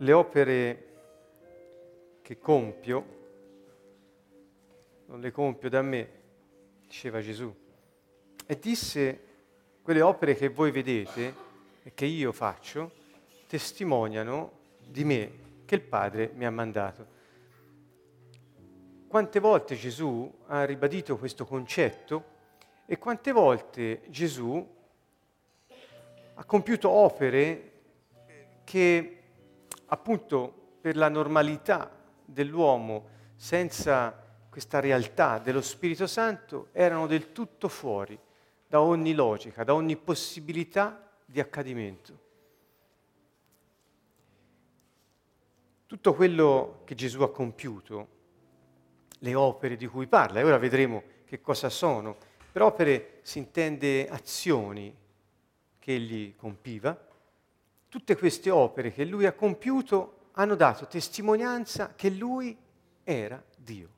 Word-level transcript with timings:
le 0.00 0.12
opere 0.12 0.84
che 2.22 2.38
compio 2.38 3.18
non 5.06 5.20
le 5.20 5.30
compio 5.32 5.68
da 5.68 5.82
me, 5.82 6.08
diceva 6.86 7.20
Gesù. 7.20 7.52
E 8.46 8.58
disse, 8.58 9.20
quelle 9.82 10.00
opere 10.00 10.36
che 10.36 10.48
voi 10.48 10.70
vedete 10.70 11.34
e 11.82 11.92
che 11.94 12.04
io 12.04 12.30
faccio, 12.30 12.92
testimoniano 13.48 14.52
di 14.86 15.04
me 15.04 15.32
che 15.64 15.74
il 15.74 15.80
Padre 15.82 16.30
mi 16.34 16.46
ha 16.46 16.50
mandato. 16.50 17.18
Quante 19.08 19.40
volte 19.40 19.74
Gesù 19.74 20.32
ha 20.46 20.64
ribadito 20.64 21.18
questo 21.18 21.44
concetto 21.44 22.24
e 22.86 22.96
quante 22.98 23.32
volte 23.32 24.02
Gesù 24.08 24.64
ha 26.34 26.44
compiuto 26.44 26.88
opere 26.88 27.72
che 28.62 29.19
appunto 29.92 30.52
per 30.80 30.96
la 30.96 31.08
normalità 31.08 31.90
dell'uomo 32.24 33.18
senza 33.36 34.14
questa 34.48 34.80
realtà 34.80 35.38
dello 35.38 35.60
Spirito 35.60 36.06
Santo 36.06 36.68
erano 36.72 37.06
del 37.06 37.32
tutto 37.32 37.68
fuori 37.68 38.18
da 38.66 38.80
ogni 38.80 39.14
logica, 39.14 39.64
da 39.64 39.74
ogni 39.74 39.96
possibilità 39.96 41.10
di 41.24 41.40
accadimento. 41.40 42.18
Tutto 45.86 46.14
quello 46.14 46.82
che 46.84 46.94
Gesù 46.94 47.22
ha 47.22 47.30
compiuto 47.32 48.18
le 49.18 49.34
opere 49.34 49.76
di 49.76 49.86
cui 49.86 50.06
parla, 50.06 50.40
e 50.40 50.44
ora 50.44 50.58
vedremo 50.58 51.02
che 51.24 51.40
cosa 51.40 51.68
sono. 51.68 52.16
Per 52.52 52.62
opere 52.62 53.18
si 53.22 53.38
intende 53.38 54.08
azioni 54.08 54.94
che 55.78 55.94
egli 55.94 56.34
compiva. 56.36 57.08
Tutte 57.90 58.16
queste 58.16 58.50
opere 58.50 58.92
che 58.92 59.04
lui 59.04 59.26
ha 59.26 59.32
compiuto 59.32 60.28
hanno 60.34 60.54
dato 60.54 60.86
testimonianza 60.86 61.92
che 61.96 62.08
lui 62.08 62.56
era 63.02 63.42
Dio, 63.56 63.88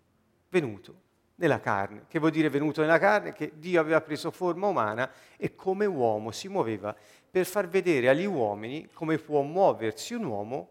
venuto 0.49 0.95
nella 1.35 1.61
carne. 1.61 2.07
Che 2.09 2.19
vuol 2.19 2.31
dire 2.31 2.49
venuto 2.49 2.81
nella 2.81 2.99
carne? 2.99 3.35
Che 3.35 3.53
Dio 3.57 3.79
aveva 3.81 4.01
preso 4.01 4.31
forma 4.31 4.67
umana 4.67 5.13
e 5.37 5.55
come 5.55 5.85
uomo 5.85 6.31
si 6.31 6.49
muoveva 6.49 6.97
per 7.31 7.45
far 7.45 7.69
vedere 7.69 8.09
agli 8.09 8.25
uomini 8.25 8.89
come 8.95 9.19
può 9.19 9.43
muoversi 9.43 10.15
un 10.15 10.25
uomo 10.25 10.71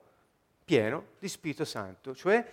pieno 0.65 1.05
di 1.19 1.27
Spirito 1.27 1.63
Santo, 1.63 2.15
cioè 2.15 2.43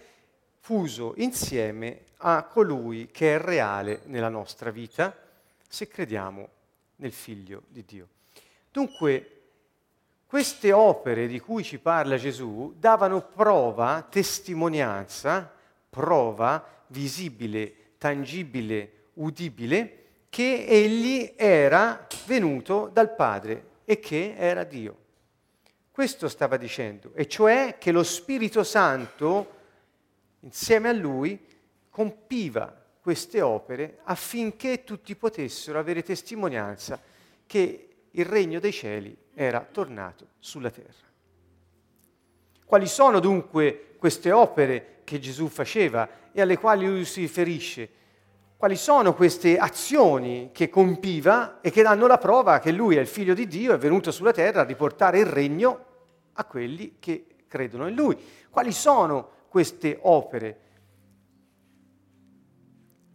fuso 0.61 1.15
insieme 1.17 2.03
a 2.19 2.45
colui 2.45 3.09
che 3.11 3.37
è 3.37 3.39
reale 3.39 4.03
nella 4.05 4.29
nostra 4.29 4.71
vita 4.71 5.17
se 5.67 5.89
crediamo 5.89 6.49
nel 6.97 7.13
Figlio 7.13 7.63
di 7.69 7.85
Dio. 7.87 8.09
Dunque, 8.71 9.38
queste 10.29 10.73
opere 10.73 11.27
di 11.27 11.41
cui 11.41 11.65
ci 11.65 11.79
parla 11.79 12.19
Gesù 12.19 12.75
davano 12.79 13.23
prova, 13.23 14.07
testimonianza, 14.07 15.51
prova 15.89 16.63
visibile, 16.89 17.95
tangibile, 17.97 19.07
udibile, 19.15 19.95
che 20.29 20.67
egli 20.67 21.33
era 21.35 22.07
venuto 22.27 22.91
dal 22.93 23.15
Padre 23.15 23.65
e 23.87 23.99
che 24.01 24.35
era 24.37 24.65
Dio. 24.65 24.97
Questo 25.91 26.29
stava 26.29 26.59
dicendo, 26.59 27.13
e 27.15 27.27
cioè 27.27 27.77
che 27.79 27.91
lo 27.91 28.03
Spirito 28.03 28.63
Santo 28.65 29.57
insieme 30.41 30.91
a 30.91 30.93
lui, 30.93 31.43
compiva 31.89 32.85
queste 33.01 33.41
opere 33.41 34.01
affinché 34.05 34.85
tutti 34.85 35.17
potessero 35.17 35.79
avere 35.79 36.03
testimonianza 36.03 37.01
che 37.47 37.88
il 38.13 38.25
regno 38.25 38.61
dei 38.61 38.73
cieli 38.73 39.17
era 39.35 39.67
tornato 39.71 40.29
sulla 40.39 40.71
terra. 40.71 41.07
Quali 42.65 42.87
sono 42.87 43.21
dunque 43.21 43.95
queste 43.99 44.31
opere 44.31 45.01
che 45.05 45.19
Gesù 45.19 45.49
faceva 45.49 46.09
e 46.33 46.41
alle 46.41 46.59
quali 46.59 46.87
lui 46.87 47.05
si 47.05 47.21
riferisce? 47.21 47.89
Quali 48.57 48.77
sono 48.77 49.15
queste 49.15 49.57
azioni 49.57 50.51
che 50.53 50.69
compiva 50.69 51.61
e 51.61 51.71
che 51.71 51.83
danno 51.83 52.07
la 52.07 52.19
prova 52.19 52.59
che 52.59 52.73
lui 52.73 52.97
è 52.97 53.01
il 53.01 53.07
figlio 53.07 53.33
di 53.33 53.47
Dio, 53.47 53.73
è 53.73 53.79
venuto 53.79 54.11
sulla 54.11 54.33
terra 54.33 54.63
a 54.63 54.65
riportare 54.65 55.21
il 55.21 55.27
regno 55.27 55.85
a 56.33 56.45
quelli 56.45 56.97
che 56.99 57.37
credono 57.47 57.87
in 57.87 57.95
lui? 57.95 58.19
Quali 58.51 58.73
sono 58.73 59.31
queste 59.49 59.99
opere. 60.03 60.61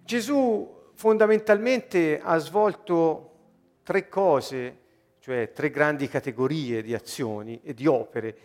Gesù 0.04 0.92
fondamentalmente 0.96 2.20
ha 2.24 2.38
svolto 2.38 3.30
tre 3.84 4.08
cose, 4.08 4.78
cioè 5.24 5.54
tre 5.54 5.70
grandi 5.70 6.10
categorie 6.10 6.82
di 6.82 6.94
azioni 6.94 7.62
e 7.64 7.74
di 7.74 7.88
opere. 7.88 8.38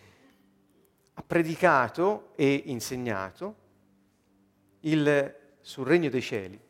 Ha 1.14 1.22
predicato 1.24 2.30
e 2.36 2.62
insegnato 2.66 3.56
il, 4.82 5.34
sul 5.60 5.84
regno 5.84 6.08
dei 6.08 6.22
cieli 6.22 6.60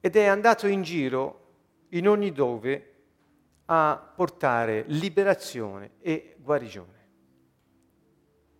ed 0.00 0.16
è 0.16 0.24
andato 0.24 0.66
in 0.66 0.82
giro 0.82 1.44
in 1.90 2.08
ogni 2.08 2.32
dove 2.32 2.94
a 3.66 4.12
portare 4.16 4.82
liberazione 4.88 5.92
e 6.00 6.34
guarigione 6.36 6.94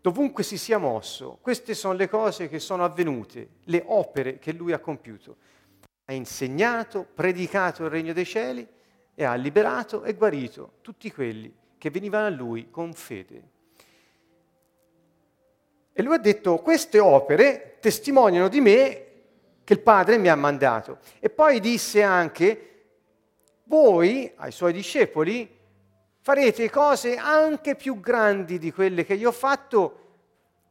dovunque 0.01 0.45
si 0.45 0.57
sia 0.57 0.79
mosso, 0.79 1.39
queste 1.41 1.75
sono 1.75 1.95
le 1.95 2.09
cose 2.09 2.49
che 2.49 2.61
sono 2.61 2.85
avvenute, 2.85 3.57
le 3.65 3.83
opere 3.85 4.39
che 4.39 4.53
lui 4.53 4.71
ha 4.71 4.79
compiuto. 4.79 5.39
Ha 6.07 6.13
insegnato, 6.13 7.07
predicato 7.15 7.85
il 7.85 7.91
regno 7.91 8.13
dei 8.13 8.25
cieli 8.25 8.67
e 9.15 9.25
ha 9.25 9.35
liberato 9.35 10.05
e 10.05 10.15
guarito 10.15 10.75
tutti 10.81 11.13
quelli 11.13 11.55
che 11.79 11.91
venivano 11.91 12.27
a 12.27 12.31
lui 12.31 12.71
con 12.71 12.93
fede. 12.93 13.43
E 15.93 16.03
lui 16.03 16.15
ha 16.15 16.19
detto, 16.19 16.59
queste 16.59 16.99
opere 16.99 17.79
testimoniano 17.81 18.49
di 18.49 18.61
me 18.61 19.07
che 19.65 19.73
il 19.73 19.81
Padre 19.81 20.19
mi 20.19 20.29
ha 20.29 20.37
mandato. 20.37 20.99
E 21.19 21.31
poi 21.31 21.59
disse 21.59 22.03
anche, 22.03 22.85
voi, 23.65 24.31
ai 24.37 24.53
suoi 24.53 24.73
discepoli, 24.73 25.51
farete 26.21 26.71
cose 26.71 27.17
anche 27.17 27.75
più 27.75 27.99
grandi 27.99 28.59
di 28.59 28.71
quelle 28.71 29.05
che 29.05 29.15
io 29.15 29.31
ho 29.31 29.33
fatto, 29.33 30.01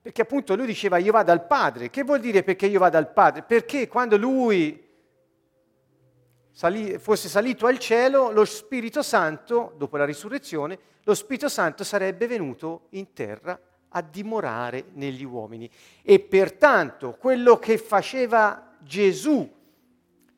perché 0.01 0.21
appunto 0.21 0.55
lui 0.55 0.67
diceva 0.67 0.97
io 0.97 1.11
vado 1.11 1.31
al 1.31 1.45
Padre. 1.47 1.89
Che 1.89 2.03
vuol 2.03 2.19
dire 2.19 2.43
perché 2.43 2.67
io 2.67 2.79
vado 2.79 2.97
al 2.97 3.11
Padre? 3.11 3.41
Perché 3.41 3.87
quando 3.87 4.17
lui 4.17 4.84
salì, 6.55 6.97
fosse 6.99 7.27
salito 7.27 7.67
al 7.67 7.77
cielo, 7.77 8.31
lo 8.31 8.45
Spirito 8.45 9.03
Santo, 9.03 9.73
dopo 9.75 9.97
la 9.97 10.05
risurrezione, 10.05 10.79
lo 11.03 11.13
Spirito 11.13 11.49
Santo 11.49 11.83
sarebbe 11.83 12.27
venuto 12.27 12.87
in 12.91 13.11
terra 13.11 13.59
a 13.89 14.01
dimorare 14.01 14.85
negli 14.93 15.25
uomini. 15.25 15.69
E 16.01 16.19
pertanto 16.21 17.17
quello 17.19 17.59
che 17.59 17.77
faceva 17.77 18.71
Gesù, 18.79 19.53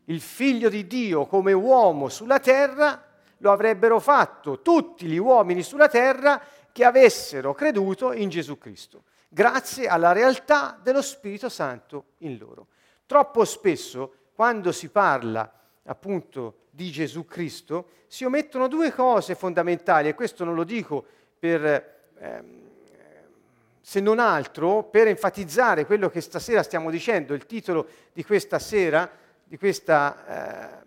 il 0.06 0.20
figlio 0.20 0.70
di 0.70 0.88
Dio, 0.88 1.28
come 1.28 1.54
uomo 1.54 2.10
sulla 2.10 2.40
terra, 2.40 3.04
lo 3.38 3.52
avrebbero 3.52 4.00
fatto 4.00 4.64
tutti 4.64 5.06
gli 5.06 5.18
uomini 5.18 5.62
sulla 5.62 5.88
terra 5.88 6.42
che 6.72 6.84
avessero 6.84 7.54
creduto 7.54 8.12
in 8.12 8.30
Gesù 8.30 8.58
Cristo, 8.58 9.04
grazie 9.30 9.88
alla 9.88 10.14
realtà 10.14 10.80
dello 10.82 11.04
Spirito 11.04 11.48
Santo 11.48 12.06
in 12.20 12.40
loro. 12.40 12.70
Troppo 13.06 13.46
spesso, 13.46 14.14
quando 14.34 14.72
si 14.72 14.90
parla 14.90 15.52
appunto 15.88 16.66
di 16.70 16.90
Gesù 16.92 17.26
Cristo, 17.26 17.90
si 18.08 18.24
omettono 18.24 18.68
due 18.68 18.94
cose 18.94 19.36
fondamentali, 19.36 20.08
e 20.08 20.14
questo 20.14 20.44
non 20.44 20.56
lo 20.56 20.64
dico 20.64 21.06
per... 21.38 21.96
Ehm, 22.20 22.66
se 23.88 24.02
non 24.02 24.20
altro 24.20 24.84
per 24.84 25.08
enfatizzare 25.08 25.86
quello 25.86 26.10
che 26.10 26.20
stasera 26.20 26.62
stiamo 26.62 26.90
dicendo, 26.90 27.34
il 27.34 27.46
titolo 27.46 27.88
di 28.12 28.22
questa 28.26 28.60
sera, 28.60 29.10
di 29.42 29.58
questa 29.58 30.82
eh, 30.82 30.86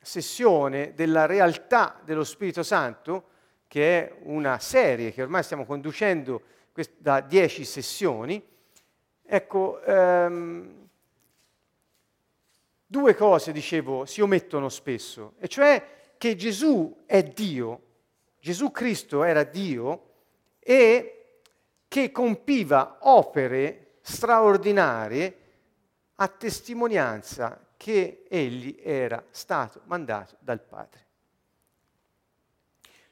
sessione 0.00 0.92
della 0.94 1.26
realtà 1.26 2.00
dello 2.04 2.22
Spirito 2.22 2.62
Santo, 2.62 3.24
che 3.66 3.98
è 3.98 4.16
una 4.22 4.60
serie 4.60 5.12
che 5.12 5.22
ormai 5.22 5.42
stiamo 5.42 5.64
conducendo 5.64 6.40
da 6.98 7.20
dieci 7.20 7.64
sessioni, 7.64 8.40
ecco, 9.24 9.82
ehm, 9.82 10.85
due 12.86 13.14
cose, 13.14 13.52
dicevo, 13.52 14.04
si 14.06 14.20
omettono 14.20 14.68
spesso, 14.68 15.34
e 15.38 15.48
cioè 15.48 16.14
che 16.16 16.36
Gesù 16.36 17.04
è 17.04 17.22
Dio, 17.22 17.82
Gesù 18.40 18.70
Cristo 18.70 19.24
era 19.24 19.42
Dio 19.42 20.02
e 20.60 21.40
che 21.88 22.10
compiva 22.10 22.98
opere 23.02 23.98
straordinarie 24.02 25.38
a 26.16 26.28
testimonianza 26.28 27.60
che 27.76 28.24
egli 28.28 28.78
era 28.82 29.22
stato 29.30 29.82
mandato 29.84 30.36
dal 30.38 30.60
Padre. 30.60 31.05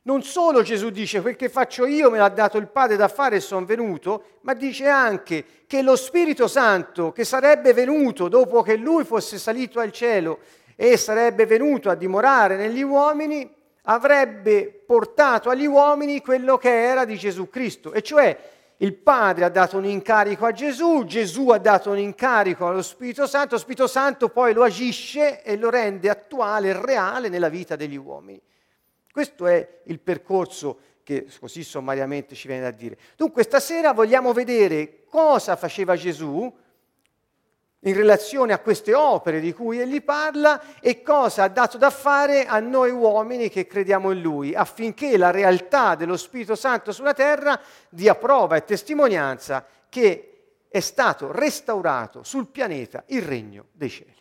Non 0.06 0.22
solo 0.22 0.60
Gesù 0.60 0.90
dice 0.90 1.22
quel 1.22 1.34
che 1.34 1.48
faccio 1.48 1.86
io 1.86 2.10
me 2.10 2.18
l'ha 2.18 2.28
dato 2.28 2.58
il 2.58 2.66
Padre 2.66 2.96
da 2.96 3.08
fare 3.08 3.36
e 3.36 3.40
sono 3.40 3.64
venuto, 3.64 4.38
ma 4.42 4.52
dice 4.52 4.86
anche 4.86 5.44
che 5.66 5.80
lo 5.80 5.96
Spirito 5.96 6.46
Santo 6.46 7.10
che 7.10 7.24
sarebbe 7.24 7.72
venuto 7.72 8.28
dopo 8.28 8.60
che 8.60 8.76
lui 8.76 9.04
fosse 9.04 9.38
salito 9.38 9.80
al 9.80 9.92
cielo 9.92 10.40
e 10.76 10.98
sarebbe 10.98 11.46
venuto 11.46 11.88
a 11.88 11.94
dimorare 11.94 12.56
negli 12.56 12.82
uomini, 12.82 13.50
avrebbe 13.84 14.82
portato 14.86 15.48
agli 15.48 15.64
uomini 15.64 16.20
quello 16.20 16.58
che 16.58 16.84
era 16.84 17.06
di 17.06 17.16
Gesù 17.16 17.48
Cristo, 17.48 17.94
e 17.94 18.02
cioè 18.02 18.36
il 18.78 18.92
Padre 18.92 19.44
ha 19.46 19.48
dato 19.48 19.78
un 19.78 19.86
incarico 19.86 20.44
a 20.44 20.52
Gesù, 20.52 21.04
Gesù 21.06 21.48
ha 21.48 21.58
dato 21.58 21.90
un 21.90 21.98
incarico 21.98 22.66
allo 22.66 22.82
Spirito 22.82 23.26
Santo, 23.26 23.54
lo 23.54 23.60
Spirito 23.60 23.86
Santo 23.86 24.28
poi 24.28 24.52
lo 24.52 24.64
agisce 24.64 25.42
e 25.42 25.56
lo 25.56 25.70
rende 25.70 26.10
attuale 26.10 26.68
e 26.68 26.78
reale 26.78 27.30
nella 27.30 27.48
vita 27.48 27.74
degli 27.74 27.96
uomini. 27.96 28.38
Questo 29.14 29.46
è 29.46 29.78
il 29.84 30.00
percorso 30.00 30.76
che 31.04 31.28
così 31.38 31.62
sommariamente 31.62 32.34
ci 32.34 32.48
viene 32.48 32.64
da 32.64 32.72
dire. 32.72 32.98
Dunque 33.14 33.44
stasera 33.44 33.92
vogliamo 33.92 34.32
vedere 34.32 35.04
cosa 35.08 35.54
faceva 35.54 35.94
Gesù 35.94 36.52
in 37.78 37.94
relazione 37.94 38.52
a 38.52 38.58
queste 38.58 38.92
opere 38.92 39.38
di 39.38 39.52
cui 39.52 39.78
egli 39.78 40.02
parla 40.02 40.80
e 40.80 41.00
cosa 41.02 41.44
ha 41.44 41.48
dato 41.48 41.78
da 41.78 41.90
fare 41.90 42.46
a 42.46 42.58
noi 42.58 42.90
uomini 42.90 43.48
che 43.50 43.68
crediamo 43.68 44.10
in 44.10 44.20
lui, 44.20 44.52
affinché 44.52 45.16
la 45.16 45.30
realtà 45.30 45.94
dello 45.94 46.16
Spirito 46.16 46.56
Santo 46.56 46.90
sulla 46.90 47.14
terra 47.14 47.60
dia 47.90 48.16
prova 48.16 48.56
e 48.56 48.64
testimonianza 48.64 49.64
che 49.88 50.56
è 50.66 50.80
stato 50.80 51.30
restaurato 51.30 52.24
sul 52.24 52.48
pianeta 52.48 53.04
il 53.06 53.22
regno 53.22 53.66
dei 53.70 53.90
cieli. 53.90 54.13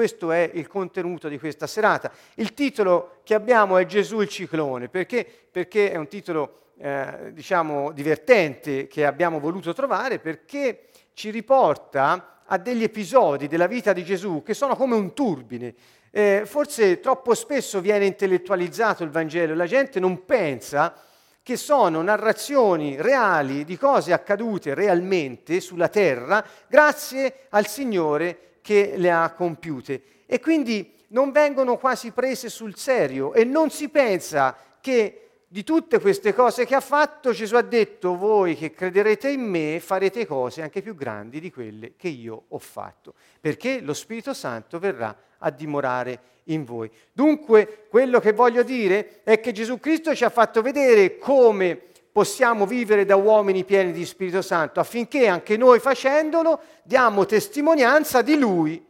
Questo 0.00 0.32
è 0.32 0.50
il 0.54 0.66
contenuto 0.66 1.28
di 1.28 1.38
questa 1.38 1.66
serata. 1.66 2.10
Il 2.36 2.54
titolo 2.54 3.18
che 3.22 3.34
abbiamo 3.34 3.76
è 3.76 3.84
Gesù 3.84 4.20
il 4.20 4.30
ciclone, 4.30 4.88
perché, 4.88 5.26
perché 5.50 5.92
è 5.92 5.96
un 5.96 6.08
titolo 6.08 6.70
eh, 6.78 7.32
diciamo 7.34 7.92
divertente 7.92 8.86
che 8.86 9.04
abbiamo 9.04 9.38
voluto 9.40 9.74
trovare 9.74 10.18
perché 10.18 10.88
ci 11.12 11.28
riporta 11.28 12.40
a 12.46 12.56
degli 12.56 12.82
episodi 12.82 13.46
della 13.46 13.66
vita 13.66 13.92
di 13.92 14.02
Gesù 14.02 14.42
che 14.42 14.54
sono 14.54 14.74
come 14.74 14.94
un 14.94 15.12
turbine. 15.12 15.74
Eh, 16.10 16.44
forse 16.46 16.98
troppo 17.00 17.34
spesso 17.34 17.82
viene 17.82 18.06
intellettualizzato 18.06 19.04
il 19.04 19.10
Vangelo 19.10 19.52
e 19.52 19.56
la 19.56 19.66
gente 19.66 20.00
non 20.00 20.24
pensa 20.24 20.94
che 21.42 21.58
sono 21.58 22.00
narrazioni 22.00 22.96
reali 22.98 23.66
di 23.66 23.76
cose 23.76 24.14
accadute 24.14 24.72
realmente 24.72 25.60
sulla 25.60 25.88
terra 25.88 26.42
grazie 26.68 27.48
al 27.50 27.66
Signore 27.66 28.48
che 28.60 28.94
le 28.96 29.10
ha 29.10 29.32
compiute. 29.32 30.02
E 30.26 30.40
quindi 30.40 30.94
non 31.08 31.32
vengono 31.32 31.76
quasi 31.76 32.10
prese 32.12 32.48
sul 32.48 32.76
serio 32.76 33.32
e 33.32 33.44
non 33.44 33.70
si 33.70 33.88
pensa 33.88 34.56
che 34.80 35.30
di 35.52 35.64
tutte 35.64 35.98
queste 35.98 36.32
cose 36.32 36.64
che 36.64 36.76
ha 36.76 36.80
fatto, 36.80 37.32
Gesù 37.32 37.56
ha 37.56 37.62
detto, 37.62 38.16
voi 38.16 38.54
che 38.54 38.70
crederete 38.70 39.30
in 39.30 39.42
me 39.42 39.80
farete 39.80 40.24
cose 40.24 40.62
anche 40.62 40.80
più 40.80 40.94
grandi 40.94 41.40
di 41.40 41.50
quelle 41.50 41.94
che 41.96 42.06
io 42.06 42.44
ho 42.46 42.58
fatto, 42.60 43.14
perché 43.40 43.80
lo 43.80 43.92
Spirito 43.92 44.32
Santo 44.32 44.78
verrà 44.78 45.16
a 45.38 45.50
dimorare 45.50 46.20
in 46.44 46.64
voi. 46.64 46.88
Dunque, 47.12 47.86
quello 47.88 48.20
che 48.20 48.32
voglio 48.32 48.62
dire 48.62 49.22
è 49.24 49.40
che 49.40 49.50
Gesù 49.50 49.80
Cristo 49.80 50.14
ci 50.14 50.22
ha 50.22 50.30
fatto 50.30 50.62
vedere 50.62 51.18
come 51.18 51.82
possiamo 52.20 52.66
vivere 52.66 53.06
da 53.06 53.16
uomini 53.16 53.64
pieni 53.64 53.92
di 53.92 54.04
Spirito 54.04 54.42
Santo, 54.42 54.78
affinché 54.78 55.26
anche 55.26 55.56
noi 55.56 55.80
facendolo 55.80 56.60
diamo 56.82 57.24
testimonianza 57.24 58.20
di 58.20 58.38
Lui. 58.38 58.86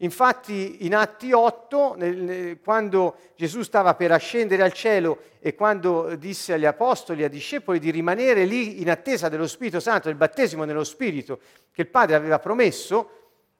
Infatti 0.00 0.84
in 0.84 0.94
Atti 0.94 1.32
8, 1.32 1.94
nel, 1.96 2.60
quando 2.62 3.16
Gesù 3.36 3.62
stava 3.62 3.94
per 3.94 4.12
ascendere 4.12 4.62
al 4.62 4.74
cielo 4.74 5.22
e 5.40 5.54
quando 5.54 6.14
disse 6.16 6.52
agli 6.52 6.66
apostoli, 6.66 7.22
ai 7.22 7.30
discepoli 7.30 7.78
di 7.78 7.90
rimanere 7.90 8.44
lì 8.44 8.82
in 8.82 8.90
attesa 8.90 9.30
dello 9.30 9.46
Spirito 9.46 9.80
Santo, 9.80 10.08
del 10.08 10.16
battesimo 10.18 10.64
nello 10.64 10.84
Spirito 10.84 11.38
che 11.72 11.80
il 11.80 11.88
Padre 11.88 12.16
aveva 12.16 12.38
promesso, 12.38 13.12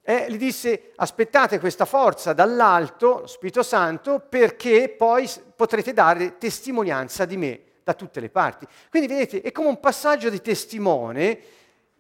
eh, 0.02 0.26
gli 0.28 0.36
disse 0.36 0.92
aspettate 0.96 1.58
questa 1.58 1.86
forza 1.86 2.34
dall'alto, 2.34 3.20
lo 3.20 3.26
Spirito 3.26 3.62
Santo, 3.62 4.22
perché 4.28 4.90
poi 4.90 5.26
potrete 5.56 5.94
dare 5.94 6.36
testimonianza 6.36 7.24
di 7.24 7.38
me 7.38 7.60
da 7.86 7.94
tutte 7.94 8.18
le 8.18 8.30
parti. 8.30 8.66
Quindi 8.90 9.06
vedete, 9.06 9.42
è 9.42 9.52
come 9.52 9.68
un 9.68 9.78
passaggio 9.78 10.28
di 10.28 10.40
testimone, 10.40 11.38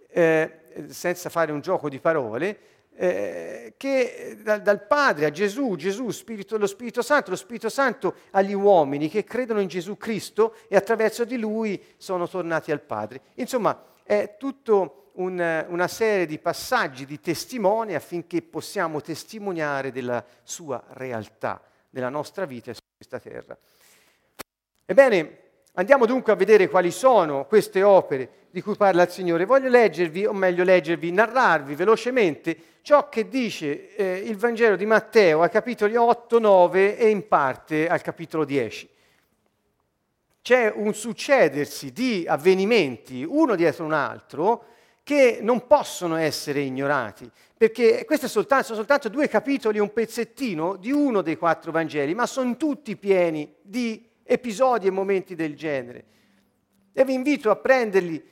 eh, 0.08 0.58
senza 0.88 1.30
fare 1.30 1.52
un 1.52 1.60
gioco 1.60 1.88
di 1.88 2.00
parole, 2.00 2.58
eh, 2.96 3.74
che 3.76 4.36
dal, 4.42 4.62
dal, 4.62 4.84
Padre 4.84 5.26
a 5.26 5.30
Gesù, 5.30 5.76
Gesù, 5.76 6.10
Spirito, 6.10 6.58
lo 6.58 6.66
Spirito 6.66 7.02
Santo, 7.02 7.30
lo 7.30 7.36
Spirito 7.36 7.68
Santo 7.68 8.14
agli 8.32 8.52
uomini 8.52 9.08
che 9.08 9.22
credono 9.22 9.60
in 9.60 9.68
Gesù 9.68 9.96
Cristo 9.96 10.56
e 10.66 10.74
attraverso 10.74 11.24
di 11.24 11.38
Lui 11.38 11.80
sono 11.98 12.28
tornati 12.28 12.72
al 12.72 12.80
Padre. 12.80 13.20
Insomma, 13.34 13.80
è 14.02 14.34
tutto 14.40 15.10
un, 15.12 15.66
una 15.68 15.86
serie 15.86 16.26
di 16.26 16.40
passaggi, 16.40 17.06
di 17.06 17.20
testimoni 17.20 17.94
affinché 17.94 18.42
possiamo 18.42 19.00
testimoniare 19.00 19.92
della 19.92 20.24
sua 20.42 20.82
realtà, 20.94 21.62
della 21.88 22.08
nostra 22.08 22.44
vita 22.44 22.74
su 22.74 22.80
questa 22.96 23.20
terra. 23.20 23.56
Ebbene, 24.84 25.44
Andiamo 25.78 26.06
dunque 26.06 26.32
a 26.32 26.36
vedere 26.36 26.70
quali 26.70 26.90
sono 26.90 27.44
queste 27.44 27.82
opere 27.82 28.30
di 28.50 28.62
cui 28.62 28.76
parla 28.76 29.02
il 29.02 29.10
Signore. 29.10 29.44
Voglio 29.44 29.68
leggervi, 29.68 30.24
o 30.24 30.32
meglio 30.32 30.64
leggervi, 30.64 31.12
narrarvi 31.12 31.74
velocemente 31.74 32.56
ciò 32.80 33.10
che 33.10 33.28
dice 33.28 33.94
eh, 33.94 34.14
il 34.24 34.38
Vangelo 34.38 34.76
di 34.76 34.86
Matteo 34.86 35.42
ai 35.42 35.50
capitoli 35.50 35.94
8, 35.94 36.38
9 36.38 36.96
e 36.96 37.10
in 37.10 37.28
parte 37.28 37.88
al 37.88 38.00
capitolo 38.00 38.46
10. 38.46 38.88
C'è 40.40 40.72
un 40.74 40.94
succedersi 40.94 41.92
di 41.92 42.24
avvenimenti, 42.26 43.22
uno 43.22 43.54
dietro 43.54 43.84
un 43.84 43.92
altro, 43.92 44.64
che 45.02 45.40
non 45.42 45.66
possono 45.66 46.16
essere 46.16 46.60
ignorati, 46.60 47.30
perché 47.54 48.06
questi 48.06 48.28
sono 48.28 48.46
soltanto 48.62 49.10
due 49.10 49.28
capitoli, 49.28 49.78
un 49.78 49.92
pezzettino 49.92 50.76
di 50.76 50.90
uno 50.90 51.20
dei 51.20 51.36
quattro 51.36 51.70
Vangeli, 51.70 52.14
ma 52.14 52.24
sono 52.24 52.56
tutti 52.56 52.96
pieni 52.96 53.56
di 53.60 54.05
episodi 54.26 54.86
e 54.86 54.90
momenti 54.90 55.34
del 55.34 55.56
genere. 55.56 56.04
E 56.92 57.04
vi 57.04 57.14
invito 57.14 57.50
a 57.50 57.56
prenderli, 57.56 58.22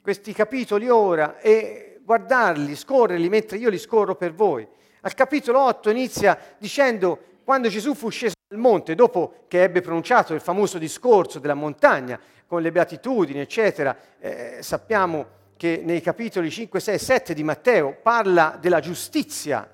questi 0.00 0.32
capitoli 0.32 0.88
ora, 0.88 1.38
e 1.38 2.00
guardarli, 2.02 2.74
scorrerli 2.74 3.28
mentre 3.28 3.58
io 3.58 3.68
li 3.70 3.78
scorro 3.78 4.16
per 4.16 4.32
voi. 4.34 4.66
Al 5.02 5.14
capitolo 5.14 5.60
8 5.60 5.90
inizia 5.90 6.38
dicendo 6.58 7.30
quando 7.44 7.68
Gesù 7.68 7.94
fu 7.94 8.08
sceso 8.08 8.34
dal 8.48 8.58
monte, 8.58 8.94
dopo 8.94 9.44
che 9.48 9.62
ebbe 9.62 9.80
pronunciato 9.80 10.34
il 10.34 10.40
famoso 10.40 10.78
discorso 10.78 11.38
della 11.38 11.54
montagna, 11.54 12.18
con 12.46 12.62
le 12.62 12.70
beatitudini, 12.70 13.40
eccetera, 13.40 13.96
eh, 14.18 14.58
sappiamo 14.60 15.40
che 15.56 15.80
nei 15.82 16.00
capitoli 16.00 16.50
5, 16.50 16.80
6 16.80 16.94
e 16.94 16.98
7 16.98 17.34
di 17.34 17.42
Matteo 17.42 17.96
parla 18.02 18.58
della 18.60 18.80
giustizia 18.80 19.68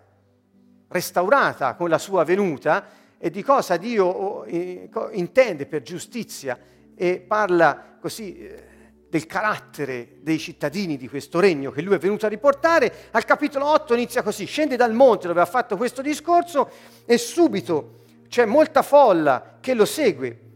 restaurata 0.89 1.75
con 1.75 1.89
la 1.89 1.99
sua 1.99 2.25
venuta, 2.25 2.87
e 3.19 3.31
di 3.31 3.43
cosa 3.43 3.77
Dio 3.77 4.45
intende 4.47 5.67
per 5.67 5.83
giustizia 5.83 6.59
e 6.95 7.21
parla 7.21 7.97
così 8.01 8.39
eh, 8.39 8.65
del 9.09 9.27
carattere 9.27 10.19
dei 10.21 10.39
cittadini 10.39 10.97
di 10.97 11.09
questo 11.09 11.41
regno 11.41 11.71
che 11.71 11.81
lui 11.81 11.95
è 11.95 11.99
venuto 11.99 12.27
a 12.27 12.29
riportare, 12.29 12.93
al 13.13 13.25
capitolo 13.25 13.67
8 13.67 13.95
inizia 13.95 14.23
così, 14.23 14.45
scende 14.45 14.77
dal 14.77 14.93
monte 14.93 15.27
dove 15.27 15.41
ha 15.41 15.47
fatto 15.47 15.77
questo 15.77 16.03
discorso 16.03 16.71
e 17.07 17.17
subito 17.19 18.01
c'è 18.29 18.45
molta 18.45 18.83
folla 18.83 19.59
che 19.61 19.75
lo 19.75 19.85
segue. 19.85 20.47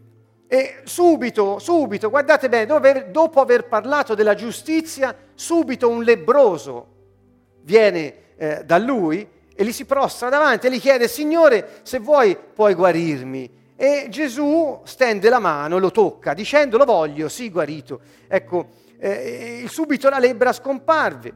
E 0.47 0.83
subito, 0.85 1.59
subito, 1.59 2.11
guardate 2.11 2.51
bene, 2.51 3.11
dopo 3.11 3.41
aver 3.41 3.69
parlato 3.69 4.15
della 4.15 4.35
giustizia, 4.35 5.17
subito 5.35 5.89
un 5.89 6.03
lebroso 6.03 6.89
viene 7.63 8.37
eh, 8.37 8.63
da 8.63 8.77
lui 8.77 9.27
e 9.63 9.65
gli 9.65 9.73
si 9.73 9.85
prostra 9.85 10.29
davanti 10.29 10.67
e 10.67 10.71
gli 10.71 10.81
chiede, 10.81 11.07
Signore, 11.07 11.81
se 11.85 12.01
vuoi 12.01 12.37
puoi 12.37 12.75
guarirmi. 12.75 13.61
E 13.77 14.07
Gesù 14.11 14.81
stende 14.85 15.29
la 15.29 15.39
mano, 15.39 15.79
lo 15.79 15.93
tocca, 15.93 16.35
dicendo, 16.35 16.77
lo 16.77 16.85
voglio, 16.85 17.29
sì, 17.29 17.49
guarito. 17.49 18.01
Ecco, 18.27 18.67
eh, 18.99 19.65
subito 19.69 20.09
la 20.09 20.19
lebbra 20.19 20.53
scomparve. 20.53 21.33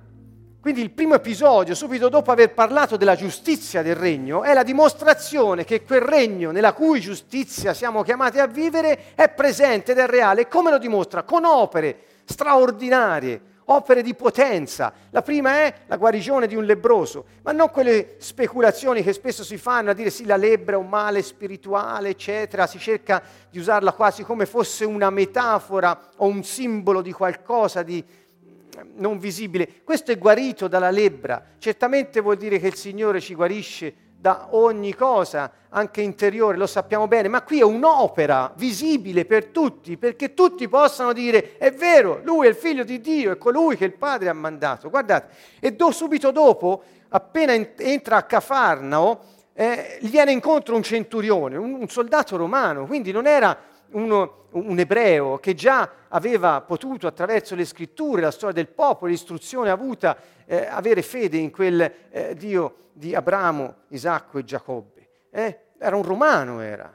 Quindi 0.61 0.83
il 0.83 0.91
primo 0.91 1.15
episodio, 1.15 1.77
subito 1.77 2.09
dopo 2.09 2.33
aver 2.33 2.53
parlato 2.53 2.97
della 2.97 3.15
giustizia 3.15 3.83
del 3.83 3.95
regno, 3.95 4.43
è 4.43 4.53
la 4.53 4.65
dimostrazione 4.65 5.65
che 5.65 5.85
quel 5.85 6.01
regno 6.01 6.51
nella 6.51 6.73
cui 6.73 6.99
giustizia 6.99 7.73
siamo 7.73 8.03
chiamati 8.03 8.41
a 8.41 8.49
vivere 8.49 9.15
è 9.15 9.29
presente 9.29 9.93
ed 9.93 9.99
è 9.99 10.07
reale. 10.07 10.43
E 10.43 10.49
come 10.49 10.73
lo 10.73 10.79
dimostra? 10.79 11.23
Con 11.23 11.45
opere 11.45 11.99
straordinarie, 12.25 13.41
opere 13.67 14.03
di 14.03 14.15
potenza. 14.15 14.93
La 15.11 15.23
prima 15.23 15.61
è 15.61 15.75
la 15.87 15.97
guarigione 15.97 16.47
di 16.47 16.55
un 16.55 16.65
lebroso, 16.65 17.27
ma 17.43 17.53
non 17.53 17.71
quelle 17.71 18.17
speculazioni 18.19 19.03
che 19.03 19.13
spesso 19.13 19.43
si 19.45 19.57
fanno 19.57 19.91
a 19.91 19.95
dire 19.95 20.11
sì, 20.11 20.25
la 20.25 20.37
lebbra 20.37 20.77
è 20.77 20.79
un 20.79 20.89
male 20.89 21.23
spirituale, 21.23 22.11
eccetera, 22.11 22.67
si 22.67 22.79
cerca 22.79 23.23
di 23.51 23.59
usarla 23.59 23.93
quasi 23.93 24.23
come 24.23 24.47
fosse 24.47 24.85
una 24.85 25.11
metafora 25.11 26.11
o 26.17 26.27
un 26.27 26.45
simbolo 26.45 27.03
di 27.03 27.13
qualcosa 27.13 27.83
di 27.83 28.03
mm, 28.03 28.83
non 28.97 29.19
visibile. 29.19 29.83
Questo 29.83 30.13
è 30.13 30.19
guarito 30.19 30.69
dalla 30.69 30.91
lebbra, 30.91 31.43
certamente 31.59 32.21
vuol 32.21 32.37
dire 32.37 32.59
che 32.59 32.69
il 32.69 32.77
Signore 32.77 33.21
ci 33.21 33.35
guarisce 33.35 34.05
da 34.19 34.49
ogni 34.51 34.95
cosa, 34.95 35.51
anche 35.69 36.01
interiore, 36.01 36.57
lo 36.57 36.67
sappiamo 36.67 37.07
bene, 37.07 37.29
ma 37.29 37.43
qui 37.43 37.61
è 37.61 37.65
un'opera 37.65 38.53
visibile 38.57 39.25
per 39.25 39.47
tutti, 39.47 39.97
perché 39.97 40.33
tutti 40.35 40.69
possano 40.69 41.13
dire 41.13 41.59
è 41.59 41.71
vero, 41.73 42.21
lui 42.25 42.47
è 42.47 42.49
il 42.49 42.57
figlio 42.57 42.83
di 42.83 43.01
Dio, 43.01 43.33
è 43.33 43.39
colui 43.39 43.77
che 43.77 43.85
il 43.85 43.93
Padre 43.93 44.29
ha 44.29 44.33
mandato. 44.33 44.89
Guardate, 44.89 45.35
e 45.61 45.73
do, 45.73 45.91
subito 45.91 46.31
dopo, 46.31 46.83
appena 47.11 47.53
entra 47.53 48.17
a 48.17 48.23
Cafarnao, 48.23 49.21
eh, 49.53 49.99
gli 50.01 50.11
viene 50.11 50.33
incontro 50.33 50.75
un 50.75 50.83
centurione, 50.83 51.57
un, 51.57 51.75
un 51.75 51.89
soldato 51.89 52.37
romano, 52.37 52.87
quindi 52.87 53.13
non 53.13 53.27
era 53.27 53.57
uno, 53.97 54.49
un 54.53 54.79
ebreo 54.79 55.39
che 55.39 55.55
già 55.55 55.91
aveva 56.09 56.61
potuto 56.61 57.07
attraverso 57.07 57.55
le 57.55 57.65
scritture, 57.65 58.23
la 58.23 58.31
storia 58.31 58.55
del 58.55 58.69
popolo, 58.69 59.11
l'istruzione 59.11 59.71
avuta, 59.71 60.17
eh, 60.45 60.67
avere 60.67 61.03
fede 61.03 61.39
in 61.39 61.51
quel 61.51 61.93
eh, 62.11 62.35
Dio 62.37 62.91
di 62.93 63.15
Abramo, 63.15 63.75
Isacco 63.89 64.39
e 64.39 64.45
Giacobbe. 64.45 65.09
Eh? 65.31 65.61
Era 65.79 65.97
un 65.97 66.03
romano, 66.03 66.61
era. 66.61 66.93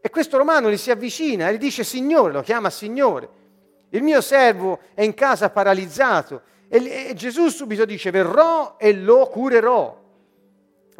E 0.00 0.10
questo 0.10 0.36
romano 0.36 0.70
gli 0.70 0.76
si 0.76 0.90
avvicina 0.90 1.48
e 1.48 1.54
gli 1.54 1.58
dice 1.58 1.84
Signore, 1.84 2.32
lo 2.32 2.42
chiama 2.42 2.70
Signore. 2.70 3.40
Il 3.90 4.02
mio 4.02 4.20
servo 4.20 4.80
è 4.94 5.02
in 5.02 5.14
casa 5.14 5.50
paralizzato. 5.50 6.42
E, 6.68 7.08
e 7.10 7.14
Gesù 7.14 7.48
subito 7.48 7.84
dice 7.84 8.10
verrò 8.10 8.76
e 8.78 8.92
lo 8.94 9.26
curerò. 9.28 10.00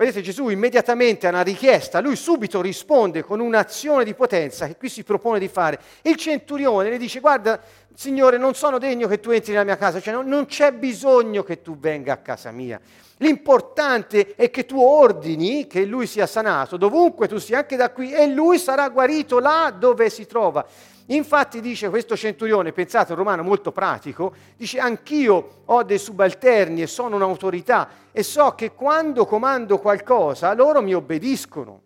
Vedete, 0.02 0.21
Gesù 0.21 0.49
immediatamente 0.49 1.28
a 1.28 1.30
una 1.30 1.42
richiesta, 1.42 2.00
lui 2.00 2.16
subito 2.16 2.61
risponde 2.61 3.23
con 3.23 3.38
un'azione 3.38 4.02
di 4.02 4.14
potenza 4.14 4.66
che 4.66 4.75
qui 4.76 4.88
si 4.88 5.04
propone 5.04 5.38
di 5.38 5.47
fare. 5.47 5.78
Il 6.02 6.16
centurione 6.16 6.90
le 6.90 6.99
dice, 6.99 7.21
guarda, 7.21 7.61
Signore, 7.94 8.37
non 8.37 8.54
sono 8.54 8.78
degno 8.78 9.06
che 9.06 9.21
tu 9.21 9.30
entri 9.30 9.52
nella 9.52 9.62
mia 9.62 9.76
casa, 9.76 10.00
cioè 10.00 10.12
non, 10.12 10.26
non 10.26 10.47
c'è 10.47 10.73
bisogno 10.73 11.44
che 11.44 11.62
tu 11.62 11.78
venga 11.78 12.14
a 12.14 12.16
casa 12.16 12.50
mia. 12.50 12.80
L'importante 13.18 14.35
è 14.35 14.50
che 14.50 14.66
tu 14.66 14.80
ordini 14.80 15.68
che 15.68 15.85
lui 15.85 16.09
sia 16.09 16.26
sanato, 16.26 16.76
dovunque 16.76 17.28
tu 17.28 17.38
sia, 17.38 17.59
anche 17.59 17.76
da 17.76 17.92
qui, 17.92 18.12
e 18.12 18.26
lui 18.26 18.59
sarà 18.59 18.88
guarito 18.88 19.38
là 19.38 19.73
dove 19.78 20.11
si 20.11 20.26
trova. 20.26 20.66
Infatti 21.06 21.61
dice 21.61 21.88
questo 21.88 22.16
centurione, 22.16 22.73
pensate, 22.73 23.12
un 23.12 23.18
romano 23.18 23.42
molto 23.42 23.73
pratico, 23.73 24.35
dice 24.56 24.78
anch'io 24.78 25.62
ho 25.64 25.82
dei 25.82 25.99
subalterni 25.99 26.82
e 26.82 26.87
sono 26.87 27.16
un'autorità 27.16 27.88
e 28.12 28.23
so 28.23 28.54
che 28.54 28.73
quando 28.73 29.26
comando 29.26 29.78
qualcosa 29.78 30.54
loro 30.54 30.80
mi 30.80 30.94
obbediscono. 30.94 31.82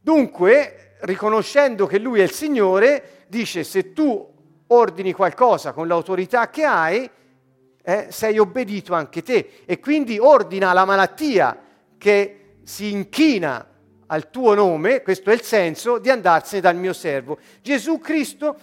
Dunque, 0.00 0.96
riconoscendo 1.00 1.86
che 1.86 1.98
lui 1.98 2.20
è 2.20 2.22
il 2.22 2.30
Signore, 2.30 3.24
dice 3.28 3.62
se 3.64 3.92
tu 3.92 4.34
ordini 4.68 5.12
qualcosa 5.12 5.72
con 5.72 5.86
l'autorità 5.86 6.48
che 6.48 6.64
hai, 6.64 7.10
eh, 7.82 8.06
sei 8.10 8.38
obbedito 8.38 8.94
anche 8.94 9.22
te. 9.22 9.62
E 9.64 9.78
quindi 9.78 10.18
ordina 10.18 10.72
la 10.72 10.84
malattia 10.84 11.58
che 11.98 12.58
si 12.64 12.90
inchina 12.90 13.64
al 14.06 14.30
tuo 14.30 14.54
nome, 14.54 15.02
questo 15.02 15.30
è 15.30 15.34
il 15.34 15.42
senso, 15.42 15.98
di 15.98 16.10
andarsene 16.10 16.60
dal 16.60 16.76
mio 16.76 16.92
servo. 16.92 17.38
Gesù 17.62 17.98
Cristo 17.98 18.56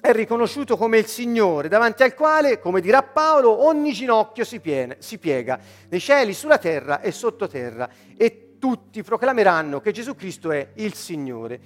è 0.00 0.12
riconosciuto 0.12 0.76
come 0.76 0.98
il 0.98 1.06
Signore, 1.06 1.68
davanti 1.68 2.02
al 2.02 2.14
quale, 2.14 2.58
come 2.58 2.80
dirà 2.80 3.02
Paolo, 3.02 3.64
ogni 3.66 3.92
ginocchio 3.92 4.44
si, 4.44 4.60
piene, 4.60 4.96
si 5.00 5.18
piega, 5.18 5.58
nei 5.88 6.00
cieli, 6.00 6.32
sulla 6.32 6.58
terra 6.58 7.00
e 7.00 7.12
sottoterra, 7.12 7.88
e 8.16 8.56
tutti 8.58 9.02
proclameranno 9.02 9.80
che 9.80 9.92
Gesù 9.92 10.14
Cristo 10.14 10.50
è 10.50 10.70
il 10.74 10.94
Signore. 10.94 11.60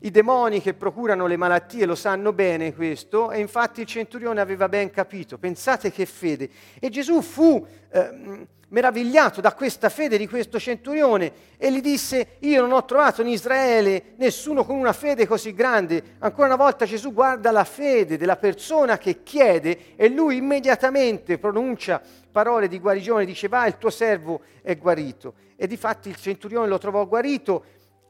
I 0.00 0.10
demoni 0.10 0.60
che 0.60 0.74
procurano 0.74 1.26
le 1.26 1.36
malattie 1.36 1.86
lo 1.86 1.94
sanno 1.94 2.32
bene 2.32 2.74
questo 2.74 3.30
e 3.30 3.40
infatti 3.40 3.80
il 3.80 3.86
centurione 3.86 4.40
aveva 4.40 4.68
ben 4.68 4.90
capito. 4.90 5.38
Pensate 5.38 5.90
che 5.90 6.04
fede. 6.04 6.50
E 6.78 6.90
Gesù 6.90 7.22
fu 7.22 7.66
eh, 7.90 8.46
meravigliato 8.68 9.40
da 9.40 9.54
questa 9.54 9.88
fede 9.88 10.18
di 10.18 10.28
questo 10.28 10.58
centurione 10.58 11.32
e 11.56 11.72
gli 11.72 11.80
disse, 11.80 12.36
io 12.40 12.60
non 12.60 12.72
ho 12.72 12.84
trovato 12.84 13.22
in 13.22 13.28
Israele 13.28 14.14
nessuno 14.16 14.64
con 14.64 14.76
una 14.76 14.92
fede 14.92 15.26
così 15.26 15.54
grande. 15.54 16.16
Ancora 16.18 16.48
una 16.48 16.56
volta 16.56 16.84
Gesù 16.84 17.12
guarda 17.12 17.50
la 17.50 17.64
fede 17.64 18.18
della 18.18 18.36
persona 18.36 18.98
che 18.98 19.22
chiede 19.22 19.96
e 19.96 20.08
lui 20.08 20.36
immediatamente 20.36 21.38
pronuncia 21.38 22.02
parole 22.30 22.68
di 22.68 22.78
guarigione, 22.78 23.24
dice 23.24 23.48
va, 23.48 23.66
il 23.66 23.78
tuo 23.78 23.90
servo 23.90 24.42
è 24.60 24.76
guarito. 24.76 25.34
E 25.56 25.66
difatti 25.66 26.10
il 26.10 26.16
centurione 26.16 26.68
lo 26.68 26.76
trovò 26.76 27.06
guarito. 27.06 27.64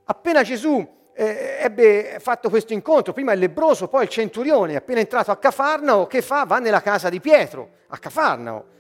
Appena 0.05 0.43
Gesù 0.43 0.95
eh, 1.19 1.57
ebbe 1.61 2.19
fatto 2.21 2.51
questo 2.51 2.75
incontro, 2.75 3.15
prima 3.15 3.33
il 3.33 3.39
lebroso, 3.39 3.89
poi 3.89 4.05
il 4.05 4.11
centurione, 4.11 4.77
appena 4.77 5.01
entrato 5.01 5.31
a 5.31 5.39
Cafarnao, 5.39 6.07
che 6.07 6.21
fa? 6.21 6.45
Va 6.45 6.59
nella 6.59 6.83
casa 6.83 7.09
di 7.09 7.21
Pietro, 7.21 7.71
a 7.89 7.97
Cafarnao 7.97 8.75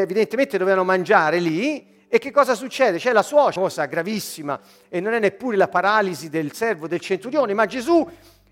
evidentemente 0.00 0.58
dovevano 0.58 0.84
mangiare 0.84 1.38
lì. 1.38 1.94
E 2.08 2.18
che 2.18 2.30
cosa 2.30 2.54
succede? 2.54 2.98
C'è 2.98 3.12
la 3.12 3.22
suocera, 3.22 3.62
cosa 3.62 3.84
gravissima, 3.86 4.60
e 4.88 5.00
non 5.00 5.12
è 5.12 5.18
neppure 5.18 5.56
la 5.56 5.68
paralisi 5.68 6.28
del 6.28 6.52
servo 6.52 6.86
del 6.86 7.00
centurione, 7.00 7.52
ma 7.52 7.66
Gesù 7.66 8.08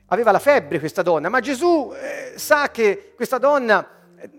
aveva 0.06 0.32
la 0.32 0.38
febbre 0.40 0.80
questa 0.80 1.02
donna, 1.02 1.28
ma 1.28 1.40
Gesù 1.40 1.92
eh, 1.94 2.36
sa 2.36 2.70
che 2.70 3.12
questa 3.14 3.38
donna 3.38 3.88
eh, 4.16 4.30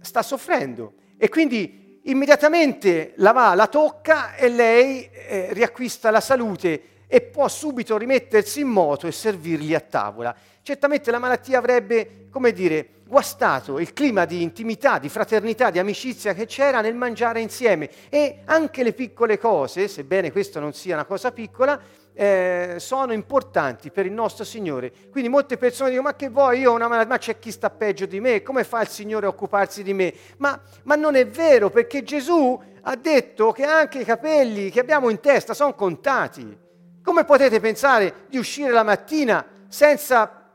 sta 0.00 0.22
soffrendo 0.22 0.92
e 1.16 1.28
quindi 1.28 2.00
immediatamente 2.04 3.12
la 3.16 3.32
va, 3.32 3.54
la 3.54 3.66
tocca 3.66 4.34
e 4.34 4.48
lei 4.50 5.08
eh, 5.10 5.48
riacquista 5.52 6.10
la 6.10 6.20
salute 6.20 6.89
e 7.12 7.22
può 7.22 7.48
subito 7.48 7.98
rimettersi 7.98 8.60
in 8.60 8.68
moto 8.68 9.08
e 9.08 9.12
servirgli 9.12 9.74
a 9.74 9.80
tavola. 9.80 10.32
Certamente 10.62 11.10
la 11.10 11.18
malattia 11.18 11.58
avrebbe, 11.58 12.28
come 12.30 12.52
dire, 12.52 13.00
guastato 13.04 13.80
il 13.80 13.92
clima 13.92 14.26
di 14.26 14.42
intimità, 14.42 15.00
di 15.00 15.08
fraternità, 15.08 15.70
di 15.70 15.80
amicizia 15.80 16.34
che 16.34 16.46
c'era 16.46 16.80
nel 16.80 16.94
mangiare 16.94 17.40
insieme 17.40 17.90
e 18.08 18.42
anche 18.44 18.84
le 18.84 18.92
piccole 18.92 19.38
cose, 19.38 19.88
sebbene 19.88 20.30
questa 20.30 20.60
non 20.60 20.72
sia 20.72 20.94
una 20.94 21.04
cosa 21.04 21.32
piccola, 21.32 21.80
eh, 22.14 22.76
sono 22.78 23.12
importanti 23.12 23.90
per 23.90 24.06
il 24.06 24.12
nostro 24.12 24.44
Signore. 24.44 24.92
Quindi 25.10 25.28
molte 25.28 25.56
persone 25.56 25.90
dicono, 25.90 26.06
ma 26.10 26.14
che 26.14 26.28
vuoi, 26.28 26.60
io 26.60 26.70
ho 26.70 26.74
una 26.76 26.86
malattia, 26.86 27.10
ma 27.10 27.18
c'è 27.18 27.40
chi 27.40 27.50
sta 27.50 27.70
peggio 27.70 28.06
di 28.06 28.20
me, 28.20 28.44
come 28.44 28.62
fa 28.62 28.82
il 28.82 28.88
Signore 28.88 29.26
a 29.26 29.30
occuparsi 29.30 29.82
di 29.82 29.94
me? 29.94 30.14
Ma, 30.36 30.60
ma 30.84 30.94
non 30.94 31.16
è 31.16 31.26
vero, 31.26 31.70
perché 31.70 32.04
Gesù 32.04 32.62
ha 32.82 32.94
detto 32.94 33.50
che 33.50 33.64
anche 33.64 33.98
i 33.98 34.04
capelli 34.04 34.70
che 34.70 34.78
abbiamo 34.78 35.10
in 35.10 35.18
testa 35.18 35.54
sono 35.54 35.74
contati. 35.74 36.68
Come 37.10 37.24
potete 37.24 37.58
pensare 37.58 38.26
di 38.28 38.38
uscire 38.38 38.70
la 38.70 38.84
mattina 38.84 39.44
senza 39.66 40.52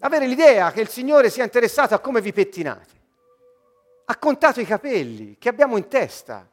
avere 0.00 0.26
l'idea 0.26 0.70
che 0.70 0.82
il 0.82 0.90
Signore 0.90 1.30
sia 1.30 1.42
interessato 1.42 1.94
a 1.94 2.00
come 2.00 2.20
vi 2.20 2.34
pettinate. 2.34 2.92
Ha 4.04 4.18
contato 4.18 4.60
i 4.60 4.66
capelli 4.66 5.38
che 5.38 5.48
abbiamo 5.48 5.78
in 5.78 5.88
testa. 5.88 6.46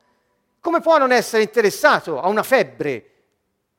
Come 0.61 0.79
può 0.79 0.97
non 0.97 1.11
essere 1.11 1.43
interessato 1.43 2.21
a 2.21 2.29
una 2.29 2.41
febbre 2.41 3.12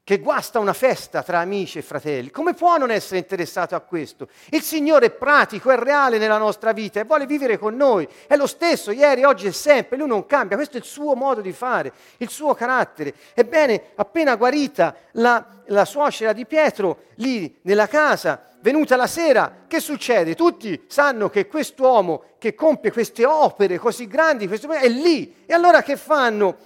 che 0.05 0.19
guasta 0.19 0.59
una 0.59 0.75
festa 0.75 1.23
tra 1.23 1.39
amici 1.39 1.79
e 1.79 1.83
fratelli? 1.83 2.31
Come 2.31 2.53
può 2.53 2.77
non 2.77 2.91
essere 2.91 3.21
interessato 3.21 3.75
a 3.75 3.81
questo? 3.81 4.29
Il 4.51 4.61
Signore 4.61 5.07
è 5.07 5.11
pratico, 5.11 5.71
è 5.71 5.79
reale 5.79 6.19
nella 6.19 6.37
nostra 6.37 6.75
vita 6.75 7.01
e 7.01 7.05
vuole 7.05 7.25
vivere 7.25 7.57
con 7.57 7.75
noi. 7.75 8.07
È 8.27 8.37
lo 8.37 8.47
stesso, 8.47 8.91
ieri, 8.91 9.25
oggi 9.25 9.47
e 9.47 9.53
sempre. 9.53 9.97
Lui 9.97 10.07
non 10.07 10.27
cambia. 10.27 10.57
Questo 10.57 10.77
è 10.77 10.81
il 10.81 10.85
suo 10.85 11.15
modo 11.15 11.41
di 11.41 11.53
fare, 11.53 11.91
il 12.19 12.29
suo 12.29 12.53
carattere. 12.53 13.15
Ebbene, 13.33 13.93
appena 13.95 14.37
guarita 14.37 14.95
la, 15.13 15.43
la 15.69 15.87
suocera 15.87 16.35
di 16.35 16.45
Pietro, 16.45 17.05
lì 17.15 17.61
nella 17.63 17.87
casa, 17.87 18.51
venuta 18.61 18.97
la 18.97 19.07
sera, 19.07 19.61
che 19.67 19.81
succede? 19.81 20.35
Tutti 20.35 20.85
sanno 20.87 21.31
che 21.31 21.47
quest'uomo 21.47 22.25
che 22.37 22.55
compie 22.55 22.93
queste 22.93 23.25
opere 23.25 23.79
così 23.79 24.07
grandi 24.07 24.47
è 24.47 24.89
lì. 24.89 25.45
E 25.47 25.55
allora 25.55 25.83
che 25.83 25.97
fanno? 25.97 26.57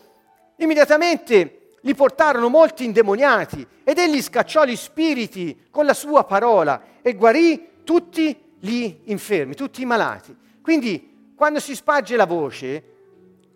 Immediatamente 0.56 1.57
li 1.82 1.94
portarono 1.94 2.48
molti 2.48 2.84
indemoniati 2.84 3.66
ed 3.84 3.98
egli 3.98 4.22
scacciò 4.22 4.64
gli 4.64 4.76
spiriti 4.76 5.66
con 5.70 5.84
la 5.86 5.94
sua 5.94 6.24
parola 6.24 6.82
e 7.02 7.14
guarì 7.14 7.68
tutti 7.84 8.36
gli 8.58 8.94
infermi, 9.04 9.54
tutti 9.54 9.82
i 9.82 9.86
malati. 9.86 10.36
Quindi 10.60 11.32
quando 11.34 11.60
si 11.60 11.74
sparge 11.74 12.16
la 12.16 12.26
voce, 12.26 12.82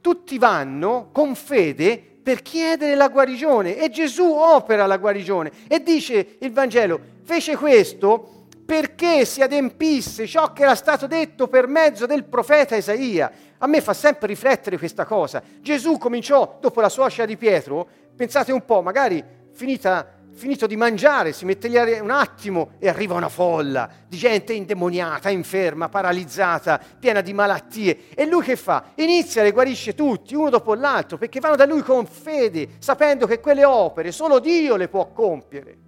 tutti 0.01 0.39
vanno 0.39 1.09
con 1.13 1.35
fede 1.35 2.01
per 2.23 2.43
chiedere 2.43 2.95
la 2.95 3.09
guarigione 3.09 3.77
e 3.77 3.91
Gesù 3.91 4.25
opera 4.25 4.87
la 4.87 4.97
guarigione 4.97 5.51
e 5.69 5.83
dice 5.83 6.37
il 6.39 6.53
Vangelo, 6.53 7.01
fece 7.25 7.57
questo 7.57 8.47
perché 8.65 9.25
si 9.25 9.43
adempisse 9.43 10.27
ciò 10.27 10.53
che 10.53 10.63
era 10.63 10.75
stato 10.75 11.07
detto 11.07 11.49
per 11.49 11.67
mezzo 11.67 12.07
del 12.07 12.25
profeta 12.25 12.77
Isaia. 12.77 13.31
A 13.59 13.67
me 13.67 13.81
fa 13.81 13.93
sempre 13.93 14.29
riflettere 14.29 14.79
questa 14.79 15.05
cosa. 15.05 15.43
Gesù 15.61 15.99
cominciò, 15.99 16.59
dopo 16.61 16.81
la 16.81 16.89
suocera 16.89 17.27
di 17.27 17.37
Pietro, 17.37 17.87
pensate 18.23 18.53
un 18.53 18.65
po', 18.65 18.83
magari 18.83 19.21
finita, 19.51 20.07
finito 20.33 20.69
di 20.69 20.77
mangiare, 20.77 21.33
si 21.33 21.45
mette 21.45 21.67
lì 21.67 21.77
un 21.99 22.11
attimo 22.11 22.75
e 22.79 22.89
arriva 22.89 23.17
una 23.17 23.29
folla 23.29 23.91
di 24.07 24.17
gente 24.17 24.53
indemoniata, 24.53 25.29
inferma, 25.29 25.89
paralizzata, 25.89 26.81
piena 27.01 27.21
di 27.21 27.33
malattie. 27.33 28.11
E 28.15 28.25
lui 28.27 28.45
che 28.45 28.55
fa? 28.55 28.93
Inizia 28.95 29.43
le 29.43 29.51
guarisce 29.51 29.97
tutti, 29.97 30.37
uno 30.37 30.51
dopo 30.51 30.75
l'altro, 30.75 31.19
perché 31.19 31.41
vanno 31.41 31.57
da 31.57 31.67
lui 31.67 31.83
con 31.83 32.07
fede, 32.07 32.69
sapendo 32.79 33.27
che 33.27 33.41
quelle 33.41 33.65
opere 33.65 34.13
solo 34.13 34.39
Dio 34.39 34.77
le 34.77 34.87
può 34.87 35.11
compiere 35.11 35.79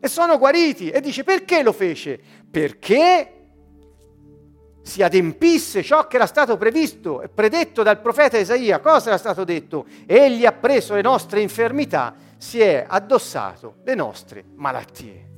e 0.00 0.08
sono 0.08 0.38
guariti. 0.38 0.88
E 0.88 1.02
dice 1.02 1.24
perché 1.24 1.62
lo 1.62 1.72
fece? 1.72 2.18
Perché 2.50 3.39
si 4.90 5.04
adempisse 5.04 5.84
ciò 5.84 6.08
che 6.08 6.16
era 6.16 6.26
stato 6.26 6.56
previsto 6.56 7.22
e 7.22 7.28
predetto 7.28 7.84
dal 7.84 8.00
profeta 8.00 8.36
Isaia. 8.36 8.80
Cosa 8.80 9.10
era 9.10 9.18
stato 9.18 9.44
detto? 9.44 9.86
Egli 10.04 10.44
ha 10.44 10.50
preso 10.50 10.96
le 10.96 11.00
nostre 11.00 11.40
infermità, 11.40 12.12
si 12.36 12.58
è 12.60 12.84
addossato 12.88 13.76
le 13.84 13.94
nostre 13.94 14.42
malattie. 14.56 15.28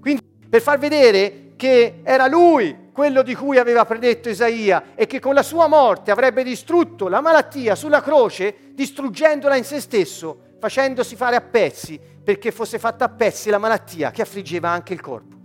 Quindi 0.00 0.22
per 0.48 0.62
far 0.62 0.78
vedere 0.78 1.52
che 1.56 2.00
era 2.04 2.26
lui 2.26 2.88
quello 2.90 3.20
di 3.20 3.34
cui 3.34 3.58
aveva 3.58 3.84
predetto 3.84 4.30
Isaia 4.30 4.94
e 4.94 5.04
che 5.06 5.20
con 5.20 5.34
la 5.34 5.42
sua 5.42 5.66
morte 5.66 6.10
avrebbe 6.10 6.42
distrutto 6.42 7.08
la 7.08 7.20
malattia 7.20 7.74
sulla 7.74 8.00
croce, 8.00 8.72
distruggendola 8.72 9.56
in 9.56 9.64
se 9.64 9.78
stesso, 9.78 10.54
facendosi 10.58 11.16
fare 11.16 11.36
a 11.36 11.42
pezzi 11.42 12.00
perché 12.24 12.50
fosse 12.50 12.78
fatta 12.78 13.04
a 13.04 13.10
pezzi 13.10 13.50
la 13.50 13.58
malattia 13.58 14.10
che 14.10 14.22
affliggeva 14.22 14.70
anche 14.70 14.94
il 14.94 15.02
corpo. 15.02 15.36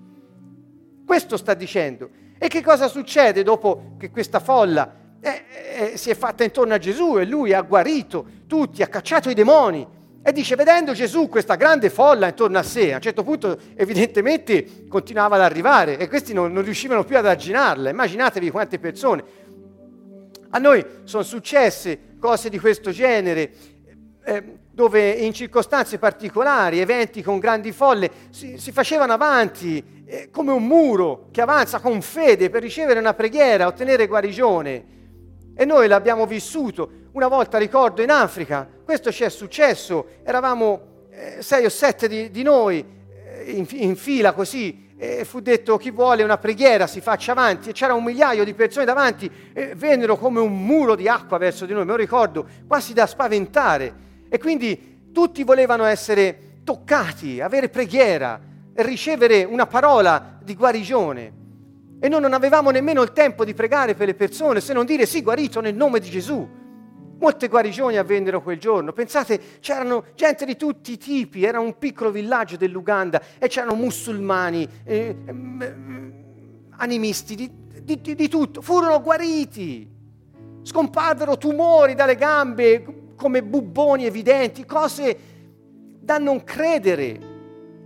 Questo 1.06 1.36
sta 1.36 1.54
dicendo. 1.54 2.21
E 2.44 2.48
che 2.48 2.64
cosa 2.64 2.88
succede 2.88 3.44
dopo 3.44 3.94
che 4.00 4.10
questa 4.10 4.40
folla 4.40 4.96
eh, 5.22 5.44
eh, 5.92 5.98
si 5.98 6.10
è 6.10 6.16
fatta 6.16 6.44
intorno 6.44 6.74
a 6.74 6.80
Gesù 6.80 7.20
e 7.20 7.26
lui 7.26 7.54
ha 7.54 7.62
guarito 7.62 8.26
tutti, 8.48 8.82
ha 8.82 8.88
cacciato 8.88 9.30
i 9.30 9.36
demoni? 9.36 9.88
E 10.24 10.32
dice, 10.32 10.56
vedendo 10.56 10.94
Gesù 10.94 11.30
questa 11.30 11.54
grande 11.54 11.92
folla 11.92 12.30
intorno 12.30 12.58
a 12.58 12.64
sé, 12.64 12.94
a 12.94 12.96
un 12.96 13.02
certo 13.02 13.22
punto 13.22 13.60
evidentemente 13.76 14.88
continuava 14.88 15.36
ad 15.36 15.44
arrivare 15.44 16.00
e 16.00 16.08
questi 16.08 16.34
non, 16.34 16.52
non 16.52 16.64
riuscivano 16.64 17.04
più 17.04 17.16
ad 17.16 17.28
arginarla. 17.28 17.92
Immaginatevi 17.92 18.50
quante 18.50 18.80
persone. 18.80 19.24
A 20.50 20.58
noi 20.58 20.84
sono 21.04 21.22
successe 21.22 22.16
cose 22.20 22.50
di 22.50 22.58
questo 22.58 22.90
genere, 22.90 23.52
eh, 24.26 24.44
dove 24.72 25.10
in 25.12 25.34
circostanze 25.34 26.00
particolari, 26.00 26.80
eventi 26.80 27.22
con 27.22 27.40
grandi 27.40 27.72
folle, 27.72 28.10
si, 28.30 28.58
si 28.58 28.72
facevano 28.72 29.14
avanti 29.14 30.04
eh, 30.06 30.30
come 30.32 30.52
un 30.52 30.66
muro 30.66 31.28
che 31.32 31.42
avanza 31.42 31.80
con 31.80 32.02
fede 32.02 32.50
per 32.50 32.62
ricevere 32.62 33.00
una 33.00 33.14
preghiera, 33.14 33.68
ottenere 33.68 34.08
guarigione. 34.08 35.00
E 35.56 35.66
noi 35.66 35.88
l'abbiamo 35.88 36.26
vissuto. 36.26 36.90
Una 37.12 37.28
volta 37.28 37.58
ricordo 37.58 38.02
in 38.02 38.10
Africa, 38.10 38.68
questo 38.84 39.12
ci 39.12 39.24
è 39.24 39.30
successo, 39.30 40.06
eravamo 40.24 41.08
eh, 41.10 41.42
sei 41.42 41.66
o 41.66 41.70
sette 41.70 42.08
di, 42.08 42.32
di 42.32 42.42
noi 42.42 42.84
eh, 42.84 43.52
in, 43.52 43.66
in, 43.72 43.96
fila 43.98 44.32
così, 44.32 44.90
e 44.98 45.26
fu 45.26 45.40
detto 45.40 45.78
chi 45.78 45.92
vuole 45.92 46.24
una 46.24 46.38
preghiera 46.38 46.88
si 46.88 47.02
faccia 47.02 47.32
avanti 47.32 47.70
e 47.70 47.74
c'era 47.74 47.94
un 47.94 48.04
migliaio 48.04 48.44
di 48.44 48.54
persone 48.54 48.86
davanti 48.86 49.30
e 49.52 49.74
vennero 49.76 50.16
come 50.16 50.40
un 50.40 50.64
muro 50.64 50.96
di 50.96 51.08
acqua 51.08 51.38
verso 51.38 51.66
di 51.66 51.74
noi, 51.74 51.86
me 51.86 51.92
lo 51.92 51.98
ricordo, 51.98 52.46
quasi 52.68 52.94
da 52.94 53.08
spaventare. 53.08 54.10
E 54.34 54.40
quindi 54.40 55.10
tutti 55.12 55.44
volevano 55.44 55.84
essere 55.84 56.62
toccati, 56.64 57.42
avere 57.42 57.68
preghiera, 57.68 58.40
ricevere 58.76 59.44
una 59.44 59.68
parola 59.68 60.40
di 60.42 60.56
guarigione. 60.56 61.34
E 62.00 62.08
noi 62.08 62.22
non 62.22 62.32
avevamo 62.32 62.70
nemmeno 62.70 63.02
il 63.02 63.12
tempo 63.12 63.44
di 63.44 63.54
pregare 63.54 63.94
per 63.94 64.08
le 64.08 64.14
persone, 64.14 64.62
se 64.62 64.72
non 64.72 64.86
dire 64.86 65.06
sì, 65.06 65.22
guarito 65.22 65.60
nel 65.60 65.76
nome 65.76 66.00
di 66.00 66.10
Gesù. 66.10 66.48
Molte 67.20 67.50
guarigioni 67.50 67.98
avvennero 67.98 68.42
quel 68.42 68.58
giorno. 68.58 68.94
Pensate, 68.94 69.60
c'erano 69.60 70.06
gente 70.16 70.46
di 70.46 70.56
tutti 70.56 70.94
i 70.94 70.98
tipi, 70.98 71.44
era 71.44 71.60
un 71.60 71.78
piccolo 71.78 72.10
villaggio 72.10 72.56
dell'Uganda 72.56 73.22
e 73.38 73.50
c'erano 73.50 73.76
musulmani, 73.76 74.66
eh, 74.86 75.14
eh, 75.26 75.74
animisti, 76.78 77.36
di, 77.36 77.52
di, 77.84 78.16
di 78.16 78.30
tutto. 78.30 78.62
Furono 78.62 79.02
guariti, 79.02 79.92
scomparvero 80.64 81.38
tumori 81.38 81.96
dalle 81.96 82.16
gambe 82.16 83.01
come 83.22 83.44
bubboni 83.44 84.06
evidenti, 84.06 84.66
cose 84.66 85.18
da 86.00 86.18
non 86.18 86.44
credere 86.44 87.20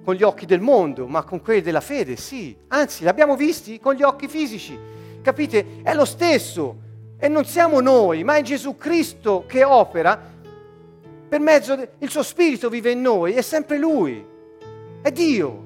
con 0.01 0.15
gli 0.15 0.23
occhi 0.23 0.45
del 0.45 0.61
mondo, 0.61 1.07
ma 1.07 1.23
con 1.23 1.41
quelli 1.41 1.59
della 1.59 1.81
fede, 1.81 2.15
sì. 2.15 2.55
Anzi, 2.69 3.03
l'abbiamo 3.03 3.35
visti 3.35 3.77
con 3.77 3.95
gli 3.95 4.01
occhi 4.01 4.29
fisici. 4.29 4.79
Capite? 5.21 5.81
È 5.83 5.93
lo 5.93 6.05
stesso. 6.05 6.77
E 7.17 7.27
non 7.27 7.43
siamo 7.43 7.81
noi, 7.81 8.23
ma 8.23 8.37
è 8.37 8.43
Gesù 8.43 8.77
Cristo 8.77 9.43
che 9.45 9.65
opera 9.65 10.17
per 11.27 11.39
mezzo 11.41 11.75
del 11.75 12.09
suo 12.09 12.23
spirito 12.23 12.69
vive 12.69 12.91
in 12.91 13.01
noi, 13.01 13.33
è 13.33 13.41
sempre 13.41 13.77
Lui, 13.77 14.25
è 15.01 15.11
Dio. 15.11 15.64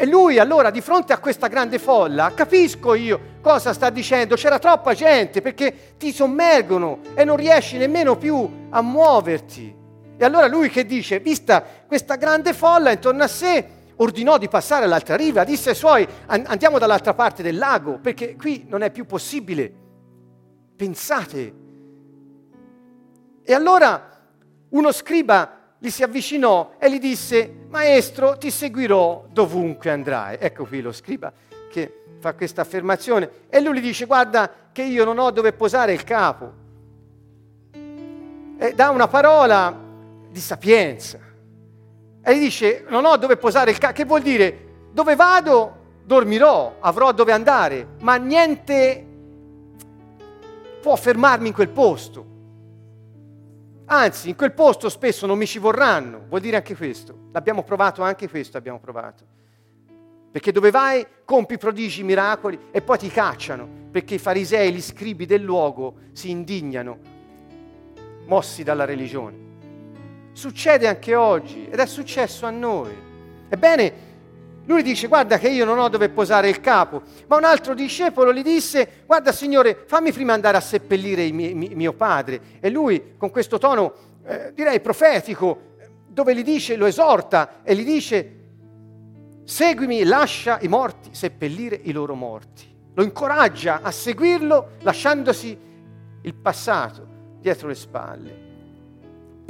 E 0.00 0.06
lui 0.06 0.38
allora 0.38 0.70
di 0.70 0.80
fronte 0.80 1.12
a 1.12 1.18
questa 1.18 1.46
grande 1.48 1.78
folla, 1.78 2.32
capisco 2.32 2.94
io 2.94 3.36
cosa 3.42 3.74
sta 3.74 3.90
dicendo, 3.90 4.34
c'era 4.34 4.58
troppa 4.58 4.94
gente 4.94 5.42
perché 5.42 5.92
ti 5.98 6.10
sommergono 6.10 7.00
e 7.12 7.22
non 7.22 7.36
riesci 7.36 7.76
nemmeno 7.76 8.16
più 8.16 8.48
a 8.70 8.80
muoverti. 8.80 9.76
E 10.16 10.24
allora 10.24 10.46
lui 10.46 10.70
che 10.70 10.86
dice, 10.86 11.20
vista 11.20 11.62
questa 11.86 12.14
grande 12.14 12.54
folla 12.54 12.92
intorno 12.92 13.24
a 13.24 13.28
sé, 13.28 13.66
ordinò 13.96 14.38
di 14.38 14.48
passare 14.48 14.86
all'altra 14.86 15.16
riva, 15.16 15.44
disse 15.44 15.68
ai 15.68 15.74
suoi 15.74 16.08
andiamo 16.28 16.78
dall'altra 16.78 17.12
parte 17.12 17.42
del 17.42 17.58
lago 17.58 17.98
perché 17.98 18.36
qui 18.36 18.64
non 18.70 18.80
è 18.80 18.90
più 18.90 19.04
possibile. 19.04 19.70
Pensate. 20.76 21.54
E 23.42 23.52
allora 23.52 24.18
uno 24.70 24.92
scriba 24.92 25.59
gli 25.82 25.88
si 25.88 26.02
avvicinò 26.02 26.72
e 26.78 26.92
gli 26.92 26.98
disse, 26.98 27.64
maestro, 27.70 28.36
ti 28.36 28.50
seguirò 28.50 29.24
dovunque 29.30 29.90
andrai. 29.90 30.36
Ecco 30.38 30.66
qui 30.66 30.82
lo 30.82 30.92
scriba 30.92 31.32
che 31.70 32.02
fa 32.18 32.34
questa 32.34 32.60
affermazione. 32.60 33.30
E 33.48 33.60
lui 33.60 33.78
gli 33.78 33.80
dice, 33.80 34.04
guarda 34.04 34.50
che 34.72 34.82
io 34.82 35.06
non 35.06 35.18
ho 35.18 35.30
dove 35.30 35.54
posare 35.54 35.94
il 35.94 36.04
capo. 36.04 36.52
E 37.72 38.74
dà 38.74 38.90
una 38.90 39.08
parola 39.08 39.74
di 40.28 40.40
sapienza 40.40 41.18
e 42.22 42.36
gli 42.36 42.40
dice, 42.40 42.84
non 42.88 43.06
ho 43.06 43.16
dove 43.16 43.38
posare 43.38 43.70
il 43.70 43.78
capo, 43.78 43.94
che 43.94 44.04
vuol 44.04 44.20
dire, 44.20 44.88
dove 44.92 45.16
vado 45.16 45.78
dormirò, 46.04 46.76
avrò 46.80 47.12
dove 47.12 47.32
andare, 47.32 47.86
ma 48.00 48.16
niente 48.16 49.06
può 50.82 50.94
fermarmi 50.94 51.48
in 51.48 51.54
quel 51.54 51.70
posto. 51.70 52.29
Anzi, 53.92 54.28
in 54.28 54.36
quel 54.36 54.52
posto 54.52 54.88
spesso 54.88 55.26
non 55.26 55.36
mi 55.36 55.46
ci 55.46 55.58
vorranno, 55.58 56.26
vuol 56.28 56.40
dire 56.40 56.54
anche 56.54 56.76
questo. 56.76 57.28
L'abbiamo 57.32 57.64
provato, 57.64 58.02
anche 58.02 58.28
questo 58.28 58.56
abbiamo 58.56 58.78
provato. 58.78 59.24
Perché 60.30 60.52
dove 60.52 60.70
vai 60.70 61.04
compi 61.24 61.58
prodigi, 61.58 62.04
miracoli 62.04 62.56
e 62.70 62.82
poi 62.82 62.98
ti 62.98 63.08
cacciano, 63.08 63.68
perché 63.90 64.14
i 64.14 64.18
farisei, 64.18 64.72
gli 64.72 64.80
scribi 64.80 65.26
del 65.26 65.42
luogo 65.42 65.94
si 66.12 66.30
indignano, 66.30 66.98
mossi 68.26 68.62
dalla 68.62 68.84
religione. 68.84 69.48
Succede 70.34 70.86
anche 70.86 71.16
oggi 71.16 71.66
ed 71.68 71.80
è 71.80 71.86
successo 71.86 72.46
a 72.46 72.50
noi. 72.50 72.96
Ebbene, 73.48 73.92
lui 74.66 74.82
dice 74.82 75.08
guarda 75.08 75.38
che 75.38 75.48
io 75.48 75.64
non 75.64 75.78
ho 75.78 75.88
dove 75.88 76.08
posare 76.08 76.48
il 76.48 76.60
capo, 76.60 77.02
ma 77.26 77.36
un 77.36 77.44
altro 77.44 77.74
discepolo 77.74 78.32
gli 78.32 78.42
disse 78.42 79.02
guarda 79.06 79.32
Signore 79.32 79.84
fammi 79.86 80.12
prima 80.12 80.32
andare 80.32 80.56
a 80.56 80.60
seppellire 80.60 81.30
mie, 81.32 81.54
mio 81.54 81.92
padre. 81.92 82.40
E 82.60 82.70
lui 82.70 83.14
con 83.16 83.30
questo 83.30 83.58
tono 83.58 83.92
eh, 84.24 84.52
direi 84.54 84.80
profetico, 84.80 85.68
dove 86.06 86.34
gli 86.34 86.42
dice, 86.42 86.76
lo 86.76 86.86
esorta 86.86 87.62
e 87.62 87.74
gli 87.74 87.84
dice 87.84 88.36
seguimi, 89.44 90.04
lascia 90.04 90.58
i 90.60 90.68
morti 90.68 91.10
seppellire 91.12 91.78
i 91.84 91.92
loro 91.92 92.14
morti. 92.14 92.68
Lo 92.94 93.02
incoraggia 93.02 93.80
a 93.82 93.90
seguirlo 93.90 94.76
lasciandosi 94.80 95.58
il 96.22 96.34
passato 96.34 97.06
dietro 97.40 97.68
le 97.68 97.74
spalle 97.74 98.49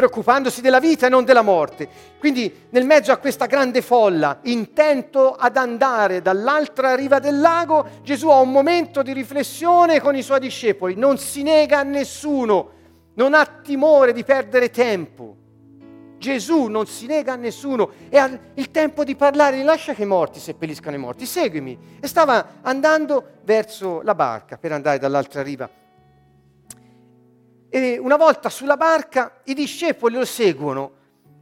preoccupandosi 0.00 0.62
della 0.62 0.80
vita 0.80 1.06
e 1.06 1.10
non 1.10 1.26
della 1.26 1.42
morte. 1.42 1.86
Quindi 2.18 2.68
nel 2.70 2.86
mezzo 2.86 3.12
a 3.12 3.18
questa 3.18 3.44
grande 3.44 3.82
folla, 3.82 4.38
intento 4.44 5.34
ad 5.34 5.58
andare 5.58 6.22
dall'altra 6.22 6.94
riva 6.94 7.18
del 7.18 7.38
lago, 7.38 7.86
Gesù 8.02 8.28
ha 8.30 8.40
un 8.40 8.50
momento 8.50 9.02
di 9.02 9.12
riflessione 9.12 10.00
con 10.00 10.16
i 10.16 10.22
suoi 10.22 10.40
discepoli, 10.40 10.94
non 10.94 11.18
si 11.18 11.42
nega 11.42 11.80
a 11.80 11.82
nessuno, 11.82 12.70
non 13.14 13.34
ha 13.34 13.44
timore 13.44 14.14
di 14.14 14.24
perdere 14.24 14.70
tempo. 14.70 15.36
Gesù 16.16 16.68
non 16.68 16.86
si 16.86 17.04
nega 17.04 17.34
a 17.34 17.36
nessuno 17.36 17.90
e 18.08 18.16
ha 18.16 18.38
il 18.54 18.70
tempo 18.70 19.04
di 19.04 19.14
parlare, 19.16 19.62
lascia 19.62 19.92
che 19.92 20.04
i 20.04 20.06
morti 20.06 20.40
seppelliscano 20.40 20.96
i 20.96 20.98
morti, 20.98 21.26
seguimi. 21.26 21.78
E 22.00 22.06
stava 22.06 22.60
andando 22.62 23.32
verso 23.44 24.00
la 24.02 24.14
barca 24.14 24.56
per 24.56 24.72
andare 24.72 24.98
dall'altra 24.98 25.42
riva. 25.42 25.68
E 27.72 27.98
una 27.98 28.16
volta 28.16 28.48
sulla 28.48 28.76
barca 28.76 29.42
i 29.44 29.54
discepoli 29.54 30.16
lo 30.16 30.24
seguono 30.24 30.98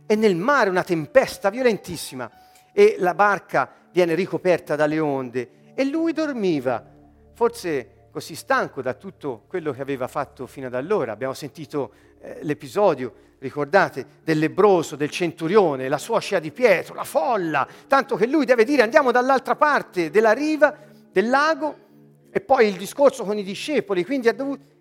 e 0.06 0.14
nel 0.14 0.36
mare 0.36 0.68
una 0.68 0.84
tempesta 0.84 1.48
violentissima. 1.48 2.30
E 2.70 2.96
la 2.98 3.14
barca 3.14 3.72
viene 3.90 4.14
ricoperta 4.14 4.76
dalle 4.76 4.98
onde. 4.98 5.72
E 5.74 5.84
lui 5.86 6.12
dormiva, 6.12 6.84
forse 7.32 8.08
così 8.10 8.34
stanco 8.34 8.82
da 8.82 8.92
tutto 8.92 9.44
quello 9.48 9.72
che 9.72 9.80
aveva 9.80 10.06
fatto 10.06 10.46
fino 10.46 10.66
ad 10.66 10.74
allora. 10.74 11.12
Abbiamo 11.12 11.32
sentito 11.32 11.92
eh, 12.20 12.40
l'episodio, 12.42 13.14
ricordate, 13.38 14.04
del 14.22 14.38
lebroso, 14.38 14.96
del 14.96 15.08
centurione, 15.08 15.88
la 15.88 15.96
suocera 15.96 16.40
di 16.40 16.52
Pietro, 16.52 16.94
la 16.94 17.04
folla, 17.04 17.66
tanto 17.86 18.16
che 18.16 18.26
lui 18.26 18.44
deve 18.44 18.64
dire 18.64 18.82
andiamo 18.82 19.12
dall'altra 19.12 19.56
parte 19.56 20.10
della 20.10 20.32
riva 20.32 20.76
del 21.10 21.30
lago 21.30 21.86
e 22.30 22.40
poi 22.40 22.68
il 22.68 22.76
discorso 22.76 23.24
con 23.24 23.38
i 23.38 23.42
discepoli, 23.42 24.04
quindi 24.04 24.28
ha 24.28 24.34
dovuto 24.34 24.76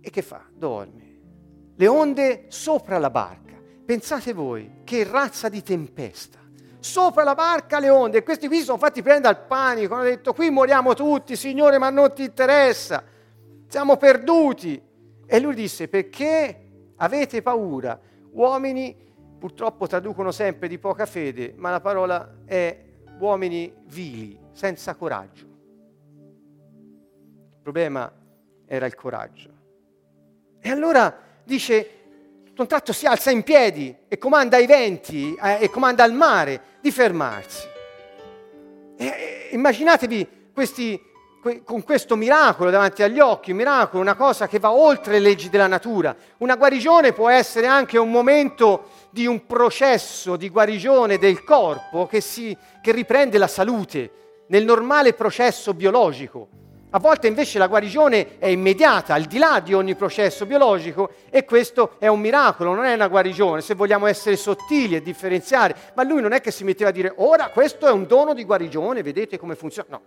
e 0.00 0.10
che 0.10 0.22
fa? 0.22 0.44
Dorme. 0.52 1.18
Le 1.76 1.86
onde 1.86 2.44
sopra 2.48 2.98
la 2.98 3.10
barca. 3.10 3.60
Pensate 3.84 4.32
voi, 4.32 4.82
che 4.84 5.04
razza 5.04 5.48
di 5.48 5.62
tempesta. 5.62 6.38
Sopra 6.78 7.24
la 7.24 7.34
barca 7.34 7.78
le 7.78 7.88
onde. 7.90 8.18
E 8.18 8.22
questi 8.22 8.46
qui 8.46 8.60
sono 8.60 8.78
fatti 8.78 9.02
prendere 9.02 9.34
al 9.34 9.46
panico. 9.46 9.94
Hanno 9.94 10.04
detto, 10.04 10.32
qui 10.32 10.50
moriamo 10.50 10.94
tutti, 10.94 11.36
Signore, 11.36 11.78
ma 11.78 11.90
non 11.90 12.12
ti 12.14 12.24
interessa. 12.24 13.02
Siamo 13.66 13.96
perduti. 13.96 14.80
E 15.26 15.40
lui 15.40 15.54
disse, 15.54 15.88
perché 15.88 16.92
avete 16.96 17.42
paura? 17.42 17.98
Uomini 18.32 19.08
purtroppo 19.38 19.86
traducono 19.86 20.30
sempre 20.30 20.68
di 20.68 20.78
poca 20.78 21.06
fede, 21.06 21.54
ma 21.56 21.70
la 21.70 21.80
parola 21.80 22.42
è 22.44 22.84
uomini 23.18 23.72
vili, 23.86 24.38
senza 24.52 24.94
coraggio. 24.94 25.46
Il 27.52 27.60
problema 27.62 28.12
era 28.66 28.86
il 28.86 28.94
coraggio. 28.94 29.59
E 30.60 30.70
allora 30.70 31.16
dice, 31.44 32.00
un 32.60 32.66
tratto 32.66 32.92
si 32.92 33.06
alza 33.06 33.30
in 33.30 33.42
piedi 33.42 33.96
e 34.06 34.18
comanda 34.18 34.58
ai 34.58 34.66
venti 34.66 35.34
eh, 35.42 35.58
e 35.60 35.70
comanda 35.70 36.04
al 36.04 36.12
mare 36.12 36.60
di 36.80 36.90
fermarsi. 36.90 37.66
E, 38.96 39.06
e, 39.06 39.48
immaginatevi 39.52 40.50
questi, 40.52 41.00
que, 41.40 41.62
con 41.64 41.82
questo 41.82 42.16
miracolo 42.16 42.68
davanti 42.68 43.02
agli 43.02 43.18
occhi, 43.18 43.52
un 43.52 43.56
miracolo, 43.56 44.02
una 44.02 44.14
cosa 44.14 44.46
che 44.46 44.58
va 44.58 44.72
oltre 44.72 45.14
le 45.14 45.20
leggi 45.20 45.48
della 45.48 45.66
natura. 45.66 46.14
Una 46.38 46.56
guarigione 46.56 47.14
può 47.14 47.30
essere 47.30 47.66
anche 47.66 47.96
un 47.96 48.10
momento 48.10 48.88
di 49.10 49.26
un 49.26 49.46
processo 49.46 50.36
di 50.36 50.50
guarigione 50.50 51.16
del 51.16 51.42
corpo 51.42 52.06
che, 52.06 52.20
si, 52.20 52.54
che 52.82 52.92
riprende 52.92 53.38
la 53.38 53.48
salute 53.48 54.10
nel 54.48 54.66
normale 54.66 55.14
processo 55.14 55.72
biologico. 55.72 56.48
A 56.92 56.98
volte 56.98 57.28
invece 57.28 57.60
la 57.60 57.68
guarigione 57.68 58.38
è 58.40 58.48
immediata, 58.48 59.14
al 59.14 59.22
di 59.22 59.38
là 59.38 59.60
di 59.60 59.72
ogni 59.74 59.94
processo 59.94 60.44
biologico, 60.44 61.12
e 61.30 61.44
questo 61.44 61.94
è 62.00 62.08
un 62.08 62.18
miracolo, 62.18 62.74
non 62.74 62.84
è 62.84 62.94
una 62.94 63.06
guarigione, 63.06 63.60
se 63.60 63.74
vogliamo 63.74 64.06
essere 64.06 64.34
sottili 64.34 64.96
e 64.96 65.02
differenziare. 65.02 65.76
Ma 65.94 66.02
lui 66.02 66.20
non 66.20 66.32
è 66.32 66.40
che 66.40 66.50
si 66.50 66.64
metteva 66.64 66.90
a 66.90 66.92
dire, 66.92 67.12
ora 67.18 67.50
questo 67.50 67.86
è 67.86 67.92
un 67.92 68.08
dono 68.08 68.34
di 68.34 68.44
guarigione, 68.44 69.04
vedete 69.04 69.38
come 69.38 69.54
funziona. 69.54 69.88
No, 69.90 70.02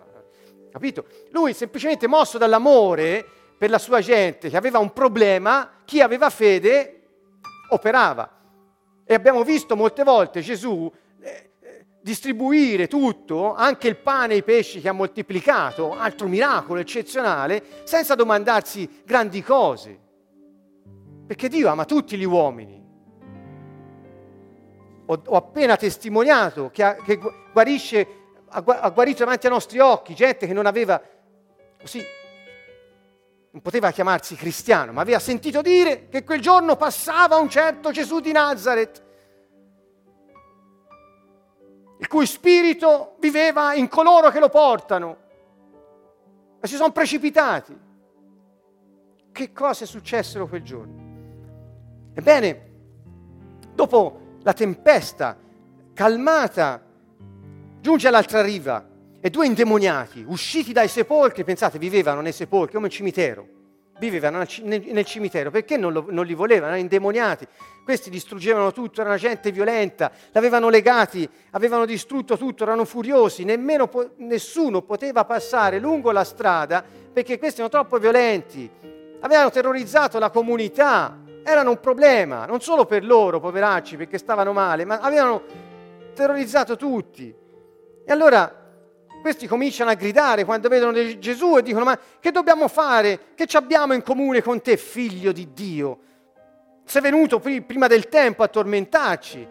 capito? 0.73 1.05
Lui 1.29 1.53
semplicemente 1.53 2.05
mosso 2.07 2.37
dall'amore 2.37 3.25
per 3.57 3.69
la 3.69 3.79
sua 3.79 4.01
gente 4.01 4.49
che 4.49 4.57
aveva 4.57 4.79
un 4.79 4.91
problema, 4.91 5.79
chi 5.85 6.01
aveva 6.01 6.29
fede 6.29 7.03
operava. 7.69 8.29
E 9.05 9.13
abbiamo 9.13 9.43
visto 9.43 9.77
molte 9.77 10.03
volte 10.03 10.41
Gesù 10.41 10.91
distribuire 12.03 12.87
tutto, 12.87 13.55
anche 13.55 13.87
il 13.87 13.95
pane 13.95 14.33
e 14.33 14.37
i 14.37 14.43
pesci 14.43 14.81
che 14.81 14.89
ha 14.89 14.91
moltiplicato, 14.91 15.95
altro 15.95 16.27
miracolo 16.27 16.81
eccezionale, 16.81 17.63
senza 17.85 18.13
domandarsi 18.13 19.01
grandi 19.05 19.41
cose. 19.41 19.99
Perché 21.25 21.47
Dio 21.47 21.69
ama 21.69 21.85
tutti 21.85 22.17
gli 22.17 22.25
uomini. 22.25 22.81
Ho, 25.05 25.21
ho 25.25 25.35
appena 25.35 25.77
testimoniato 25.77 26.69
che, 26.73 26.83
ha, 26.83 26.95
che 26.95 27.17
guarisce, 27.53 28.07
ha, 28.49 28.89
guarito 28.89 29.23
davanti 29.23 29.45
ai 29.45 29.53
nostri 29.53 29.79
occhi 29.79 30.13
gente 30.13 30.45
che 30.45 30.53
non 30.53 30.65
aveva, 30.65 31.01
così, 31.79 32.03
non 33.51 33.61
poteva 33.61 33.91
chiamarsi 33.91 34.35
cristiano, 34.35 34.91
ma 34.91 35.01
aveva 35.01 35.19
sentito 35.19 35.61
dire 35.61 36.09
che 36.09 36.25
quel 36.25 36.41
giorno 36.41 36.75
passava 36.75 37.37
un 37.37 37.49
certo 37.49 37.91
Gesù 37.91 38.19
di 38.19 38.33
Nazareth 38.33 39.02
il 42.03 42.09
cui 42.09 42.25
spirito 42.25 43.15
viveva 43.19 43.73
in 43.75 43.87
coloro 43.87 44.29
che 44.29 44.41
lo 44.41 44.49
portano. 44.49 45.17
E 46.59 46.67
si 46.67 46.75
sono 46.75 46.91
precipitati. 46.91 47.79
Che 49.31 49.51
cose 49.53 49.85
successero 49.85 50.47
quel 50.47 50.63
giorno? 50.63 51.01
Ebbene, 52.13 52.71
dopo 53.73 54.19
la 54.41 54.51
tempesta 54.51 55.37
calmata, 55.93 56.83
giunge 57.79 58.07
all'altra 58.09 58.41
riva 58.41 58.85
e 59.21 59.29
due 59.29 59.45
indemoniati, 59.45 60.25
usciti 60.27 60.73
dai 60.73 60.89
sepolcri, 60.89 61.45
pensate, 61.45 61.79
vivevano 61.79 62.19
nei 62.19 62.33
sepolcri 62.33 62.73
come 62.73 62.87
un 62.87 62.91
cimitero 62.91 63.47
vivevano 63.99 64.45
nel 64.63 65.05
cimitero, 65.05 65.51
perché 65.51 65.77
non, 65.77 65.93
lo, 65.93 66.05
non, 66.09 66.25
li 66.25 66.33
volevano? 66.33 66.67
Erano 66.67 66.81
indemoniati. 66.81 67.47
Questi 67.83 68.09
distruggevano 68.09 68.71
tutto, 68.71 69.01
erano 69.01 69.17
gente 69.17 69.51
violenta, 69.51 70.11
l'avevano 70.31 70.69
legati, 70.69 71.27
avevano 71.51 71.85
distrutto 71.85 72.37
tutto, 72.37 72.63
erano 72.63 72.85
furiosi, 72.85 73.43
nemmeno 73.43 73.87
po- 73.87 74.11
nessuno 74.17 74.81
poteva 74.81 75.25
passare 75.25 75.79
lungo 75.79 76.11
la 76.11 76.23
strada 76.23 76.83
perché 77.13 77.37
questi 77.37 77.61
erano 77.61 77.73
troppo 77.73 77.99
violenti, 77.99 78.69
avevano 79.19 79.51
terrorizzato 79.51 80.17
la 80.17 80.29
comunità, 80.29 81.19
erano 81.43 81.71
un 81.71 81.79
problema, 81.79 82.45
non 82.45 82.61
solo 82.61 82.85
per 82.85 83.03
loro, 83.05 83.39
poveracci, 83.39 83.97
perché 83.97 84.17
stavano 84.17 84.53
male, 84.53 84.85
ma 84.85 84.99
avevano 84.99 85.43
terrorizzato 86.13 86.75
tutti. 86.75 87.33
E 88.05 88.11
allora 88.11 88.62
questi 89.23 89.47
cominciano 89.47 89.89
a 89.89 89.93
gridare 89.93 90.43
quando 90.43 90.67
vedono 90.67 91.17
Gesù 91.17 91.57
e 91.57 91.61
dicono 91.61 91.85
ma 91.85 91.97
che 92.19 92.29
dobbiamo 92.29 92.67
fare? 92.67 93.33
Che 93.35 93.45
ci 93.45 93.55
abbiamo 93.55 93.93
in 93.93 94.03
comune 94.03 94.41
con 94.41 94.61
te, 94.61 94.75
figlio 94.75 95.31
di 95.31 95.53
Dio? 95.53 95.99
Sei 96.83 97.01
venuto 97.01 97.39
prima 97.39 97.87
del 97.87 98.09
tempo 98.09 98.43
a 98.43 98.49
tormentarci. 98.49 99.47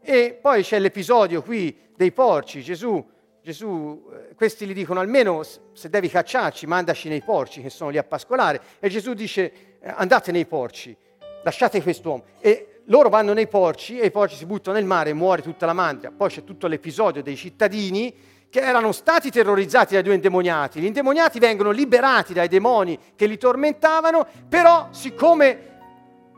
E 0.00 0.38
poi 0.40 0.62
c'è 0.62 0.78
l'episodio 0.78 1.42
qui 1.42 1.76
dei 1.96 2.12
porci. 2.12 2.62
Gesù, 2.62 3.04
Gesù, 3.42 4.08
eh, 4.12 4.34
questi 4.36 4.64
gli 4.64 4.72
dicono 4.72 5.00
almeno 5.00 5.42
se 5.42 5.88
devi 5.88 6.08
cacciarci, 6.08 6.64
mandaci 6.64 7.08
nei 7.08 7.22
porci 7.22 7.60
che 7.60 7.70
sono 7.70 7.90
lì 7.90 7.98
a 7.98 8.04
pascolare. 8.04 8.60
E 8.78 8.88
Gesù 8.88 9.14
dice 9.14 9.78
eh, 9.80 9.92
andate 9.96 10.30
nei 10.30 10.46
porci, 10.46 10.96
lasciate 11.42 11.82
quest'uomo. 11.82 12.22
E 12.38 12.77
loro 12.88 13.08
vanno 13.08 13.32
nei 13.32 13.48
porci 13.48 13.98
e 13.98 14.06
i 14.06 14.10
porci 14.10 14.36
si 14.36 14.46
buttano 14.46 14.76
nel 14.76 14.86
mare 14.86 15.10
e 15.10 15.14
muore 15.14 15.42
tutta 15.42 15.66
la 15.66 15.72
mandria. 15.72 16.12
Poi 16.14 16.28
c'è 16.28 16.44
tutto 16.44 16.66
l'episodio 16.66 17.22
dei 17.22 17.36
cittadini 17.36 18.14
che 18.50 18.60
erano 18.60 18.92
stati 18.92 19.30
terrorizzati 19.30 19.94
dai 19.94 20.02
due 20.02 20.14
indemoniati. 20.14 20.80
Gli 20.80 20.86
indemoniati 20.86 21.38
vengono 21.38 21.70
liberati 21.70 22.32
dai 22.32 22.48
demoni 22.48 22.98
che 23.14 23.26
li 23.26 23.36
tormentavano, 23.36 24.26
però 24.48 24.88
siccome 24.90 25.66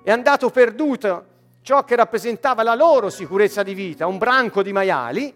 è 0.03 0.11
andato 0.11 0.51
perduto 0.51 1.27
ciò 1.63 1.85
che 1.85 1.95
rappresentava 1.95 2.63
la 2.63 2.75
loro 2.75 3.11
sicurezza 3.11 3.63
di 3.63 3.75
vita, 3.75 4.07
un 4.07 4.19
branco 4.19 4.63
di 4.63 4.73
maiali, 4.73 5.33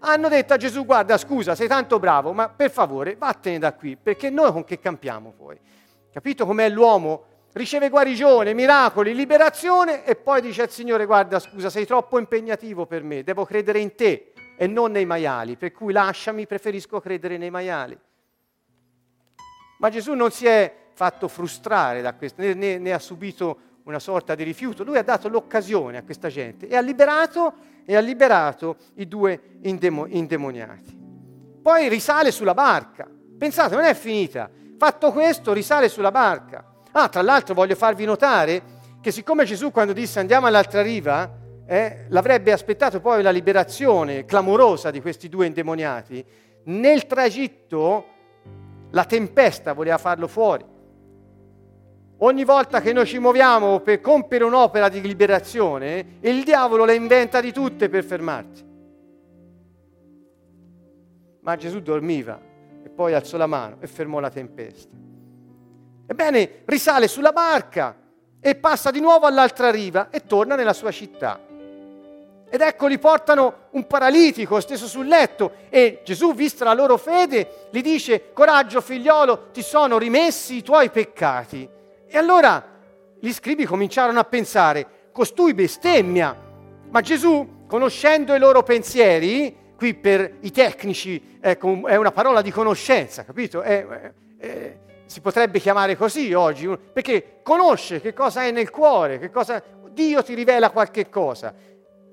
hanno 0.00 0.28
detto 0.28 0.54
a 0.54 0.56
Gesù 0.56 0.84
guarda 0.84 1.16
scusa 1.16 1.54
sei 1.54 1.68
tanto 1.68 1.98
bravo, 1.98 2.32
ma 2.32 2.48
per 2.48 2.70
favore 2.70 3.16
vattene 3.16 3.58
da 3.58 3.72
qui, 3.72 3.96
perché 3.96 4.30
noi 4.30 4.52
con 4.52 4.64
che 4.64 4.78
campiamo 4.78 5.32
poi? 5.36 5.58
Capito 6.12 6.44
com'è 6.44 6.68
l'uomo? 6.68 7.24
Riceve 7.52 7.88
guarigione, 7.88 8.54
miracoli, 8.54 9.14
liberazione 9.14 10.04
e 10.04 10.14
poi 10.14 10.40
dice 10.40 10.62
al 10.62 10.70
Signore 10.70 11.06
guarda 11.06 11.38
scusa 11.38 11.70
sei 11.70 11.84
troppo 11.84 12.18
impegnativo 12.18 12.86
per 12.86 13.02
me, 13.02 13.22
devo 13.22 13.44
credere 13.44 13.80
in 13.80 13.94
te 13.94 14.32
e 14.56 14.66
non 14.66 14.92
nei 14.92 15.06
maiali, 15.06 15.56
per 15.56 15.72
cui 15.72 15.92
lasciami, 15.92 16.46
preferisco 16.46 17.00
credere 17.00 17.38
nei 17.38 17.50
maiali. 17.50 17.98
Ma 19.78 19.88
Gesù 19.88 20.12
non 20.12 20.30
si 20.30 20.46
è 20.46 20.72
fatto 20.92 21.28
frustrare 21.28 22.02
da 22.02 22.12
questo, 22.12 22.42
né, 22.42 22.52
né, 22.52 22.78
né 22.78 22.92
ha 22.92 22.98
subito 22.98 23.68
una 23.84 23.98
sorta 23.98 24.34
di 24.34 24.42
rifiuto, 24.42 24.84
lui 24.84 24.98
ha 24.98 25.02
dato 25.02 25.28
l'occasione 25.28 25.96
a 25.96 26.02
questa 26.02 26.28
gente 26.28 26.68
e 26.68 26.76
ha 26.76 26.80
liberato, 26.80 27.54
e 27.86 27.96
ha 27.96 28.00
liberato 28.00 28.76
i 28.96 29.08
due 29.08 29.58
indemo, 29.62 30.06
indemoniati. 30.06 30.98
Poi 31.62 31.88
risale 31.88 32.30
sulla 32.30 32.54
barca. 32.54 33.08
Pensate, 33.38 33.74
non 33.74 33.84
è 33.84 33.94
finita. 33.94 34.50
Fatto 34.76 35.10
questo, 35.12 35.54
risale 35.54 35.88
sulla 35.88 36.10
barca 36.10 36.70
Ah, 36.92 37.08
tra 37.08 37.22
l'altro 37.22 37.54
voglio 37.54 37.76
farvi 37.76 38.04
notare 38.04 38.78
che 39.00 39.12
siccome 39.12 39.44
Gesù 39.44 39.70
quando 39.70 39.92
disse 39.92 40.18
andiamo 40.18 40.46
all'altra 40.46 40.82
riva, 40.82 41.38
eh, 41.66 42.06
l'avrebbe 42.08 42.52
aspettato 42.52 43.00
poi 43.00 43.22
la 43.22 43.30
liberazione 43.30 44.24
clamorosa 44.24 44.90
di 44.90 45.00
questi 45.00 45.28
due 45.28 45.46
indemoniati, 45.46 46.24
nel 46.64 47.06
tragitto 47.06 48.04
la 48.90 49.04
tempesta 49.04 49.72
voleva 49.72 49.98
farlo 49.98 50.26
fuori. 50.26 50.64
Ogni 52.22 52.44
volta 52.44 52.80
che 52.80 52.92
noi 52.92 53.06
ci 53.06 53.18
muoviamo 53.18 53.80
per 53.80 54.00
compiere 54.00 54.44
un'opera 54.44 54.88
di 54.88 55.00
liberazione, 55.00 56.18
il 56.20 56.44
diavolo 56.44 56.84
le 56.84 56.94
inventa 56.94 57.40
di 57.40 57.52
tutte 57.52 57.88
per 57.88 58.04
fermarti. 58.04 58.68
Ma 61.40 61.56
Gesù 61.56 61.80
dormiva 61.80 62.38
e 62.82 62.90
poi 62.90 63.14
alzò 63.14 63.38
la 63.38 63.46
mano 63.46 63.76
e 63.80 63.86
fermò 63.86 64.20
la 64.20 64.28
tempesta. 64.28 65.09
Ebbene, 66.10 66.62
risale 66.64 67.06
sulla 67.06 67.30
barca 67.30 67.94
e 68.40 68.56
passa 68.56 68.90
di 68.90 68.98
nuovo 68.98 69.26
all'altra 69.26 69.70
riva 69.70 70.08
e 70.10 70.26
torna 70.26 70.56
nella 70.56 70.72
sua 70.72 70.90
città. 70.90 71.38
Ed 72.50 72.60
ecco 72.60 72.88
li 72.88 72.98
portano 72.98 73.68
un 73.70 73.86
paralitico 73.86 74.58
steso 74.58 74.88
sul 74.88 75.06
letto 75.06 75.52
e 75.68 76.00
Gesù, 76.04 76.34
vista 76.34 76.64
la 76.64 76.74
loro 76.74 76.96
fede, 76.96 77.68
gli 77.70 77.80
dice, 77.80 78.32
coraggio 78.32 78.80
figliolo, 78.80 79.50
ti 79.52 79.62
sono 79.62 79.98
rimessi 79.98 80.56
i 80.56 80.62
tuoi 80.64 80.90
peccati. 80.90 81.68
E 82.08 82.18
allora 82.18 82.60
gli 83.20 83.32
scribi 83.32 83.64
cominciarono 83.64 84.18
a 84.18 84.24
pensare, 84.24 85.10
costui 85.12 85.54
bestemmia. 85.54 86.36
Ma 86.88 87.00
Gesù, 87.02 87.66
conoscendo 87.68 88.34
i 88.34 88.40
loro 88.40 88.64
pensieri, 88.64 89.74
qui 89.76 89.94
per 89.94 90.38
i 90.40 90.50
tecnici 90.50 91.38
ecco, 91.40 91.86
è 91.86 91.94
una 91.94 92.10
parola 92.10 92.42
di 92.42 92.50
conoscenza, 92.50 93.22
capito? 93.24 93.62
È, 93.62 93.86
è, 94.38 94.78
si 95.10 95.20
potrebbe 95.20 95.58
chiamare 95.58 95.96
così 95.96 96.32
oggi, 96.32 96.68
perché 96.68 97.40
conosce 97.42 98.00
che 98.00 98.12
cosa 98.12 98.44
è 98.44 98.52
nel 98.52 98.70
cuore, 98.70 99.18
che 99.18 99.28
cosa, 99.28 99.60
Dio 99.88 100.22
ti 100.22 100.34
rivela 100.34 100.70
qualche 100.70 101.08
cosa 101.08 101.52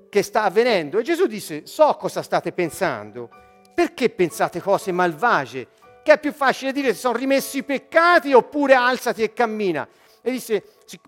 che 0.08 0.22
sta 0.24 0.42
avvenendo. 0.42 0.98
E 0.98 1.04
Gesù 1.04 1.26
disse, 1.26 1.64
so 1.64 1.94
cosa 1.94 2.22
state 2.22 2.50
pensando, 2.50 3.30
perché 3.72 4.10
pensate 4.10 4.60
cose 4.60 4.90
malvagie? 4.90 5.68
Che 6.02 6.12
è 6.12 6.18
più 6.18 6.32
facile 6.32 6.72
dire 6.72 6.92
si 6.92 6.98
sono 6.98 7.16
rimessi 7.16 7.58
i 7.58 7.62
peccati 7.62 8.32
oppure 8.32 8.74
alzati 8.74 9.22
e 9.22 9.32
cammina. 9.32 9.86
E 10.20 10.30
disse, 10.32 10.64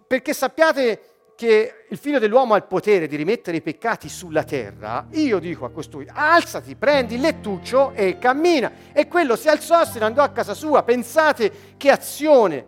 perché 0.06 0.32
sappiate 0.32 1.09
che 1.40 1.86
il 1.88 1.96
figlio 1.96 2.18
dell'uomo 2.18 2.52
ha 2.52 2.58
il 2.58 2.64
potere 2.64 3.06
di 3.06 3.16
rimettere 3.16 3.56
i 3.56 3.62
peccati 3.62 4.10
sulla 4.10 4.44
terra, 4.44 5.06
io 5.12 5.38
dico 5.38 5.64
a 5.64 5.70
costui, 5.70 6.06
alzati, 6.06 6.76
prendi 6.76 7.14
il 7.14 7.22
lettuccio 7.22 7.92
e 7.94 8.18
cammina. 8.18 8.70
E 8.92 9.08
quello 9.08 9.36
si 9.36 9.48
alzò, 9.48 9.86
se 9.86 10.00
ne 10.00 10.04
andò 10.04 10.22
a 10.22 10.28
casa 10.28 10.52
sua. 10.52 10.82
Pensate 10.82 11.50
che 11.78 11.90
azione. 11.90 12.66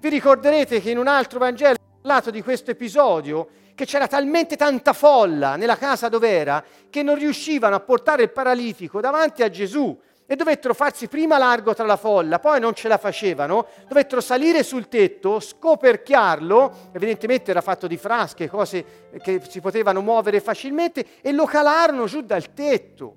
Vi 0.00 0.08
ricorderete 0.08 0.80
che 0.80 0.90
in 0.90 0.98
un 0.98 1.06
altro 1.06 1.38
Vangelo 1.38 1.74
ho 1.74 2.00
parlato 2.02 2.32
di 2.32 2.42
questo 2.42 2.72
episodio, 2.72 3.48
che 3.76 3.84
c'era 3.84 4.08
talmente 4.08 4.56
tanta 4.56 4.92
folla 4.92 5.54
nella 5.54 5.76
casa 5.76 6.08
dove 6.08 6.30
era, 6.30 6.64
che 6.90 7.04
non 7.04 7.14
riuscivano 7.14 7.76
a 7.76 7.80
portare 7.80 8.24
il 8.24 8.32
paralitico 8.32 9.00
davanti 9.00 9.44
a 9.44 9.50
Gesù 9.50 9.96
e 10.30 10.36
dovettero 10.36 10.74
farsi 10.74 11.08
prima 11.08 11.38
largo 11.38 11.72
tra 11.72 11.86
la 11.86 11.96
folla, 11.96 12.38
poi 12.38 12.60
non 12.60 12.74
ce 12.74 12.86
la 12.86 12.98
facevano, 12.98 13.66
dovettero 13.88 14.20
salire 14.20 14.62
sul 14.62 14.86
tetto, 14.86 15.40
scoperchiarlo, 15.40 16.90
evidentemente 16.92 17.50
era 17.50 17.62
fatto 17.62 17.86
di 17.86 17.96
frasche, 17.96 18.46
cose 18.46 19.08
che 19.22 19.40
si 19.48 19.62
potevano 19.62 20.02
muovere 20.02 20.40
facilmente, 20.40 21.22
e 21.22 21.32
lo 21.32 21.46
calarono 21.46 22.04
giù 22.04 22.20
dal 22.20 22.52
tetto. 22.52 23.16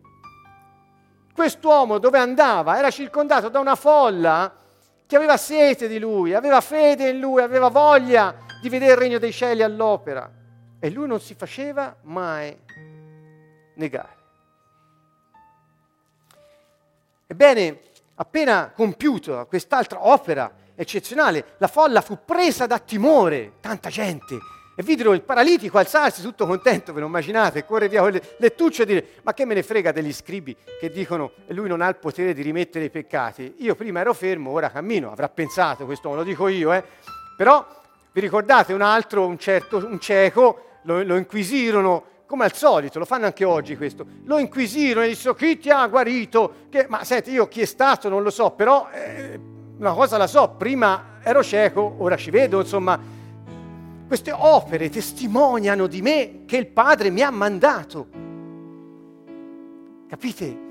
Quest'uomo 1.35 1.97
dove 1.97 2.17
andava 2.17 2.77
era 2.77 2.89
circondato 2.89 3.49
da 3.49 3.59
una 3.59 3.75
folla 3.75 4.55
che 5.05 5.15
aveva 5.17 5.35
sete 5.35 5.89
di 5.89 5.99
lui, 5.99 6.33
aveva 6.33 6.61
fede 6.61 7.09
in 7.09 7.19
lui, 7.19 7.41
aveva 7.41 7.67
voglia 7.67 8.33
di 8.61 8.69
vedere 8.69 8.93
il 8.93 8.97
regno 8.97 9.19
dei 9.19 9.33
cieli 9.33 9.63
all'opera. 9.63 10.31
E 10.79 10.89
lui 10.89 11.07
non 11.07 11.19
si 11.19 11.35
faceva 11.35 11.93
mai 12.03 12.57
negare. 13.75 14.20
Ebbene, 17.31 17.79
appena 18.15 18.73
compiuta 18.75 19.45
quest'altra 19.45 20.05
opera 20.05 20.51
eccezionale, 20.75 21.53
la 21.59 21.67
folla 21.67 22.01
fu 22.01 22.25
presa 22.25 22.65
da 22.65 22.77
timore, 22.77 23.53
tanta 23.61 23.87
gente, 23.87 24.37
e 24.75 24.83
videro 24.83 25.13
il 25.13 25.21
paralitico 25.21 25.77
alzarsi 25.77 26.21
tutto 26.21 26.45
contento, 26.45 26.91
ve 26.91 26.99
lo 26.99 27.05
immaginate, 27.05 27.63
corre 27.63 27.87
via 27.87 28.01
con 28.01 28.11
le 28.11 28.21
lettucce 28.39 28.81
e 28.81 28.85
dire 28.85 29.07
ma 29.21 29.33
che 29.33 29.45
me 29.45 29.53
ne 29.53 29.63
frega 29.63 29.93
degli 29.93 30.11
scribi 30.11 30.53
che 30.77 30.89
dicono 30.89 31.31
lui 31.47 31.69
non 31.69 31.79
ha 31.79 31.87
il 31.87 31.95
potere 31.95 32.33
di 32.33 32.41
rimettere 32.41 32.83
i 32.83 32.89
peccati, 32.89 33.55
io 33.59 33.75
prima 33.75 34.01
ero 34.01 34.13
fermo, 34.13 34.51
ora 34.51 34.69
cammino, 34.69 35.09
avrà 35.09 35.29
pensato 35.29 35.85
questo, 35.85 36.13
lo 36.13 36.23
dico 36.23 36.49
io, 36.49 36.73
eh? 36.73 36.83
però 37.37 37.65
vi 38.11 38.19
ricordate 38.19 38.73
un 38.73 38.81
altro, 38.81 39.25
un 39.25 39.37
certo, 39.37 39.77
un 39.77 40.01
cieco, 40.01 40.79
lo, 40.81 41.01
lo 41.01 41.15
inquisirono 41.15 42.07
come 42.31 42.45
al 42.45 42.53
solito, 42.53 42.97
lo 42.97 43.03
fanno 43.03 43.25
anche 43.25 43.43
oggi 43.43 43.75
questo, 43.75 44.05
lo 44.23 44.39
inquisirono 44.39 45.05
e 45.05 45.09
dissero 45.09 45.33
chi 45.33 45.57
ti 45.57 45.69
ha 45.69 45.85
guarito? 45.87 46.53
Che, 46.69 46.85
ma 46.87 47.03
senti, 47.03 47.31
io 47.31 47.49
chi 47.49 47.59
è 47.59 47.65
stato 47.65 48.07
non 48.07 48.23
lo 48.23 48.29
so, 48.29 48.51
però 48.51 48.87
eh, 48.89 49.37
una 49.77 49.91
cosa 49.91 50.15
la 50.15 50.27
so, 50.27 50.51
prima 50.57 51.17
ero 51.21 51.43
cieco, 51.43 51.95
ora 51.97 52.15
ci 52.15 52.29
vedo, 52.29 52.61
insomma, 52.61 52.97
queste 54.07 54.31
opere 54.31 54.89
testimoniano 54.89 55.87
di 55.87 56.01
me 56.01 56.43
che 56.45 56.55
il 56.55 56.67
Padre 56.67 57.09
mi 57.09 57.21
ha 57.21 57.31
mandato. 57.31 58.07
Capite? 60.07 60.70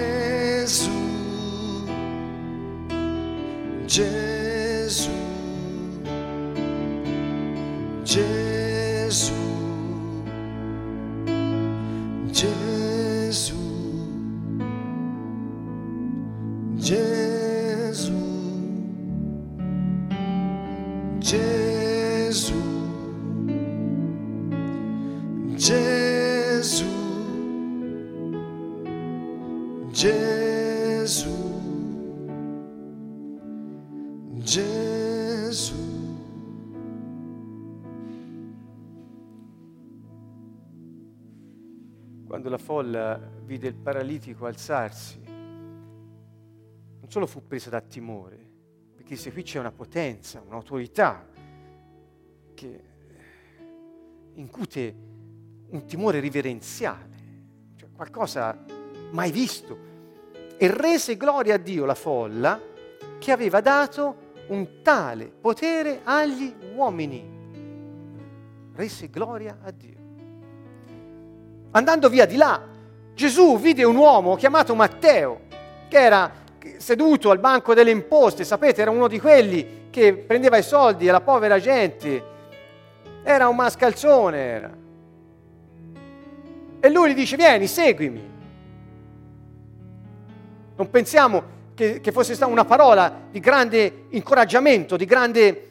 folla 42.81 43.19
vide 43.43 43.67
il 43.67 43.75
paralitico 43.75 44.47
alzarsi, 44.47 45.21
non 45.23 47.05
solo 47.07 47.27
fu 47.27 47.45
presa 47.45 47.69
da 47.69 47.79
timore, 47.79 48.39
perché 48.95 49.15
se 49.15 49.31
qui 49.31 49.43
c'è 49.43 49.59
una 49.59 49.71
potenza, 49.71 50.41
un'autorità 50.43 51.27
che 52.55 52.83
incute 54.33 54.95
un 55.69 55.85
timore 55.85 56.19
riverenziale, 56.19 57.09
cioè 57.75 57.89
qualcosa 57.91 58.57
mai 59.11 59.31
visto, 59.31 59.89
e 60.57 60.67
rese 60.73 61.17
gloria 61.17 61.55
a 61.55 61.57
Dio 61.59 61.85
la 61.85 61.95
folla 61.95 62.59
che 63.19 63.31
aveva 63.31 63.61
dato 63.61 64.29
un 64.47 64.81
tale 64.81 65.27
potere 65.27 66.01
agli 66.03 66.51
uomini. 66.73 67.39
Rese 68.73 69.09
gloria 69.09 69.59
a 69.61 69.69
Dio. 69.71 69.99
Andando 71.71 72.09
via 72.09 72.25
di 72.25 72.35
là, 72.35 72.70
Gesù 73.21 73.59
vide 73.59 73.83
un 73.83 73.97
uomo 73.97 74.35
chiamato 74.35 74.73
Matteo, 74.73 75.41
che 75.87 75.99
era 75.99 76.31
seduto 76.77 77.29
al 77.29 77.37
banco 77.37 77.75
delle 77.75 77.91
imposte, 77.91 78.43
sapete, 78.43 78.81
era 78.81 78.89
uno 78.89 79.07
di 79.07 79.19
quelli 79.19 79.89
che 79.91 80.15
prendeva 80.15 80.57
i 80.57 80.63
soldi 80.63 81.07
alla 81.07 81.21
povera 81.21 81.59
gente, 81.59 82.23
era 83.21 83.47
un 83.47 83.55
mascalzone, 83.55 84.37
era. 84.39 84.71
E 86.79 86.89
lui 86.89 87.11
gli 87.11 87.13
dice, 87.13 87.35
vieni, 87.35 87.67
seguimi. 87.67 88.27
Non 90.77 90.89
pensiamo 90.89 91.43
che, 91.75 92.01
che 92.01 92.11
fosse 92.11 92.33
stata 92.33 92.51
una 92.51 92.65
parola 92.65 93.27
di 93.29 93.39
grande 93.39 94.05
incoraggiamento, 94.09 94.97
di 94.97 95.05
grande 95.05 95.67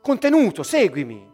contenuto, 0.00 0.62
seguimi. 0.62 1.28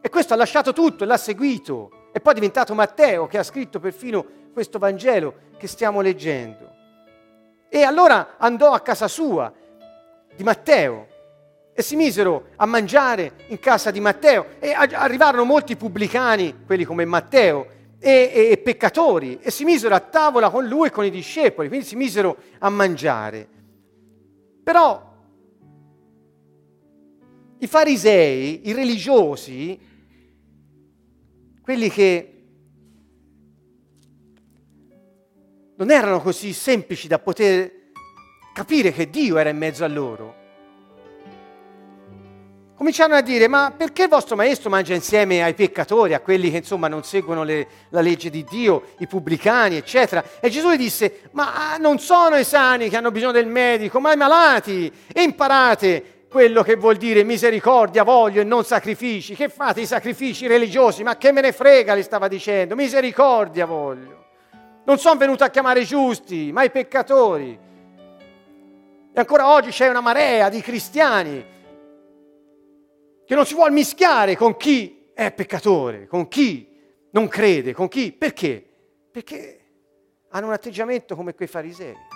E 0.00 0.08
questo 0.08 0.32
ha 0.32 0.36
lasciato 0.38 0.72
tutto 0.72 1.04
e 1.04 1.06
l'ha 1.06 1.18
seguito. 1.18 1.90
E 2.12 2.20
poi 2.20 2.32
è 2.32 2.34
diventato 2.34 2.74
Matteo 2.74 3.26
che 3.26 3.38
ha 3.38 3.42
scritto 3.42 3.80
perfino 3.80 4.24
questo 4.52 4.78
Vangelo 4.78 5.34
che 5.56 5.66
stiamo 5.66 6.00
leggendo. 6.00 6.74
E 7.68 7.82
allora 7.82 8.36
andò 8.38 8.72
a 8.72 8.80
casa 8.80 9.08
sua 9.08 9.52
di 10.34 10.42
Matteo 10.42 11.06
e 11.72 11.82
si 11.82 11.96
misero 11.96 12.48
a 12.56 12.66
mangiare 12.66 13.32
in 13.48 13.60
casa 13.60 13.90
di 13.90 14.00
Matteo 14.00 14.46
e 14.58 14.72
arrivarono 14.72 15.44
molti 15.44 15.76
pubblicani, 15.76 16.64
quelli 16.66 16.84
come 16.84 17.04
Matteo, 17.04 17.76
e, 18.00 18.30
e, 18.32 18.50
e 18.50 18.58
peccatori, 18.58 19.38
e 19.40 19.50
si 19.50 19.64
misero 19.64 19.94
a 19.94 20.00
tavola 20.00 20.50
con 20.50 20.66
lui 20.66 20.88
e 20.88 20.90
con 20.90 21.04
i 21.04 21.10
discepoli, 21.10 21.68
quindi 21.68 21.86
si 21.86 21.96
misero 21.96 22.36
a 22.58 22.68
mangiare. 22.68 23.48
Però 24.62 25.06
i 27.58 27.66
farisei, 27.66 28.68
i 28.68 28.72
religiosi, 28.72 29.78
quelli 31.68 31.90
che 31.90 32.32
non 35.76 35.90
erano 35.90 36.22
così 36.22 36.54
semplici 36.54 37.08
da 37.08 37.18
poter 37.18 37.90
capire 38.54 38.90
che 38.90 39.10
Dio 39.10 39.36
era 39.36 39.50
in 39.50 39.58
mezzo 39.58 39.84
a 39.84 39.86
loro, 39.86 40.34
cominciarono 42.74 43.18
a 43.18 43.20
dire, 43.20 43.48
ma 43.48 43.74
perché 43.76 44.04
il 44.04 44.08
vostro 44.08 44.34
maestro 44.34 44.70
mangia 44.70 44.94
insieme 44.94 45.42
ai 45.42 45.52
peccatori, 45.52 46.14
a 46.14 46.20
quelli 46.20 46.50
che 46.50 46.56
insomma 46.56 46.88
non 46.88 47.04
seguono 47.04 47.42
le, 47.42 47.66
la 47.90 48.00
legge 48.00 48.30
di 48.30 48.44
Dio, 48.44 48.94
i 49.00 49.06
pubblicani, 49.06 49.76
eccetera? 49.76 50.24
E 50.40 50.48
Gesù 50.48 50.70
gli 50.70 50.78
disse, 50.78 51.28
ma 51.32 51.76
non 51.76 51.98
sono 51.98 52.38
i 52.38 52.44
sani 52.44 52.88
che 52.88 52.96
hanno 52.96 53.10
bisogno 53.10 53.32
del 53.32 53.46
medico, 53.46 54.00
ma 54.00 54.14
i 54.14 54.16
malati. 54.16 54.90
E 55.12 55.20
imparate 55.20 56.17
quello 56.28 56.62
che 56.62 56.76
vuol 56.76 56.96
dire 56.96 57.24
misericordia 57.24 58.04
voglio 58.04 58.40
e 58.40 58.44
non 58.44 58.64
sacrifici. 58.64 59.34
Che 59.34 59.48
fate 59.48 59.80
i 59.80 59.86
sacrifici 59.86 60.46
religiosi? 60.46 61.02
Ma 61.02 61.16
che 61.16 61.32
me 61.32 61.40
ne 61.40 61.52
frega, 61.52 61.96
gli 61.96 62.02
stava 62.02 62.28
dicendo, 62.28 62.74
misericordia 62.74 63.64
voglio. 63.66 64.26
Non 64.84 64.98
sono 64.98 65.18
venuto 65.18 65.44
a 65.44 65.48
chiamare 65.48 65.80
i 65.80 65.84
giusti, 65.84 66.52
ma 66.52 66.62
i 66.62 66.70
peccatori. 66.70 67.58
E 69.12 69.18
ancora 69.20 69.52
oggi 69.52 69.70
c'è 69.70 69.88
una 69.88 70.00
marea 70.00 70.48
di 70.48 70.60
cristiani 70.60 71.44
che 73.26 73.34
non 73.34 73.44
si 73.44 73.54
vuole 73.54 73.70
mischiare 73.72 74.36
con 74.36 74.56
chi 74.56 75.10
è 75.12 75.32
peccatore, 75.32 76.06
con 76.06 76.28
chi 76.28 76.66
non 77.10 77.28
crede, 77.28 77.74
con 77.74 77.88
chi... 77.88 78.12
Perché? 78.12 78.64
Perché 79.10 79.60
hanno 80.30 80.46
un 80.46 80.52
atteggiamento 80.52 81.16
come 81.16 81.34
quei 81.34 81.48
farisei. 81.48 82.07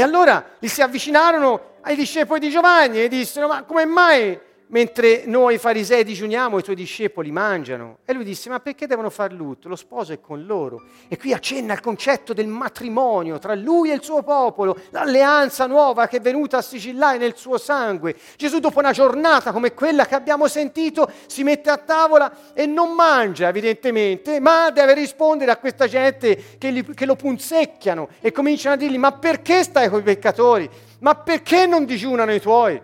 E 0.00 0.02
allora 0.02 0.42
gli 0.58 0.66
si 0.66 0.80
avvicinarono 0.80 1.74
ai 1.82 1.94
discepoli 1.94 2.40
di 2.40 2.48
Giovanni 2.48 3.02
e 3.02 3.08
dissero, 3.08 3.48
ma 3.48 3.64
come 3.64 3.84
mai 3.84 4.40
mentre 4.70 5.22
noi 5.26 5.58
farisei 5.58 6.04
digiuniamo 6.04 6.58
i 6.58 6.62
tuoi 6.62 6.76
discepoli 6.76 7.30
mangiano. 7.30 7.98
E 8.04 8.12
lui 8.12 8.24
disse, 8.24 8.48
ma 8.48 8.60
perché 8.60 8.86
devono 8.86 9.10
far 9.10 9.32
lutto? 9.32 9.68
Lo 9.68 9.76
sposo 9.76 10.12
è 10.12 10.20
con 10.20 10.44
loro. 10.44 10.82
E 11.08 11.16
qui 11.16 11.32
accenna 11.32 11.74
il 11.74 11.80
concetto 11.80 12.32
del 12.32 12.46
matrimonio 12.46 13.38
tra 13.38 13.54
lui 13.54 13.90
e 13.90 13.94
il 13.94 14.02
suo 14.02 14.22
popolo, 14.22 14.76
l'alleanza 14.90 15.66
nuova 15.66 16.06
che 16.06 16.18
è 16.18 16.20
venuta 16.20 16.58
a 16.58 16.62
sigillare 16.62 17.18
nel 17.18 17.36
suo 17.36 17.58
sangue. 17.58 18.16
Gesù 18.36 18.58
dopo 18.58 18.78
una 18.78 18.92
giornata 18.92 19.52
come 19.52 19.74
quella 19.74 20.06
che 20.06 20.14
abbiamo 20.14 20.48
sentito 20.48 21.10
si 21.26 21.42
mette 21.42 21.70
a 21.70 21.76
tavola 21.76 22.52
e 22.52 22.66
non 22.66 22.94
mangia 22.94 23.48
evidentemente, 23.48 24.40
ma 24.40 24.70
deve 24.70 24.94
rispondere 24.94 25.50
a 25.50 25.56
questa 25.56 25.86
gente 25.86 26.56
che, 26.58 26.70
li, 26.70 26.84
che 26.94 27.06
lo 27.06 27.16
punzecchiano 27.16 28.08
e 28.20 28.32
cominciano 28.32 28.74
a 28.74 28.78
dirgli, 28.78 28.98
ma 28.98 29.12
perché 29.12 29.62
stai 29.62 29.88
con 29.88 30.00
i 30.00 30.02
peccatori? 30.02 30.68
Ma 31.00 31.14
perché 31.14 31.66
non 31.66 31.84
digiunano 31.84 32.32
i 32.32 32.40
tuoi? 32.40 32.80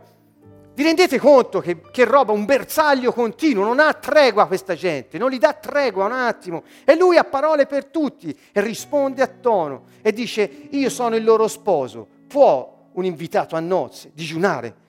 Vi 0.77 0.83
rendete 0.83 1.19
conto 1.19 1.61
che, 1.61 1.81
che, 1.91 2.05
roba, 2.05 2.33
un 2.33 2.45
bersaglio 2.45 3.11
continuo, 3.11 3.65
non 3.65 3.81
ha 3.81 3.95
tregua 3.95 4.47
questa 4.47 4.75
gente, 4.75 5.17
non 5.17 5.31
gli 5.31 5.39
dà 5.39 5.55
tregua 5.55 6.05
un 6.05 6.13
attimo. 6.13 6.65
E 6.85 6.95
lui 6.97 7.17
ha 7.17 7.25
parole 7.25 7.65
per 7.65 7.87
tutti 7.87 8.39
e 8.53 8.61
risponde 8.61 9.23
a 9.23 9.27
tono 9.27 9.85
e 10.03 10.13
dice, 10.13 10.69
io 10.71 10.91
sono 10.91 11.17
il 11.17 11.25
loro 11.25 11.49
sposo, 11.49 12.07
può 12.27 12.89
un 12.93 13.07
invitato 13.07 13.57
a 13.57 13.61
nozze 13.61 14.11
digiunare 14.13 14.85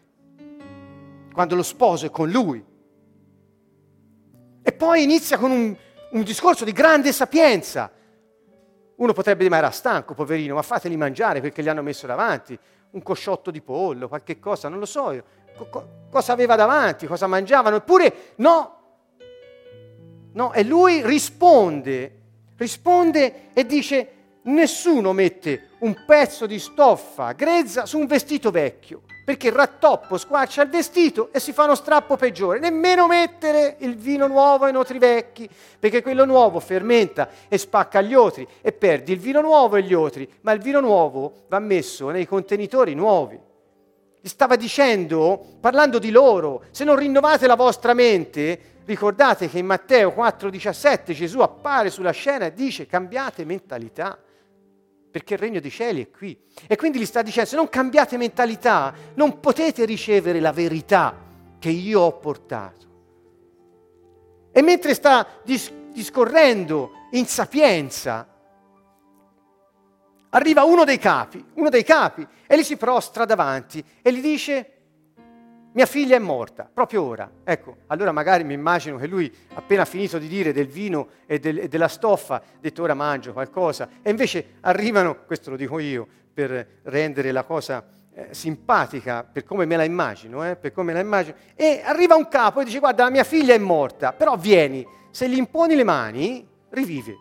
quando 1.38 1.56
lo 1.56 1.64
sposo 1.64 2.08
è 2.08 2.10
con 2.10 2.32
lui? 2.32 2.62
E 4.64 4.72
poi 4.74 5.04
inizia 5.04 5.38
con 5.38 5.52
un, 5.52 5.74
un 6.10 6.24
discorso 6.24 6.66
di 6.66 6.74
grande 6.74 7.14
sapienza. 7.14 7.92
Uno 8.98 9.14
potrebbe 9.14 9.40
dire, 9.40 9.50
ma 9.50 9.58
era 9.58 9.70
stanco, 9.70 10.14
poverino, 10.14 10.56
ma 10.56 10.62
fateli 10.62 10.98
mangiare 10.98 11.42
perché 11.42 11.62
gli 11.62 11.68
hanno 11.68 11.84
messo 11.84 12.08
davanti. 12.08 12.58
Un 12.92 13.04
cosciotto 13.04 13.52
di 13.52 13.62
pollo, 13.62 14.08
qualche 14.08 14.40
cosa, 14.40 14.70
non 14.70 14.80
lo 14.80 14.86
so 14.86 15.12
io. 15.12 15.24
Co- 15.70 16.06
cosa 16.10 16.34
aveva 16.34 16.56
davanti, 16.56 17.06
cosa 17.06 17.28
mangiavano, 17.28 17.76
eppure 17.78 18.34
no. 18.38 18.76
No, 20.34 20.54
e 20.54 20.64
lui 20.64 21.06
risponde, 21.06 22.22
risponde 22.58 23.50
e 23.54 23.66
dice 23.66 24.12
nessuno 24.44 25.14
mette 25.14 25.70
un 25.80 26.04
pezzo 26.06 26.46
di 26.46 26.60
stoffa 26.60 27.34
grezza 27.34 27.86
su 27.86 27.98
un 28.00 28.06
vestito 28.06 28.52
vecchio, 28.52 29.04
perché 29.28 29.50
rattoppo 29.50 30.18
squarcia 30.18 30.62
il 30.62 30.70
vestito 30.70 31.34
e 31.34 31.42
si 31.42 31.52
fa 31.52 31.66
uno 31.66 31.76
strappo 31.76 32.16
peggiore. 32.16 32.60
Nemmeno 32.60 33.08
mettere 33.08 33.76
il 33.80 33.98
vino 33.98 34.26
nuovo 34.26 34.68
in 34.68 34.78
otri 34.78 35.00
vecchi, 35.00 35.50
perché 35.78 36.02
quello 36.02 36.24
nuovo 36.24 36.62
fermenta 36.62 37.28
e 37.50 37.58
spacca 37.58 38.00
gli 38.00 38.14
otri 38.14 38.48
e 38.62 38.72
perdi 38.72 39.12
il 39.12 39.20
vino 39.20 39.42
nuovo 39.42 39.76
e 39.76 39.84
gli 39.84 39.94
otri, 39.94 40.32
ma 40.44 40.54
il 40.54 40.62
vino 40.62 40.80
nuovo 40.80 41.44
va 41.50 41.60
messo 41.60 42.08
nei 42.08 42.26
contenitori 42.26 42.94
nuovi 42.94 43.38
stava 44.24 44.56
dicendo, 44.56 45.56
parlando 45.60 46.00
di 46.00 46.10
loro, 46.10 46.64
se 46.72 46.84
non 46.84 46.98
rinnovate 46.98 47.48
la 47.48 47.56
vostra 47.56 47.94
mente, 47.94 48.60
ricordate 48.86 49.50
che 49.50 49.60
in 49.60 49.66
Matteo 49.66 50.12
4:17 50.12 51.14
Gesù 51.14 51.40
appare 51.40 51.90
sulla 51.90 52.12
scena 52.12 52.46
e 52.46 52.54
dice 52.54 52.86
cambiate 52.86 53.46
mentalità, 53.46 54.18
perché 55.10 55.36
il 55.36 55.40
regno 55.40 55.60
dei 55.60 55.72
cieli 55.72 56.04
è 56.04 56.10
qui. 56.10 56.38
E 56.68 56.76
quindi 56.76 57.00
gli 57.00 57.06
sta 57.06 57.22
dicendo, 57.22 57.50
se 57.50 57.56
non 57.56 57.70
cambiate 57.70 58.18
mentalità, 58.18 58.94
non 59.16 59.40
potete 59.40 59.86
ricevere 59.86 60.40
la 60.40 60.52
verità 60.52 61.16
che 61.60 61.70
io 61.70 62.02
ho 62.02 62.18
portato. 62.18 62.86
E 64.52 64.62
mentre 64.62 64.94
sta 64.94 65.26
dis- 65.44 65.72
discorrendo 65.92 66.92
in 67.12 67.26
sapienza, 67.26 68.28
arriva 70.30 70.64
uno 70.64 70.84
dei 70.84 70.98
capi, 70.98 71.44
uno 71.54 71.70
dei 71.70 71.84
capi, 71.84 72.28
e 72.46 72.58
gli 72.58 72.64
si 72.64 72.78
prostra 72.78 73.26
davanti 73.26 73.84
e 74.02 74.14
gli 74.14 74.22
dice, 74.22 74.77
mia 75.78 75.86
figlia 75.86 76.16
è 76.16 76.20
morta, 76.20 76.68
proprio 76.74 77.04
ora. 77.04 77.30
Ecco, 77.44 77.78
allora 77.86 78.12
magari 78.12 78.44
mi 78.44 78.56
immagino 78.56 78.98
che 78.98 79.06
lui, 79.06 79.32
appena 79.54 79.86
finito 79.86 80.18
di 80.18 80.28
dire 80.28 80.52
del 80.52 80.66
vino 80.66 81.10
e, 81.28 81.38
del, 81.38 81.60
e 81.60 81.68
della 81.68 81.88
stoffa, 81.88 82.36
ha 82.38 82.42
detto 82.60 82.82
ora 82.82 82.96
mangio 82.96 83.32
qualcosa, 83.32 83.88
e 84.02 84.10
invece 84.10 84.56
arrivano, 84.62 85.18
questo 85.28 85.52
lo 85.52 85.56
dico 85.56 85.78
io, 85.78 86.08
per 86.34 86.80
rendere 86.82 87.32
la 87.32 87.44
cosa 87.44 87.86
eh, 88.12 88.30
simpatica, 88.32 89.24
per 89.24 89.44
come 89.44 89.66
me 89.66 89.76
la 89.76 89.84
immagino, 89.84 90.50
eh, 90.50 90.56
per 90.56 90.72
come 90.72 90.88
me 90.88 90.94
la 90.94 91.06
immagino, 91.06 91.36
e 91.54 91.84
arriva 91.86 92.16
un 92.16 92.28
capo 92.28 92.62
e 92.62 92.66
dice 92.66 92.80
guarda 92.80 93.04
la 93.04 93.12
mia 93.12 93.24
figlia 93.24 93.54
è 93.54 93.60
morta, 93.60 94.14
però 94.14 94.36
vieni, 94.36 94.84
se 95.12 95.30
gli 95.30 95.38
imponi 95.38 95.76
le 95.76 95.84
mani, 95.84 96.48
rivive. 96.70 97.18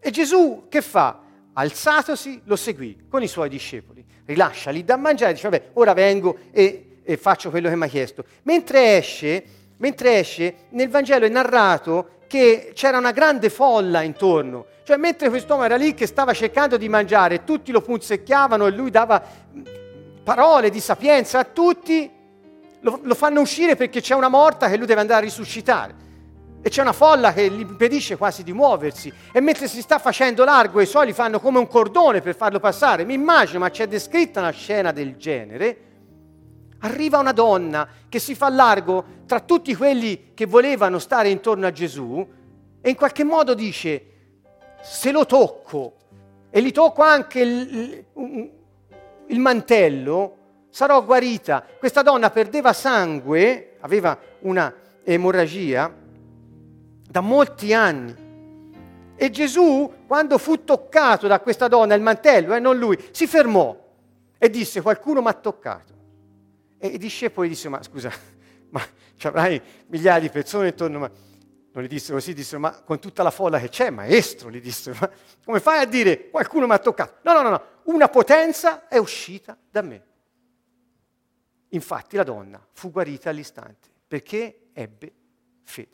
E 0.00 0.10
Gesù 0.10 0.68
che 0.70 0.80
fa? 0.80 1.20
alzatosi, 1.54 2.42
lo 2.44 2.56
seguì 2.56 3.06
con 3.08 3.22
i 3.22 3.28
suoi 3.28 3.48
discepoli. 3.48 4.04
Rilascia 4.24 4.70
lì 4.70 4.84
da 4.84 4.96
mangiare 4.96 5.34
dice, 5.34 5.48
vabbè, 5.48 5.70
ora 5.74 5.92
vengo 5.92 6.36
e, 6.50 6.93
e 7.04 7.16
faccio 7.16 7.50
quello 7.50 7.68
che 7.68 7.76
mi 7.76 7.84
ha 7.84 7.88
chiesto. 7.88 8.24
Mentre 8.42 8.96
esce, 8.96 9.44
mentre 9.76 10.18
esce, 10.18 10.54
nel 10.70 10.88
Vangelo 10.88 11.26
è 11.26 11.28
narrato 11.28 12.08
che 12.26 12.72
c'era 12.74 12.98
una 12.98 13.12
grande 13.12 13.50
folla 13.50 14.02
intorno. 14.02 14.66
Cioè, 14.82 14.96
mentre 14.96 15.28
quest'uomo 15.28 15.64
era 15.64 15.76
lì 15.76 15.94
che 15.94 16.06
stava 16.06 16.32
cercando 16.32 16.76
di 16.76 16.88
mangiare, 16.88 17.44
tutti 17.44 17.70
lo 17.70 17.80
punzecchiavano 17.80 18.66
e 18.66 18.70
lui 18.70 18.90
dava 18.90 19.22
parole 20.22 20.70
di 20.70 20.80
sapienza 20.80 21.38
a 21.38 21.44
tutti, 21.44 22.10
lo, 22.80 23.00
lo 23.02 23.14
fanno 23.14 23.40
uscire 23.40 23.76
perché 23.76 24.00
c'è 24.00 24.14
una 24.14 24.28
morta 24.28 24.68
che 24.68 24.76
lui 24.76 24.86
deve 24.86 25.00
andare 25.00 25.20
a 25.20 25.24
risuscitare 25.24 26.02
e 26.66 26.70
c'è 26.70 26.80
una 26.80 26.94
folla 26.94 27.34
che 27.34 27.50
gli 27.50 27.60
impedisce 27.60 28.16
quasi 28.16 28.42
di 28.42 28.54
muoversi 28.54 29.12
e 29.32 29.40
mentre 29.42 29.68
si 29.68 29.82
sta 29.82 29.98
facendo 29.98 30.44
largo 30.44 30.80
i 30.80 30.86
suoi 30.86 31.12
fanno 31.12 31.38
come 31.38 31.58
un 31.58 31.66
cordone 31.66 32.22
per 32.22 32.34
farlo 32.34 32.58
passare. 32.58 33.04
Mi 33.04 33.12
immagino, 33.12 33.58
ma 33.58 33.68
c'è 33.68 33.86
descritta 33.86 34.40
una 34.40 34.50
scena 34.50 34.90
del 34.90 35.16
genere. 35.16 35.76
Arriva 36.84 37.18
una 37.18 37.32
donna 37.32 37.88
che 38.10 38.18
si 38.18 38.34
fa 38.34 38.50
largo 38.50 39.22
tra 39.24 39.40
tutti 39.40 39.74
quelli 39.74 40.32
che 40.34 40.44
volevano 40.44 40.98
stare 40.98 41.30
intorno 41.30 41.66
a 41.66 41.72
Gesù 41.72 42.26
e 42.82 42.90
in 42.90 42.94
qualche 42.94 43.24
modo 43.24 43.54
dice, 43.54 44.04
se 44.82 45.10
lo 45.10 45.24
tocco 45.24 45.94
e 46.50 46.62
gli 46.62 46.72
tocco 46.72 47.00
anche 47.00 47.40
il, 47.40 48.04
il, 48.14 48.50
il 49.28 49.38
mantello, 49.38 50.36
sarò 50.68 51.02
guarita. 51.02 51.64
Questa 51.78 52.02
donna 52.02 52.28
perdeva 52.28 52.74
sangue, 52.74 53.76
aveva 53.80 54.18
una 54.40 54.74
emorragia 55.04 55.90
da 57.08 57.20
molti 57.20 57.72
anni. 57.72 58.14
E 59.16 59.30
Gesù, 59.30 59.90
quando 60.06 60.36
fu 60.36 60.64
toccato 60.64 61.26
da 61.28 61.40
questa 61.40 61.66
donna, 61.66 61.94
il 61.94 62.02
mantello, 62.02 62.52
e 62.52 62.58
eh, 62.58 62.60
non 62.60 62.76
lui, 62.76 63.02
si 63.10 63.26
fermò 63.26 63.74
e 64.36 64.50
disse, 64.50 64.82
qualcuno 64.82 65.22
mi 65.22 65.28
ha 65.28 65.32
toccato. 65.32 65.92
E 66.84 66.88
i 66.88 66.98
discepoli 66.98 67.48
dissero, 67.48 67.70
ma 67.70 67.82
scusa, 67.82 68.12
ma 68.68 68.86
ci 69.16 69.26
avrai 69.26 69.58
migliaia 69.86 70.20
di 70.20 70.28
persone 70.28 70.68
intorno, 70.68 70.98
ma 70.98 71.10
non 71.72 71.82
gli 71.82 71.86
dissero 71.86 72.16
così, 72.16 72.34
dissero, 72.34 72.60
ma 72.60 72.78
con 72.82 72.98
tutta 72.98 73.22
la 73.22 73.30
folla 73.30 73.58
che 73.58 73.70
c'è, 73.70 73.88
maestro, 73.88 74.50
gli 74.50 74.60
dissero, 74.60 74.94
ma 75.00 75.10
come 75.46 75.60
fai 75.60 75.80
a 75.80 75.86
dire 75.86 76.28
qualcuno 76.28 76.66
mi 76.66 76.74
ha 76.74 76.78
toccato? 76.78 77.20
No, 77.22 77.32
no, 77.32 77.40
no, 77.40 77.48
no, 77.48 77.62
una 77.84 78.08
potenza 78.08 78.86
è 78.86 78.98
uscita 78.98 79.56
da 79.70 79.80
me. 79.80 80.04
Infatti 81.70 82.16
la 82.16 82.22
donna 82.22 82.62
fu 82.72 82.90
guarita 82.90 83.30
all'istante 83.30 83.88
perché 84.06 84.66
ebbe 84.74 85.12
fede. 85.62 85.88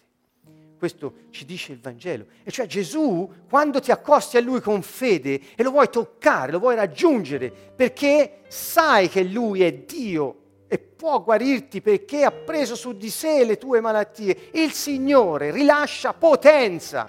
Questo 0.76 1.14
ci 1.30 1.45
dice 1.45 1.70
il 1.70 1.78
Vangelo. 1.78 2.26
E 2.43 2.51
cioè 2.51 2.66
Gesù, 2.66 3.32
quando 3.49 3.78
ti 3.78 3.93
accosti 3.93 4.38
a 4.38 4.41
Lui 4.41 4.61
con 4.61 4.82
fede 4.82 5.55
e 5.55 5.62
lo 5.62 5.70
vuoi 5.70 5.88
toccare, 5.88 6.51
lo 6.51 6.59
vuoi 6.59 6.74
raggiungere, 6.74 7.49
perché 7.49 8.41
sai 8.49 9.09
che 9.09 9.22
Lui 9.22 9.62
è 9.62 9.72
Dio 9.72 10.39
e 10.73 10.79
può 10.79 11.21
guarirti 11.21 11.81
perché 11.81 12.23
ha 12.23 12.31
preso 12.31 12.77
su 12.77 12.97
di 12.97 13.11
sé 13.11 13.45
le 13.45 13.59
tue 13.59 13.81
malattie, 13.81 14.51
il 14.53 14.71
Signore 14.71 15.51
rilascia 15.51 16.12
potenza. 16.12 17.09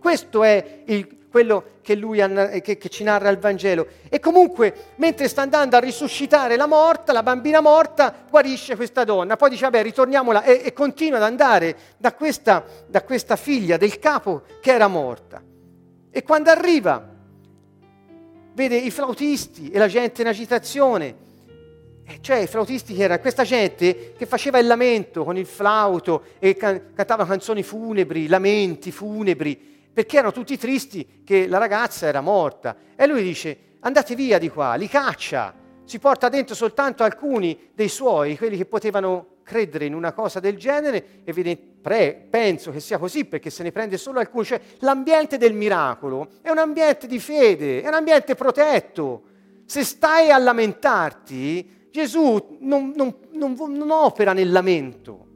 Questo 0.00 0.42
è 0.42 0.82
il 0.86 1.18
quello 1.30 1.64
che, 1.80 1.94
lui 1.94 2.18
che- 2.60 2.76
che 2.76 2.88
ci 2.88 3.04
narra 3.04 3.28
il 3.28 3.38
Vangelo. 3.38 3.86
E 4.08 4.18
comunque, 4.18 4.94
mentre 4.96 5.28
sta 5.28 5.42
andando 5.42 5.76
a 5.76 5.78
risuscitare 5.78 6.56
la 6.56 6.66
morta, 6.66 7.12
la 7.12 7.22
bambina 7.22 7.60
morta, 7.60 8.12
guarisce 8.28 8.74
questa 8.74 9.04
donna. 9.04 9.36
Poi 9.36 9.50
dice, 9.50 9.62
vabbè, 9.62 9.80
ritorniamola 9.82 10.42
e, 10.42 10.62
e 10.64 10.72
continua 10.72 11.18
ad 11.18 11.22
andare 11.22 11.76
da 11.98 12.12
questa, 12.14 12.64
da 12.88 13.02
questa 13.02 13.36
figlia 13.36 13.76
del 13.76 14.00
capo 14.00 14.42
che 14.60 14.72
era 14.72 14.88
morta. 14.88 15.40
E 16.10 16.22
quando 16.24 16.50
arriva, 16.50 17.08
vede 18.52 18.76
i 18.76 18.90
flautisti 18.90 19.70
e 19.70 19.78
la 19.78 19.86
gente 19.86 20.22
in 20.22 20.28
agitazione. 20.28 21.28
Cioè 22.20 22.38
i 22.38 22.46
flautisti 22.46 22.94
che 22.94 23.02
era 23.02 23.18
questa 23.18 23.44
gente 23.44 24.14
che 24.16 24.26
faceva 24.26 24.58
il 24.58 24.66
lamento 24.66 25.24
con 25.24 25.36
il 25.36 25.46
flauto 25.46 26.24
e 26.38 26.56
can- 26.56 26.92
cantava 26.94 27.26
canzoni 27.26 27.62
funebri, 27.62 28.26
lamenti 28.26 28.90
funebri, 28.90 29.56
perché 29.92 30.16
erano 30.16 30.32
tutti 30.32 30.56
tristi 30.56 31.22
che 31.24 31.46
la 31.46 31.58
ragazza 31.58 32.06
era 32.06 32.20
morta. 32.20 32.76
E 32.96 33.06
lui 33.06 33.22
dice, 33.22 33.58
andate 33.80 34.14
via 34.14 34.38
di 34.38 34.48
qua, 34.48 34.74
li 34.74 34.88
caccia, 34.88 35.54
si 35.84 35.98
porta 35.98 36.28
dentro 36.28 36.54
soltanto 36.54 37.02
alcuni 37.02 37.70
dei 37.74 37.88
suoi, 37.88 38.36
quelli 38.36 38.56
che 38.56 38.66
potevano 38.66 39.38
credere 39.42 39.86
in 39.86 39.94
una 39.94 40.12
cosa 40.12 40.38
del 40.38 40.56
genere, 40.56 41.22
e 41.24 41.32
vede- 41.32 41.56
pre- 41.56 42.26
penso 42.30 42.70
che 42.70 42.78
sia 42.78 42.98
così 42.98 43.24
perché 43.24 43.50
se 43.50 43.64
ne 43.64 43.72
prende 43.72 43.96
solo 43.98 44.20
alcuni, 44.20 44.44
cioè 44.44 44.60
l'ambiente 44.78 45.38
del 45.38 45.52
miracolo 45.52 46.28
è 46.42 46.50
un 46.50 46.58
ambiente 46.58 47.06
di 47.08 47.18
fede, 47.18 47.82
è 47.82 47.88
un 47.88 47.94
ambiente 47.94 48.34
protetto. 48.34 49.22
Se 49.66 49.82
stai 49.82 50.30
a 50.30 50.38
lamentarti, 50.38 51.79
Gesù 51.90 52.56
non, 52.60 52.92
non- 52.94 53.14
non- 53.32 53.54
non 53.54 53.90
opera 53.90 54.32
nel 54.32 54.50
lamento. 54.50 55.26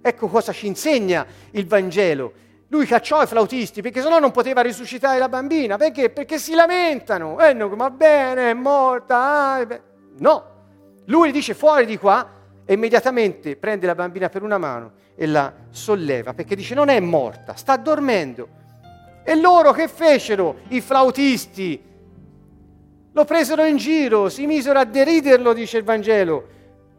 Ecco 0.00 0.28
cosa 0.28 0.52
ci 0.52 0.66
insegna 0.66 1.26
il 1.52 1.66
Vangelo. 1.66 2.32
Lui 2.68 2.86
cacciò 2.86 3.22
i 3.22 3.26
flautisti 3.26 3.82
perché 3.82 4.00
sennò 4.00 4.18
non 4.18 4.30
poteva 4.30 4.60
risuscitare 4.60 5.18
la 5.18 5.28
bambina. 5.28 5.76
Perché? 5.76 6.10
Perché 6.10 6.38
si 6.38 6.54
lamentano. 6.54 7.38
Eh, 7.40 7.54
va 7.54 7.90
bene, 7.90 8.50
è 8.50 8.54
morta. 8.54 9.52
ah, 9.54 9.66
beh. 9.66 9.80
No, 10.18 10.44
lui 11.06 11.30
dice 11.32 11.54
fuori 11.54 11.86
di 11.86 11.98
qua 11.98 12.28
e 12.64 12.72
immediatamente 12.74 13.56
prende 13.56 13.86
la 13.86 13.94
bambina 13.94 14.28
per 14.28 14.42
una 14.42 14.58
mano 14.58 14.92
e 15.16 15.26
la 15.26 15.52
solleva 15.70 16.32
perché 16.34 16.56
dice 16.56 16.74
non 16.74 16.88
è 16.88 16.98
morta, 17.00 17.54
sta 17.54 17.76
dormendo. 17.76 18.48
E 19.24 19.34
loro 19.36 19.72
che 19.72 19.88
fecero? 19.88 20.56
I 20.68 20.80
flautisti 20.80 21.82
lo 23.16 23.24
presero 23.24 23.64
in 23.64 23.76
giro, 23.76 24.28
si 24.28 24.44
misero 24.44 24.80
a 24.80 24.84
deriderlo, 24.84 25.52
dice 25.52 25.78
il 25.78 25.84
Vangelo. 25.84 26.48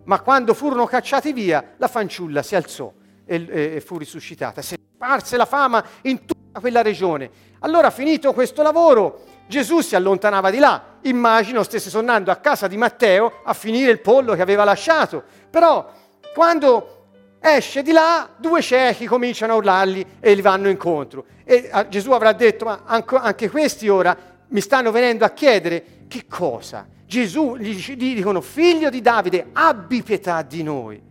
Ma 0.06 0.22
quando 0.22 0.54
furono 0.54 0.86
cacciati 0.86 1.34
via, 1.34 1.74
la 1.76 1.90
fanciulla 1.90 2.42
si 2.42 2.56
alzò 2.56 2.90
e, 3.26 3.46
e- 3.50 3.82
fu 3.82 3.98
risuscitata. 3.98 4.62
Si 4.62 4.76
sparse 4.96 5.36
la 5.36 5.46
fama 5.46 5.84
in 6.04 6.26
tutta 6.26 6.62
quella 6.62 6.82
regione. 6.82 7.30
Allora, 7.60 7.90
finito 7.90 8.32
questo 8.32 8.62
lavoro, 8.62 9.24
Gesù 9.48 9.82
si 9.82 9.96
allontanava 9.96 10.52
di 10.52 10.60
là. 10.60 11.00
Immagino 11.02 11.64
stesse 11.64 11.90
tornando 11.90 12.32
a 12.32 12.38
casa 12.38 12.68
di 12.68 12.78
Matteo 12.78 13.42
a 13.44 13.54
finire 13.54 13.92
il 13.92 14.00
pollo 14.00 14.36
che 14.36 14.42
aveva 14.42 14.64
lasciato. 14.64 15.22
Però, 15.50 15.92
quando 16.34 17.08
esce 17.42 17.82
di 17.82 17.92
là, 17.92 18.30
due 18.38 18.62
ciechi 18.62 19.06
cominciano 19.06 19.52
a 19.54 19.56
urlargli 19.58 20.06
e 20.22 20.34
gli 20.34 20.42
vanno 20.42 20.70
incontro. 20.70 21.26
E 21.44 21.68
a- 21.70 21.90
Gesù 21.90 22.12
avrà 22.12 22.32
detto, 22.32 22.64
ma 22.64 22.84
anche 22.86 23.50
questi 23.50 23.90
ora 23.90 24.16
mi 24.48 24.62
stanno 24.62 24.92
venendo 24.92 25.26
a 25.26 25.32
chiedere 25.32 25.84
che 26.08 26.26
cosa? 26.28 26.88
Gesù 27.06 27.56
gli, 27.56 27.96
dicono, 27.96 28.42
figlio 28.42 28.90
di 28.90 29.02
Davide, 29.02 29.48
abbi 29.54 30.02
pietà 30.04 30.42
di 30.42 30.64
noi. 30.64 31.02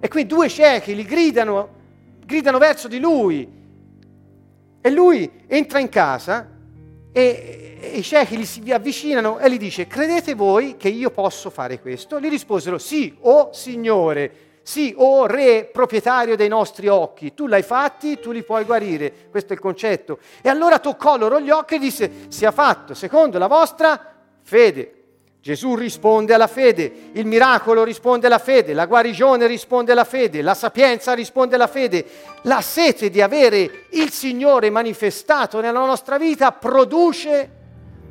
E 0.00 0.08
qui 0.08 0.26
due 0.26 0.48
ciechi 0.48 0.94
gli 0.94 1.04
gridano, 1.04 1.68
gridano 2.24 2.58
verso 2.58 2.88
di 2.88 2.98
lui. 2.98 3.60
E 4.80 4.90
lui 4.90 5.30
entra 5.46 5.78
in 5.78 5.88
casa 5.88 6.48
e, 7.12 7.78
e 7.80 7.88
i 7.98 8.02
ciechi 8.02 8.36
gli 8.36 8.44
si 8.44 8.72
avvicinano 8.72 9.38
e 9.38 9.50
gli 9.50 9.58
dice, 9.58 9.86
credete 9.86 10.34
voi 10.34 10.76
che 10.76 10.88
io 10.88 11.10
posso 11.10 11.50
fare 11.50 11.80
questo? 11.80 12.18
Gli 12.18 12.28
risposero, 12.28 12.78
sì, 12.78 13.14
o 13.20 13.50
Signore, 13.52 14.51
sì, 14.62 14.94
o 14.96 15.26
Re 15.26 15.68
proprietario 15.72 16.36
dei 16.36 16.48
nostri 16.48 16.86
occhi, 16.86 17.34
tu 17.34 17.46
l'hai 17.46 17.62
fatti, 17.62 18.20
tu 18.20 18.30
li 18.30 18.44
puoi 18.44 18.64
guarire, 18.64 19.12
questo 19.30 19.52
è 19.52 19.56
il 19.56 19.60
concetto. 19.60 20.18
E 20.40 20.48
allora 20.48 20.78
toccò 20.78 21.16
loro 21.16 21.40
gli 21.40 21.50
occhi 21.50 21.74
e 21.74 21.78
disse, 21.78 22.10
sia 22.28 22.52
fatto 22.52 22.94
secondo 22.94 23.38
la 23.38 23.48
vostra 23.48 24.14
fede. 24.42 24.96
Gesù 25.40 25.74
risponde 25.74 26.34
alla 26.34 26.46
fede, 26.46 27.10
il 27.14 27.26
miracolo 27.26 27.82
risponde 27.82 28.28
alla 28.28 28.38
fede, 28.38 28.72
la 28.74 28.86
guarigione 28.86 29.48
risponde 29.48 29.90
alla 29.90 30.04
fede, 30.04 30.40
la 30.40 30.54
sapienza 30.54 31.14
risponde 31.14 31.56
alla 31.56 31.66
fede, 31.66 32.06
la 32.42 32.60
sete 32.60 33.10
di 33.10 33.20
avere 33.20 33.86
il 33.90 34.10
Signore 34.10 34.70
manifestato 34.70 35.60
nella 35.60 35.80
nostra 35.80 36.16
vita 36.16 36.52
produce 36.52 37.50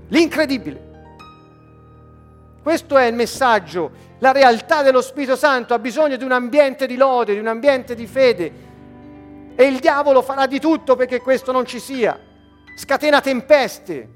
l'incredibile. 0.09 0.90
Questo 2.61 2.97
è 2.97 3.05
il 3.05 3.15
messaggio, 3.15 3.91
la 4.19 4.31
realtà 4.31 4.83
dello 4.83 5.01
Spirito 5.01 5.35
Santo 5.35 5.73
ha 5.73 5.79
bisogno 5.79 6.15
di 6.15 6.23
un 6.23 6.31
ambiente 6.31 6.85
di 6.85 6.95
lode, 6.95 7.33
di 7.33 7.39
un 7.39 7.47
ambiente 7.47 7.95
di 7.95 8.05
fede 8.05 8.69
e 9.55 9.63
il 9.65 9.79
diavolo 9.79 10.21
farà 10.21 10.45
di 10.45 10.59
tutto 10.59 10.95
perché 10.95 11.21
questo 11.21 11.51
non 11.51 11.65
ci 11.65 11.79
sia, 11.79 12.19
scatena 12.75 13.19
tempeste. 13.19 14.09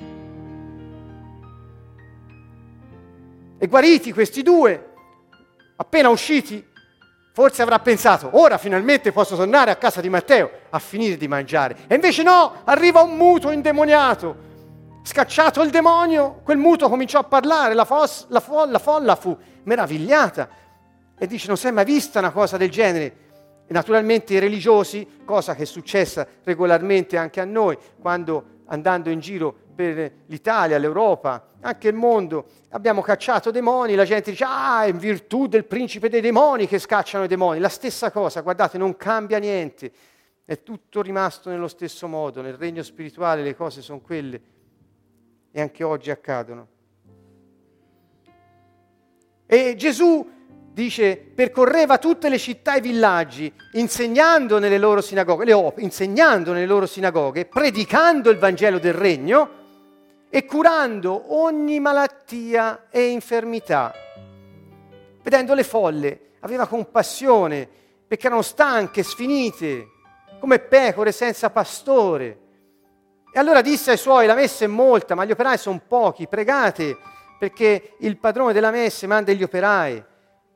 E 3.57 3.67
guariti 3.67 4.13
questi 4.13 4.43
due, 4.43 4.91
appena 5.77 6.09
usciti, 6.09 6.63
forse 7.33 7.61
avrà 7.63 7.79
pensato, 7.79 8.29
ora 8.33 8.57
finalmente 8.57 9.11
posso 9.11 9.35
tornare 9.35 9.71
a 9.71 9.75
casa 9.75 10.01
di 10.01 10.09
Matteo 10.09 10.49
a 10.69 10.79
finire 10.79 11.17
di 11.17 11.27
mangiare. 11.27 11.75
E 11.87 11.95
invece 11.95 12.21
no, 12.21 12.61
arriva 12.63 13.01
un 13.01 13.17
muto 13.17 13.49
indemoniato. 13.49 14.53
Scacciato 15.07 15.61
il 15.61 15.69
demonio, 15.69 16.41
quel 16.43 16.57
muto 16.57 16.89
cominciò 16.89 17.19
a 17.19 17.23
parlare, 17.23 17.75
la, 17.75 17.85
fos- 17.85 18.25
la 18.29 18.39
fo- 18.39 18.65
la 18.65 18.79
folla 18.79 19.15
fu 19.15 19.37
meravigliata 19.61 20.49
e 21.15 21.27
dice 21.27 21.45
non 21.45 21.57
si 21.57 21.67
è 21.67 21.71
mai 21.71 21.85
vista 21.85 22.17
una 22.17 22.31
cosa 22.31 22.57
del 22.57 22.71
genere. 22.71 23.17
E 23.67 23.71
naturalmente 23.71 24.33
i 24.33 24.39
religiosi, 24.39 25.21
cosa 25.23 25.53
che 25.53 25.61
è 25.61 25.65
successa 25.65 26.25
regolarmente 26.43 27.17
anche 27.17 27.39
a 27.39 27.45
noi, 27.45 27.77
quando 28.01 28.63
andando 28.65 29.11
in 29.11 29.19
giro 29.19 29.55
per 29.75 30.11
l'Italia, 30.25 30.79
l'Europa, 30.79 31.49
anche 31.61 31.87
il 31.87 31.95
mondo, 31.95 32.47
abbiamo 32.69 33.03
cacciato 33.03 33.51
demoni, 33.51 33.93
la 33.93 34.05
gente 34.05 34.31
dice 34.31 34.43
ah 34.47 34.85
è 34.85 34.87
in 34.87 34.97
virtù 34.97 35.45
del 35.45 35.65
principe 35.65 36.09
dei 36.09 36.21
demoni 36.21 36.67
che 36.67 36.79
scacciano 36.79 37.25
i 37.25 37.27
demoni. 37.27 37.59
La 37.59 37.69
stessa 37.69 38.09
cosa, 38.09 38.41
guardate, 38.41 38.79
non 38.79 38.97
cambia 38.97 39.37
niente, 39.37 39.91
è 40.43 40.63
tutto 40.63 41.03
rimasto 41.03 41.51
nello 41.51 41.67
stesso 41.67 42.07
modo, 42.07 42.41
nel 42.41 42.55
regno 42.55 42.81
spirituale 42.81 43.43
le 43.43 43.55
cose 43.55 43.83
sono 43.83 43.99
quelle 43.99 44.53
e 45.57 45.61
anche 45.61 45.85
oggi 45.85 46.11
accadono. 46.11 46.67
E 49.45 49.75
Gesù 49.77 50.29
dice, 50.73 51.15
percorreva 51.15 51.97
tutte 51.97 52.27
le 52.27 52.37
città 52.37 52.73
e 52.73 52.79
i 52.79 52.81
villaggi, 52.81 53.49
insegnando 53.71 54.59
nelle 54.59 54.77
loro 54.77 54.99
sinagoghe, 54.99 55.53
op- 55.53 55.79
insegnando 55.79 56.51
nelle 56.51 56.65
loro 56.65 56.85
sinagoghe, 56.85 57.45
predicando 57.45 58.29
il 58.31 58.37
Vangelo 58.37 58.79
del 58.79 58.95
Regno 58.95 59.49
e 60.29 60.43
curando 60.43 61.33
ogni 61.41 61.79
malattia 61.79 62.87
e 62.89 63.05
infermità. 63.11 63.93
Vedendo 65.23 65.53
le 65.53 65.63
folle, 65.63 66.31
aveva 66.41 66.67
compassione 66.67 67.65
perché 68.05 68.27
erano 68.27 68.41
stanche, 68.41 69.03
sfinite, 69.03 69.87
come 70.37 70.59
pecore 70.59 71.13
senza 71.13 71.49
pastore. 71.49 72.39
E 73.35 73.39
allora 73.39 73.59
disse 73.59 73.91
ai 73.91 73.97
suoi, 73.97 74.27
la 74.27 74.33
messa 74.33 74.63
è 74.63 74.67
molta, 74.69 75.13
ma 75.13 75.25
gli 75.25 75.31
operai 75.31 75.57
sono 75.57 75.81
pochi, 75.85 76.25
pregate 76.25 76.95
perché 77.37 77.95
il 77.99 78.15
padrone 78.15 78.53
della 78.53 78.71
messa 78.71 79.07
manda 79.07 79.33
gli 79.33 79.43
operai. 79.43 80.01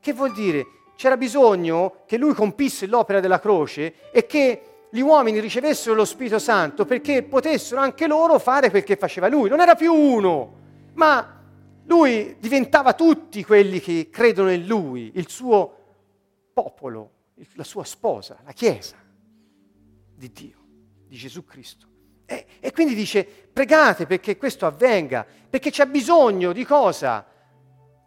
Che 0.00 0.12
vuol 0.14 0.32
dire? 0.32 0.66
C'era 0.96 1.18
bisogno 1.18 2.04
che 2.06 2.16
lui 2.16 2.32
compisse 2.32 2.86
l'opera 2.86 3.20
della 3.20 3.38
croce 3.38 4.10
e 4.10 4.24
che 4.24 4.86
gli 4.88 5.00
uomini 5.00 5.40
ricevessero 5.40 5.94
lo 5.94 6.06
Spirito 6.06 6.38
Santo 6.38 6.86
perché 6.86 7.22
potessero 7.22 7.82
anche 7.82 8.06
loro 8.06 8.38
fare 8.38 8.70
quel 8.70 8.82
che 8.82 8.96
faceva 8.96 9.28
lui. 9.28 9.50
Non 9.50 9.60
era 9.60 9.74
più 9.74 9.92
uno, 9.92 10.54
ma 10.94 11.38
lui 11.84 12.36
diventava 12.38 12.94
tutti 12.94 13.44
quelli 13.44 13.78
che 13.80 14.08
credono 14.10 14.50
in 14.50 14.64
lui, 14.64 15.12
il 15.16 15.28
suo 15.28 15.70
popolo, 16.54 17.10
la 17.56 17.64
sua 17.64 17.84
sposa, 17.84 18.38
la 18.42 18.52
Chiesa 18.52 18.96
di 20.14 20.32
Dio, 20.32 20.56
di 21.06 21.16
Gesù 21.16 21.44
Cristo. 21.44 21.88
E, 22.30 22.46
e 22.60 22.70
quindi 22.70 22.94
dice, 22.94 23.26
pregate 23.52 24.06
perché 24.06 24.36
questo 24.36 24.64
avvenga, 24.64 25.26
perché 25.50 25.72
c'è 25.72 25.86
bisogno 25.86 26.52
di 26.52 26.64
cosa? 26.64 27.26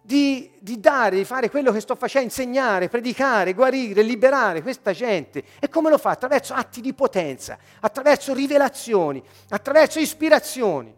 Di, 0.01 0.49
di, 0.61 0.79
dare, 0.79 1.17
di 1.17 1.25
fare 1.25 1.49
quello 1.49 1.73
che 1.73 1.81
sto 1.81 1.95
facendo, 1.95 2.27
insegnare, 2.27 2.87
predicare, 2.87 3.53
guarire, 3.53 4.01
liberare 4.01 4.61
questa 4.61 4.93
gente. 4.93 5.43
E 5.59 5.67
come 5.67 5.89
lo 5.89 5.97
fa? 5.97 6.11
Attraverso 6.11 6.53
atti 6.53 6.79
di 6.79 6.93
potenza, 6.93 7.57
attraverso 7.81 8.33
rivelazioni, 8.33 9.21
attraverso 9.49 9.99
ispirazioni, 9.99 10.95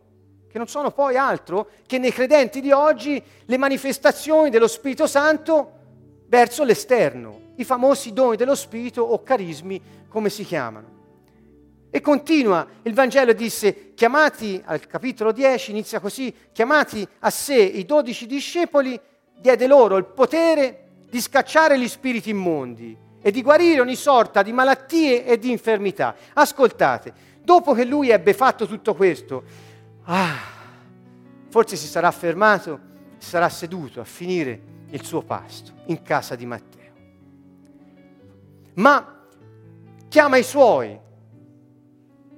che 0.47 0.57
non 0.59 0.67
sono 0.67 0.91
poi 0.91 1.17
altro 1.17 1.69
che 1.88 1.97
nei 1.97 2.13
credenti 2.13 2.61
di 2.61 2.71
oggi 2.71 3.21
le 3.43 3.57
manifestazioni 3.57 4.51
dello 4.51 4.67
Spirito 4.67 5.07
Santo 5.07 5.71
verso 6.28 6.63
l'esterno, 6.63 7.53
i 7.55 7.63
famosi 7.63 8.13
doni 8.13 8.36
dello 8.36 8.55
Spirito 8.55 9.01
o 9.01 9.23
carismi, 9.23 9.82
come 10.07 10.30
si 10.30 10.45
chiamano. 10.45 10.94
E 11.95 12.01
continua 12.01 12.67
il 12.81 12.93
Vangelo 12.93 13.31
disse, 13.31 13.93
chiamati 13.93 14.61
al 14.65 14.85
capitolo 14.85 15.31
10, 15.31 15.71
inizia 15.71 16.01
così, 16.01 16.35
chiamati 16.51 17.07
a 17.19 17.29
sé 17.29 17.55
i 17.55 17.85
dodici 17.85 18.25
discepoli, 18.25 18.99
diede 19.39 19.65
loro 19.65 19.95
il 19.95 20.03
potere 20.03 20.87
di 21.09 21.21
scacciare 21.21 21.79
gli 21.79 21.87
spiriti 21.87 22.31
immondi 22.31 22.97
e 23.21 23.31
di 23.31 23.41
guarire 23.41 23.79
ogni 23.79 23.95
sorta 23.95 24.43
di 24.43 24.51
malattie 24.51 25.25
e 25.25 25.39
di 25.39 25.49
infermità. 25.49 26.13
Ascoltate, 26.33 27.13
dopo 27.41 27.71
che 27.71 27.85
lui 27.85 28.09
ebbe 28.09 28.33
fatto 28.33 28.67
tutto 28.67 28.93
questo, 28.93 29.43
ah, 30.03 30.35
forse 31.47 31.77
si 31.77 31.87
sarà 31.87 32.11
fermato, 32.11 32.77
sarà 33.19 33.47
seduto 33.47 34.01
a 34.01 34.03
finire 34.03 34.61
il 34.89 35.05
suo 35.05 35.21
pasto 35.21 35.71
in 35.85 36.01
casa 36.01 36.35
di 36.35 36.45
Matteo. 36.45 36.93
Ma 38.73 39.17
chiama 40.09 40.35
i 40.35 40.43
suoi, 40.43 41.03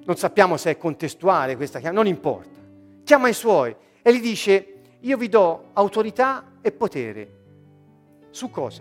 non 0.08 0.16
sappiamo 0.16 0.56
se 0.56 0.70
è 0.70 0.78
contestuale 0.78 1.54
questa 1.54 1.80
chiama, 1.80 1.96
non 1.96 2.06
importa. 2.06 2.58
Chiama 3.04 3.28
i 3.28 3.34
suoi 3.34 3.76
e 4.00 4.14
gli 4.14 4.22
dice, 4.22 4.76
io 5.00 5.18
vi 5.18 5.28
do 5.28 5.64
autorità 5.74 6.52
e 6.62 6.72
potere. 6.72 7.28
Su 8.30 8.50
cosa? 8.50 8.80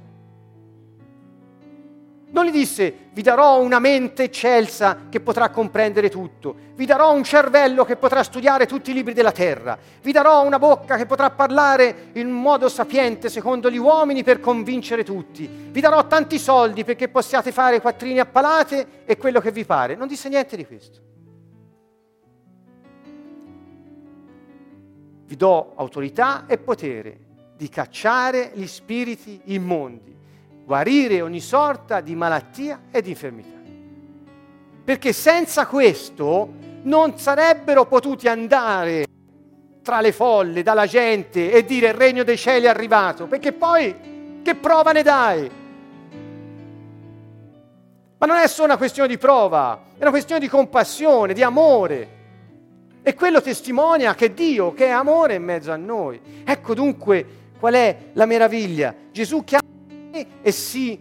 Non 2.29 2.45
gli 2.45 2.51
disse, 2.51 3.09
vi 3.11 3.21
darò 3.21 3.59
una 3.59 3.79
mente 3.79 4.23
eccelsa 4.23 5.07
che 5.09 5.19
potrà 5.19 5.49
comprendere 5.49 6.09
tutto, 6.09 6.55
vi 6.75 6.85
darò 6.85 7.13
un 7.13 7.25
cervello 7.25 7.83
che 7.83 7.97
potrà 7.97 8.23
studiare 8.23 8.65
tutti 8.65 8.91
i 8.91 8.93
libri 8.93 9.13
della 9.13 9.33
terra, 9.33 9.77
vi 10.01 10.13
darò 10.13 10.45
una 10.45 10.59
bocca 10.59 10.95
che 10.95 11.05
potrà 11.05 11.29
parlare 11.31 12.11
in 12.13 12.29
modo 12.29 12.69
sapiente 12.69 13.27
secondo 13.27 13.69
gli 13.69 13.77
uomini 13.77 14.23
per 14.23 14.39
convincere 14.39 15.03
tutti, 15.03 15.45
vi 15.45 15.81
darò 15.81 16.07
tanti 16.07 16.39
soldi 16.39 16.85
perché 16.85 17.09
possiate 17.09 17.51
fare 17.51 17.81
quattrini 17.81 18.19
a 18.19 18.25
palate 18.25 19.03
e 19.03 19.17
quello 19.17 19.41
che 19.41 19.51
vi 19.51 19.65
pare. 19.65 19.95
Non 19.95 20.07
disse 20.07 20.29
niente 20.29 20.55
di 20.55 20.65
questo. 20.65 21.06
Vi 25.27 25.35
do 25.35 25.73
autorità 25.75 26.45
e 26.47 26.57
potere 26.57 27.19
di 27.57 27.67
cacciare 27.67 28.51
gli 28.53 28.65
spiriti 28.65 29.41
immondi, 29.45 30.15
guarire 30.63 31.21
ogni 31.21 31.41
sorta 31.41 31.99
di 31.99 32.15
malattia 32.15 32.83
e 32.89 33.01
di 33.01 33.09
infermità. 33.09 33.57
Perché 34.85 35.11
senza 35.11 35.67
questo 35.67 36.49
non 36.83 37.17
sarebbero 37.17 37.85
potuti 37.87 38.29
andare 38.29 39.05
tra 39.81 39.99
le 39.99 40.13
folle, 40.13 40.63
dalla 40.63 40.85
gente 40.85 41.51
e 41.51 41.65
dire 41.65 41.87
il 41.89 41.93
regno 41.93 42.23
dei 42.23 42.37
cieli 42.37 42.65
è 42.65 42.69
arrivato, 42.69 43.27
perché 43.27 43.51
poi 43.51 44.41
che 44.41 44.55
prova 44.55 44.93
ne 44.93 45.03
dai? 45.03 45.51
Ma 48.17 48.25
non 48.25 48.37
è 48.37 48.47
solo 48.47 48.67
una 48.67 48.77
questione 48.77 49.09
di 49.09 49.17
prova, 49.17 49.81
è 49.97 50.01
una 50.01 50.09
questione 50.09 50.39
di 50.39 50.47
compassione, 50.47 51.33
di 51.33 51.43
amore. 51.43 52.15
E 53.07 53.13
quello 53.13 53.41
testimonia 53.41 54.15
che 54.15 54.33
Dio, 54.33 54.73
che 54.73 54.87
è 54.87 54.89
amore 54.89 55.35
in 55.35 55.43
mezzo 55.43 55.71
a 55.71 55.77
noi. 55.77 56.19
Ecco 56.43 56.73
dunque 56.73 57.25
qual 57.57 57.73
è 57.73 58.09
la 58.11 58.25
meraviglia. 58.25 58.93
Gesù 59.13 59.45
chiama 59.45 59.65
e 60.41 60.51
si, 60.51 60.99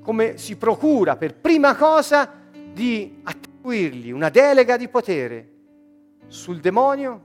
come 0.00 0.38
si 0.38 0.56
procura 0.56 1.16
per 1.16 1.36
prima 1.36 1.76
cosa 1.76 2.28
di 2.72 3.20
attribuirgli 3.22 4.10
una 4.10 4.28
delega 4.28 4.76
di 4.76 4.88
potere 4.88 5.52
sul 6.26 6.58
demonio 6.58 7.22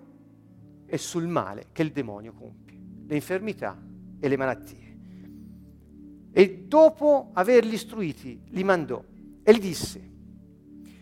e 0.86 1.00
sul 1.00 1.26
male 1.26 1.70
che 1.72 1.82
il 1.82 1.92
demonio 1.92 2.34
compie, 2.34 2.78
le 3.08 3.16
infermità 3.16 3.76
e 4.20 4.28
le 4.28 4.38
malattie. 4.38 4.98
E 6.32 6.64
dopo 6.68 7.32
averli 7.34 7.74
istruiti, 7.74 8.40
li 8.50 8.64
mandò 8.64 9.04
e 9.42 9.52
gli 9.52 9.60
disse, 9.60 10.00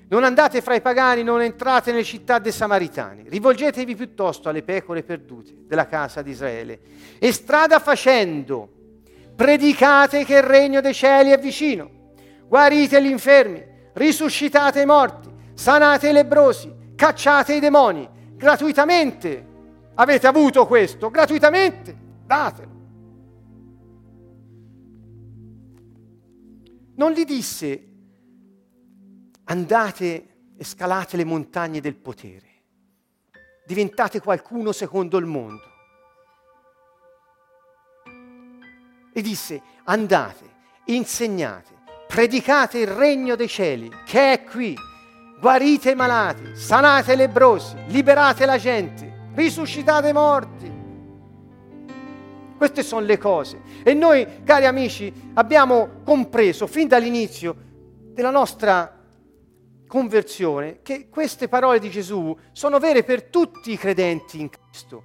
non 0.10 0.24
andate 0.24 0.62
fra 0.62 0.76
i 0.76 0.82
pagani, 0.82 1.22
non 1.22 1.42
entrate 1.42 1.92
nelle 1.92 2.04
città 2.04 2.40
dei 2.40 2.52
Samaritani, 2.52 3.24
rivolgetevi 3.28 3.96
piuttosto 3.96 4.48
alle 4.48 4.64
pecore 4.64 5.04
perdute 5.04 5.54
della 5.66 5.86
casa 5.86 6.22
di 6.22 6.32
Israele. 6.32 6.80
E 7.20 7.32
strada 7.34 7.80
facendo, 7.80 8.70
predicate 9.36 10.24
che 10.24 10.36
il 10.36 10.44
regno 10.44 10.80
dei 10.80 10.94
cieli 10.94 11.32
è 11.32 11.40
vicino, 11.40 11.90
guarite 12.48 13.02
gli 13.04 13.10
infermi, 13.10 13.62
risuscitate 13.94 14.82
i 14.82 14.86
morti, 14.86 15.30
sanate 15.54 16.10
i 16.10 16.14
lebrosi, 16.14 16.74
cacciate 16.96 17.56
i 17.56 17.60
demoni, 17.60 18.08
gratuitamente. 18.36 19.46
Avete 19.96 20.28
avuto 20.28 20.66
questo, 20.68 21.10
gratuitamente, 21.10 21.96
datelo. 22.26 22.76
Non 26.96 27.12
gli 27.12 27.26
disse 27.26 27.88
andate 29.48 30.28
e 30.58 30.64
scalate 30.64 31.18
le 31.18 31.24
montagne 31.24 31.80
del 31.80 31.96
potere. 31.96 32.46
Diventate 33.66 34.22
qualcuno 34.22 34.72
secondo 34.72 35.18
il 35.18 35.26
mondo. 35.26 35.76
E 39.14 39.22
disse, 39.22 39.62
andate, 39.86 40.46
insegnate, 40.86 41.74
predicate 42.08 42.80
il 42.80 42.88
regno 42.88 43.36
dei 43.36 43.48
cieli 43.48 43.92
che 44.06 44.34
è 44.34 44.44
qui, 44.44 44.76
guarite 45.40 45.92
i 45.92 45.96
malati, 45.96 46.56
sanate 46.56 47.14
i 47.14 47.18
lebrosi, 47.18 47.76
liberate 47.88 48.46
la 48.46 48.58
gente, 48.58 49.30
risuscitate 49.34 50.10
i 50.10 50.14
morti. 50.14 50.76
Queste 52.58 52.84
sono 52.84 53.06
le 53.06 53.18
cose. 53.18 53.62
E 53.84 53.94
noi, 53.94 54.44
cari 54.44 54.66
amici, 54.66 55.14
abbiamo 55.36 56.02
compreso 56.04 56.66
fin 56.68 56.88
dall'inizio 56.88 57.56
della 58.14 58.32
nostra 58.32 58.97
conversione 59.88 60.80
che 60.84 61.08
queste 61.10 61.48
parole 61.48 61.80
di 61.80 61.90
Gesù 61.90 62.38
sono 62.52 62.78
vere 62.78 63.04
per 63.04 63.24
tutti 63.24 63.72
i 63.72 63.78
credenti 63.78 64.40
in 64.40 64.50
Cristo. 64.50 65.04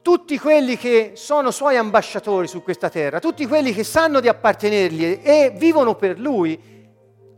Tutti 0.00 0.38
quelli 0.38 0.78
che 0.78 1.12
sono 1.16 1.50
suoi 1.50 1.76
ambasciatori 1.76 2.46
su 2.46 2.62
questa 2.62 2.88
terra, 2.88 3.18
tutti 3.18 3.46
quelli 3.46 3.74
che 3.74 3.84
sanno 3.84 4.20
di 4.20 4.28
appartenergli 4.28 5.20
e 5.22 5.52
vivono 5.54 5.96
per 5.96 6.18
lui, 6.18 6.58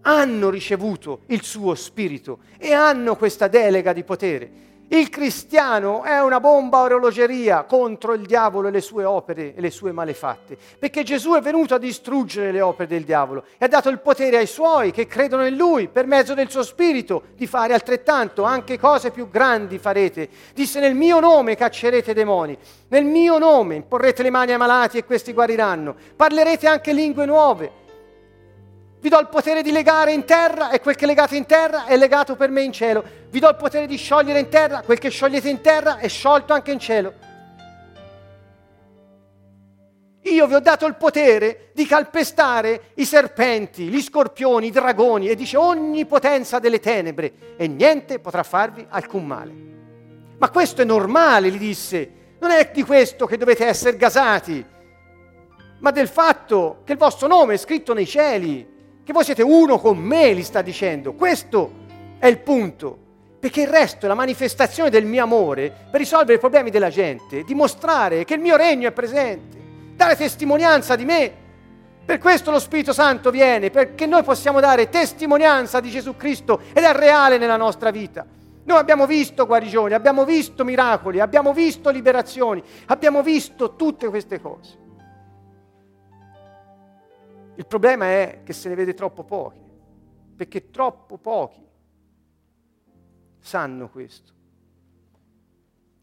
hanno 0.03 0.51
ricevuto 0.51 1.23
il 1.27 1.43
suo 1.43 1.75
spirito 1.75 2.41
e 2.59 2.73
hanno 2.73 3.17
questa 3.17 3.49
delega 3.49 3.93
di 3.93 4.05
potere. 4.05 4.51
Il 4.93 5.09
cristiano 5.09 6.03
è 6.03 6.21
una 6.21 6.41
bomba 6.41 6.81
orologeria 6.81 7.63
contro 7.63 8.13
il 8.13 8.27
diavolo 8.27 8.67
e 8.67 8.71
le 8.73 8.81
sue 8.81 9.05
opere 9.05 9.55
e 9.55 9.61
le 9.61 9.71
sue 9.71 9.93
malefatte, 9.93 10.59
perché 10.81 11.05
Gesù 11.05 11.35
è 11.35 11.41
venuto 11.41 11.77
a 11.77 11.79
distruggere 11.79 12.51
le 12.51 12.61
opere 12.61 12.89
del 12.89 13.05
diavolo 13.05 13.45
e 13.57 13.67
ha 13.67 13.69
dato 13.69 13.89
il 13.89 14.01
potere 14.01 14.39
ai 14.39 14.49
suoi 14.49 14.91
che 14.91 15.07
credono 15.07 15.47
in 15.47 15.55
lui 15.55 15.87
per 15.87 16.07
mezzo 16.07 16.35
del 16.35 16.51
suo 16.51 16.65
spirito 16.65 17.23
di 17.37 17.47
fare 17.47 17.73
altrettanto, 17.73 18.43
anche 18.43 18.81
cose 18.81 19.13
più 19.13 19.31
grandi 19.31 19.79
farete. 19.79 20.29
Disse 20.55 20.81
nel 20.81 20.97
mio 20.97 21.21
nome 21.21 21.55
caccerete 21.55 22.13
demoni, 22.13 22.59
nel 22.89 23.05
mio 23.05 23.39
nome 23.39 23.77
imporrete 23.77 24.25
le 24.25 24.31
mani 24.31 24.51
ai 24.51 24.59
malati 24.59 24.99
e 24.99 25.05
questi 25.05 25.33
guariranno, 25.33 25.95
parlerete 26.17 26.67
anche 26.67 26.93
lingue 26.93 27.27
nuove. 27.27 27.79
Vi 29.01 29.09
do 29.09 29.19
il 29.19 29.29
potere 29.29 29.63
di 29.63 29.73
legare 29.73 30.13
in 30.13 30.27
terra 30.27 30.69
e 30.71 30.81
quel 30.81 30.95
che 30.95 31.07
legate 31.07 31.35
in 31.35 31.47
terra 31.47 31.87
è 31.87 31.97
legato 31.97 32.37
per 32.37 32.51
me 32.51 32.61
in 32.61 32.71
cielo. 32.71 33.03
Vi 33.31 33.41
do 33.41 33.49
il 33.49 33.57
potere 33.57 33.87
di 33.87 33.97
sciogliere 33.97 34.41
in 34.41 34.51
terra, 34.51 34.83
quel 34.83 34.99
che 34.99 35.09
sciogliete 35.09 35.49
in 35.49 35.63
terra 35.63 35.97
è 35.97 36.07
sciolto 36.07 36.53
anche 36.53 36.71
in 36.71 36.79
cielo. 36.79 37.15
Io 40.25 40.47
vi 40.47 40.53
ho 40.53 40.61
dato 40.61 40.85
il 40.85 40.97
potere 40.97 41.71
di 41.73 41.87
calpestare 41.87 42.91
i 42.97 43.07
serpenti, 43.07 43.85
gli 43.85 44.03
scorpioni, 44.03 44.67
i 44.67 44.71
dragoni 44.71 45.29
e 45.29 45.35
dice 45.35 45.57
ogni 45.57 46.05
potenza 46.05 46.59
delle 46.59 46.79
tenebre 46.79 47.57
e 47.57 47.67
niente 47.69 48.19
potrà 48.19 48.43
farvi 48.43 48.87
alcun 48.91 49.25
male. 49.25 49.53
Ma 50.37 50.51
questo 50.51 50.83
è 50.83 50.85
normale, 50.85 51.51
gli 51.51 51.59
disse. 51.59 52.19
Non 52.39 52.51
è 52.51 52.71
di 52.71 52.83
questo 52.83 53.25
che 53.25 53.39
dovete 53.39 53.65
essere 53.65 53.97
gasati, 53.97 54.63
ma 55.79 55.91
del 55.91 56.09
fatto 56.09 56.83
che 56.85 56.93
il 56.93 56.99
vostro 56.99 57.27
nome 57.27 57.55
è 57.55 57.57
scritto 57.57 57.95
nei 57.95 58.07
cieli 58.07 58.79
che 59.11 59.17
voi 59.17 59.25
siete 59.25 59.43
uno 59.43 59.81
con 59.81 59.99
me, 59.99 60.33
gli 60.37 60.43
sta 60.45 60.63
dicendo. 60.63 61.15
Questo 61.15 61.73
è 62.21 62.29
il 62.29 62.39
punto. 62.39 62.97
Perché 63.41 63.63
il 63.63 63.67
resto 63.67 64.05
è 64.05 64.09
la 64.09 64.15
manifestazione 64.15 64.89
del 64.89 65.05
mio 65.05 65.25
amore 65.25 65.75
per 65.91 65.99
risolvere 65.99 66.35
i 66.35 66.39
problemi 66.39 66.71
della 66.71 66.91
gente, 66.91 67.43
dimostrare 67.43 68.25
che 68.25 68.35
il 68.35 68.41
mio 68.41 68.55
regno 68.55 68.87
è 68.87 68.93
presente, 68.93 69.59
dare 69.97 70.15
testimonianza 70.15 70.95
di 70.95 71.05
me. 71.05 71.33
Per 72.05 72.19
questo 72.19 72.53
lo 72.53 72.61
Spirito 72.61 72.93
Santo 72.93 73.33
viene, 73.33 73.71
perché 73.71 74.07
noi 74.07 74.23
possiamo 74.23 74.61
dare 74.61 74.89
testimonianza 74.89 75.81
di 75.81 75.91
Gesù 75.91 76.15
Cristo 76.17 76.61
ed 76.73 76.85
è 76.85 76.93
reale 76.93 77.39
nella 77.39 77.57
nostra 77.57 77.91
vita. 77.91 78.25
Noi 78.63 78.79
abbiamo 78.79 79.07
visto 79.07 79.45
guarigioni, 79.47 79.95
abbiamo 79.95 80.25
visto 80.25 80.65
miracoli, 80.65 81.19
abbiamo 81.19 81.53
visto 81.53 81.91
liberazioni, 81.91 82.63
abbiamo 82.87 83.23
visto 83.23 83.75
tutte 83.75 84.09
queste 84.09 84.41
cose. 84.41 84.90
Il 87.61 87.67
problema 87.67 88.07
è 88.07 88.41
che 88.43 88.55
se 88.55 88.71
ne 88.71 88.75
vede 88.75 88.95
troppo 88.95 89.23
pochi, 89.23 89.61
perché 90.35 90.71
troppo 90.71 91.19
pochi 91.19 91.63
sanno 93.39 93.91
questo. 93.91 94.33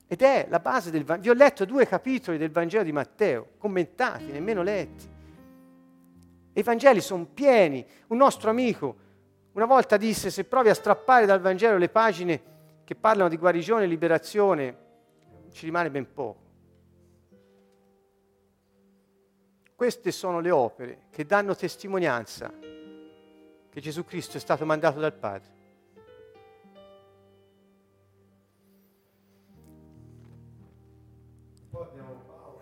Ed 0.05 0.21
è 0.21 0.45
la 0.51 0.59
base 0.59 0.91
del 0.91 1.03
Vangelo. 1.03 1.33
Vi 1.33 1.39
ho 1.39 1.43
letto 1.43 1.65
due 1.65 1.87
capitoli 1.87 2.37
del 2.37 2.51
Vangelo 2.51 2.83
di 2.83 2.91
Matteo, 2.91 3.53
commentati, 3.57 4.25
nemmeno 4.25 4.61
letti. 4.61 5.09
I 6.53 6.61
Vangeli 6.61 7.01
sono 7.01 7.25
pieni. 7.25 7.83
Un 8.09 8.17
nostro 8.17 8.51
amico, 8.51 8.95
una 9.53 9.65
volta 9.65 9.97
disse, 9.97 10.29
se 10.29 10.43
provi 10.43 10.69
a 10.69 10.75
strappare 10.75 11.25
dal 11.25 11.41
Vangelo 11.41 11.79
le 11.79 11.89
pagine 11.89 12.41
che 12.83 12.93
parlano 12.93 13.29
di 13.29 13.37
guarigione 13.37 13.85
e 13.85 13.87
liberazione, 13.87 14.77
ci 15.49 15.65
rimane 15.65 15.89
ben 15.89 16.13
poco. 16.13 16.46
Queste 19.77 20.11
sono 20.11 20.39
le 20.39 20.49
opere 20.49 21.01
che 21.11 21.23
danno 21.23 21.55
testimonianza 21.55 22.51
che 23.69 23.79
Gesù 23.79 24.03
Cristo 24.03 24.37
è 24.37 24.39
stato 24.39 24.65
mandato 24.65 24.99
dal 24.99 25.13
Padre. 25.13 25.51
Poi 31.69 31.85
abbiamo 31.85 32.13
Paolo, 32.25 32.59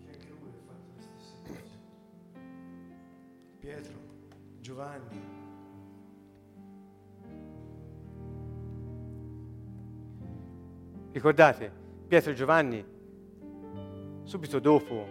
che 0.00 0.10
anche 0.10 0.28
lui 0.28 0.48
ha 0.48 0.60
fatto 0.66 0.88
le 0.96 1.02
stesse 1.02 1.34
cose. 1.46 1.78
Pietro, 3.60 3.94
Giovanni. 4.58 5.20
Ricordate, 11.12 11.72
Pietro 12.08 12.32
e 12.32 12.34
Giovanni, 12.34 12.98
subito 14.30 14.60
dopo 14.60 15.08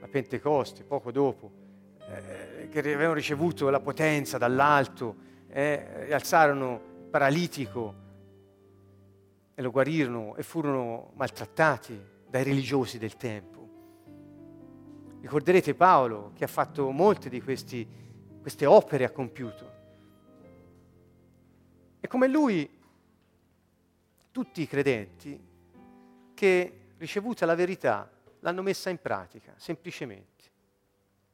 la 0.00 0.08
Pentecoste, 0.08 0.84
poco 0.84 1.12
dopo, 1.12 1.52
eh, 1.98 2.68
che 2.70 2.78
avevano 2.78 3.12
ricevuto 3.12 3.68
la 3.68 3.78
potenza 3.78 4.38
dall'alto, 4.38 5.16
eh, 5.48 6.06
rialzarono 6.06 6.72
il 6.72 7.08
paralitico 7.10 7.94
e 9.54 9.60
lo 9.60 9.70
guarirono 9.70 10.34
e 10.36 10.42
furono 10.42 11.10
maltrattati 11.14 12.02
dai 12.26 12.42
religiosi 12.42 12.96
del 12.96 13.18
tempo. 13.18 13.68
Ricorderete 15.20 15.74
Paolo 15.74 16.32
che 16.34 16.44
ha 16.44 16.48
fatto 16.48 16.90
molte 16.90 17.28
di 17.28 17.42
questi, 17.42 17.86
queste 18.40 18.64
opere, 18.64 19.04
ha 19.04 19.10
compiuto. 19.10 19.72
E 22.00 22.08
come 22.08 22.28
lui 22.28 22.66
tutti 24.30 24.62
i 24.62 24.66
credenti 24.66 25.38
che, 26.32 26.78
ricevuta 26.96 27.44
la 27.44 27.54
verità, 27.54 28.08
l'hanno 28.44 28.62
messa 28.62 28.90
in 28.90 28.98
pratica, 28.98 29.54
semplicemente. 29.56 30.44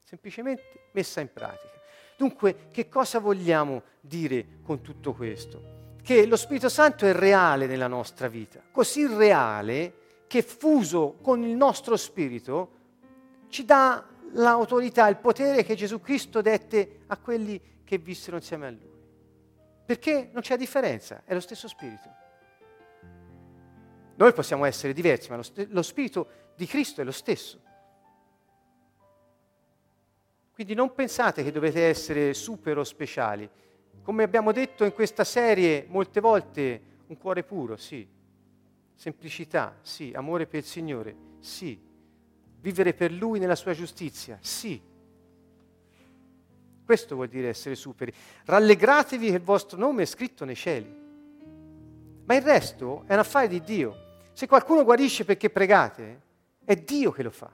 Semplicemente 0.05 0.89
messa 0.93 1.21
in 1.21 1.33
pratica. 1.33 1.81
Dunque, 2.17 2.69
che 2.71 2.89
cosa 2.89 3.19
vogliamo 3.19 3.83
dire 4.01 4.61
con 4.63 4.81
tutto 4.81 5.13
questo? 5.13 5.79
Che 6.03 6.27
lo 6.27 6.37
Spirito 6.37 6.69
Santo 6.69 7.07
è 7.07 7.13
reale 7.13 7.67
nella 7.67 7.89
nostra 7.89 8.29
vita, 8.29 8.63
così 8.71 9.07
reale 9.07 9.95
che 10.27 10.43
fuso 10.43 11.17
con 11.21 11.43
il 11.43 11.57
nostro 11.57 11.97
spirito 11.97 12.79
ci 13.49 13.65
dà 13.65 14.07
l'autorità, 14.33 15.09
il 15.09 15.17
potere 15.17 15.65
che 15.65 15.75
Gesù 15.75 16.01
Cristo 16.01 16.41
dette 16.41 17.01
a 17.09 17.17
quelli 17.17 17.61
che 17.83 17.99
vissero 17.99 18.37
insieme 18.37 18.67
a 18.69 18.71
Lui. 18.71 18.91
Perché 19.85 20.31
non 20.33 20.43
c'è 20.43 20.57
differenza, 20.57 21.23
è 21.25 21.35
lo 21.35 21.41
stesso 21.41 21.67
spirito. 21.67 22.20
Noi 24.21 24.35
possiamo 24.35 24.67
essere 24.67 24.93
diversi, 24.93 25.31
ma 25.31 25.37
lo, 25.37 25.45
lo 25.69 25.81
Spirito 25.81 26.29
di 26.55 26.67
Cristo 26.67 27.01
è 27.01 27.05
lo 27.05 27.11
stesso. 27.11 27.59
Quindi 30.53 30.75
non 30.75 30.93
pensate 30.93 31.43
che 31.43 31.51
dovete 31.51 31.87
essere 31.87 32.35
super 32.35 32.77
o 32.77 32.85
speciali. 32.85 33.49
Come 34.03 34.23
abbiamo 34.23 34.53
detto 34.53 34.85
in 34.85 34.93
questa 34.93 35.25
serie 35.25 35.87
molte 35.89 36.21
volte, 36.21 36.83
un 37.07 37.17
cuore 37.17 37.45
puro, 37.45 37.79
sì. 37.79 38.07
Semplicità, 38.95 39.79
sì. 39.81 40.13
Amore 40.15 40.47
per 40.47 40.61
il 40.61 40.67
Signore, 40.67 41.17
sì. 41.39 41.81
Vivere 42.61 42.93
per 42.93 43.13
Lui 43.13 43.39
nella 43.39 43.57
sua 43.57 43.73
giustizia, 43.73 44.37
sì. 44.43 44.79
Questo 46.85 47.15
vuol 47.15 47.29
dire 47.29 47.49
essere 47.49 47.75
superi. 47.75 48.13
Rallegratevi 48.45 49.29
che 49.29 49.37
il 49.37 49.43
vostro 49.43 49.79
nome 49.79 50.03
è 50.03 50.07
scritto 50.07 50.45
nei 50.45 50.57
cieli. 50.57 50.95
Ma 52.27 52.35
il 52.35 52.43
resto 52.43 53.05
è 53.07 53.15
un 53.15 53.21
affare 53.21 53.49
di 53.49 53.63
Dio. 53.63 54.09
Se 54.33 54.47
qualcuno 54.47 54.85
guarisce 54.85 55.25
perché 55.25 55.51
pregate, 55.51 56.23
è 56.65 56.77
Dio 56.77 57.11
che 57.11 57.23
lo 57.23 57.31
fa. 57.31 57.51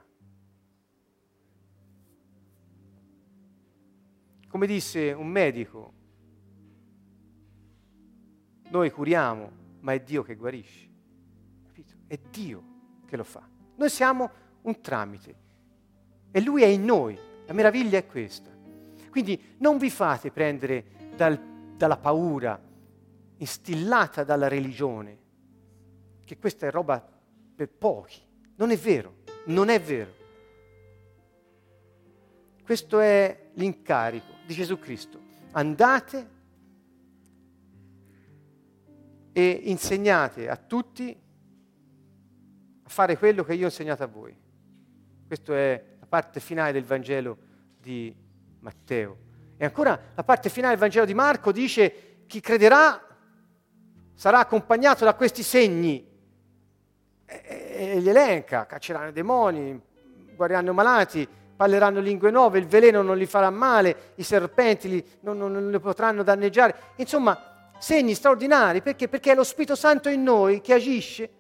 Come 4.49 4.66
disse 4.66 5.12
un 5.12 5.27
medico, 5.27 5.93
noi 8.70 8.91
curiamo, 8.91 9.51
ma 9.81 9.93
è 9.93 10.01
Dio 10.01 10.22
che 10.22 10.35
guarisce. 10.35 10.89
Capito? 11.66 11.95
È 12.07 12.18
Dio 12.31 12.62
che 13.07 13.16
lo 13.16 13.24
fa. 13.24 13.49
Noi 13.77 13.91
siamo 13.91 14.31
un 14.62 14.81
tramite 14.81 15.35
e 16.31 16.41
Lui 16.41 16.62
è 16.62 16.66
in 16.66 16.85
noi. 16.85 17.18
La 17.47 17.53
meraviglia 17.53 17.99
è 17.99 18.07
questa. 18.07 18.51
Quindi 19.11 19.57
non 19.59 19.79
vi 19.79 19.91
fate 19.91 20.31
prendere 20.31 20.85
dal, 21.16 21.39
dalla 21.77 21.97
paura 21.97 22.61
instillata 23.39 24.24
dalla 24.24 24.49
religione, 24.49 25.18
che 26.27 26.37
questa 26.37 26.66
è 26.66 26.70
roba 26.70 27.03
per 27.55 27.70
pochi. 27.70 28.20
Non 28.57 28.70
è 28.70 28.77
vero, 28.77 29.22
non 29.47 29.68
è 29.68 29.81
vero. 29.81 30.14
Questo 32.62 32.99
è 32.99 33.51
l'incarico 33.55 34.33
di 34.45 34.53
Gesù 34.53 34.79
Cristo. 34.79 35.20
Andate 35.53 36.35
e 39.33 39.61
insegnate 39.64 40.49
a 40.49 40.57
tutti 40.57 41.16
a 42.83 42.89
fare 42.89 43.16
quello 43.16 43.45
che 43.45 43.55
io 43.55 43.62
ho 43.62 43.68
insegnato 43.68 44.03
a 44.03 44.07
voi. 44.07 44.37
Questa 45.27 45.55
è 45.55 45.85
la 46.01 46.07
parte 46.07 46.41
finale 46.41 46.72
del 46.72 46.85
Vangelo 46.85 47.39
di 47.81 48.14
Matteo. 48.61 49.18
E 49.57 49.64
ancora 49.64 49.99
la 50.14 50.24
parte 50.24 50.49
finale 50.49 50.72
del 50.72 50.81
Vangelo 50.81 51.05
di 51.05 51.14
Marco 51.14 51.53
dice 51.53 52.24
chi 52.27 52.41
crederà 52.41 53.01
sarà 54.14 54.41
accompagnato 54.41 55.05
da 55.05 55.14
questi 55.14 55.45
segni 55.45 56.14
e, 57.27 57.99
li 58.01 58.09
elenca, 58.09 58.66
cacceranno 58.66 59.09
i 59.09 59.12
demoni, 59.12 59.79
guariranno 60.35 60.70
i 60.70 60.74
malati, 60.74 61.29
parleranno 61.57 62.01
lingue 62.01 62.31
nuove, 62.31 62.59
il 62.59 62.66
veleno 62.66 63.03
non 63.03 63.16
li 63.16 63.27
farà 63.27 63.51
male, 63.51 64.12
i 64.16 64.22
serpenti 64.22 64.89
li, 64.89 65.05
non, 65.20 65.39
non, 65.39 65.53
non 65.53 65.70
li 65.70 65.81
potranno 65.81 66.22
danneggiare. 66.22 66.74
Insomma, 66.97 67.72
segni 67.79 68.14
straordinari, 68.14 68.83
perché? 68.83 69.09
Perché 69.09 69.33
è 69.33 69.35
lo 69.35 69.45
Spirito 69.45 69.74
Santo 69.74 70.09
in 70.09 70.22
noi 70.22 70.61
che 70.61 70.74
agisce 70.74 71.31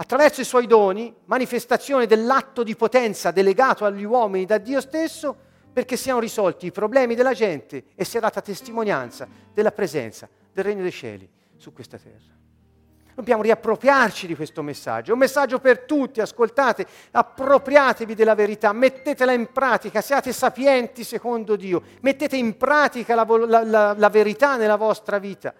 attraverso 0.00 0.40
i 0.40 0.44
suoi 0.44 0.66
doni, 0.66 1.12
manifestazione 1.24 2.06
dell'atto 2.06 2.62
di 2.62 2.76
potenza 2.76 3.32
delegato 3.32 3.84
agli 3.84 4.04
uomini 4.04 4.44
da 4.44 4.58
Dio 4.58 4.80
stesso, 4.80 5.36
perché 5.72 5.96
siano 5.96 6.20
risolti 6.20 6.66
i 6.66 6.72
problemi 6.72 7.14
della 7.14 7.34
gente 7.34 7.84
e 7.94 8.04
sia 8.04 8.20
data 8.20 8.40
testimonianza 8.40 9.26
della 9.52 9.72
presenza 9.72 10.28
del 10.52 10.64
Regno 10.64 10.82
dei 10.82 10.92
Cieli 10.92 11.28
su 11.56 11.72
questa 11.72 11.98
terra. 11.98 12.37
Dobbiamo 13.18 13.42
riappropriarci 13.42 14.28
di 14.28 14.36
questo 14.36 14.62
messaggio. 14.62 15.10
È 15.10 15.12
un 15.12 15.18
messaggio 15.18 15.58
per 15.58 15.80
tutti, 15.80 16.20
ascoltate, 16.20 16.86
appropriatevi 17.10 18.14
della 18.14 18.36
verità, 18.36 18.72
mettetela 18.72 19.32
in 19.32 19.50
pratica, 19.50 20.00
siate 20.00 20.32
sapienti 20.32 21.02
secondo 21.02 21.56
Dio, 21.56 21.82
mettete 22.02 22.36
in 22.36 22.56
pratica 22.56 23.16
la, 23.16 23.26
la, 23.26 23.64
la, 23.64 23.94
la 23.98 24.08
verità 24.08 24.56
nella 24.56 24.76
vostra 24.76 25.18
vita. 25.18 25.52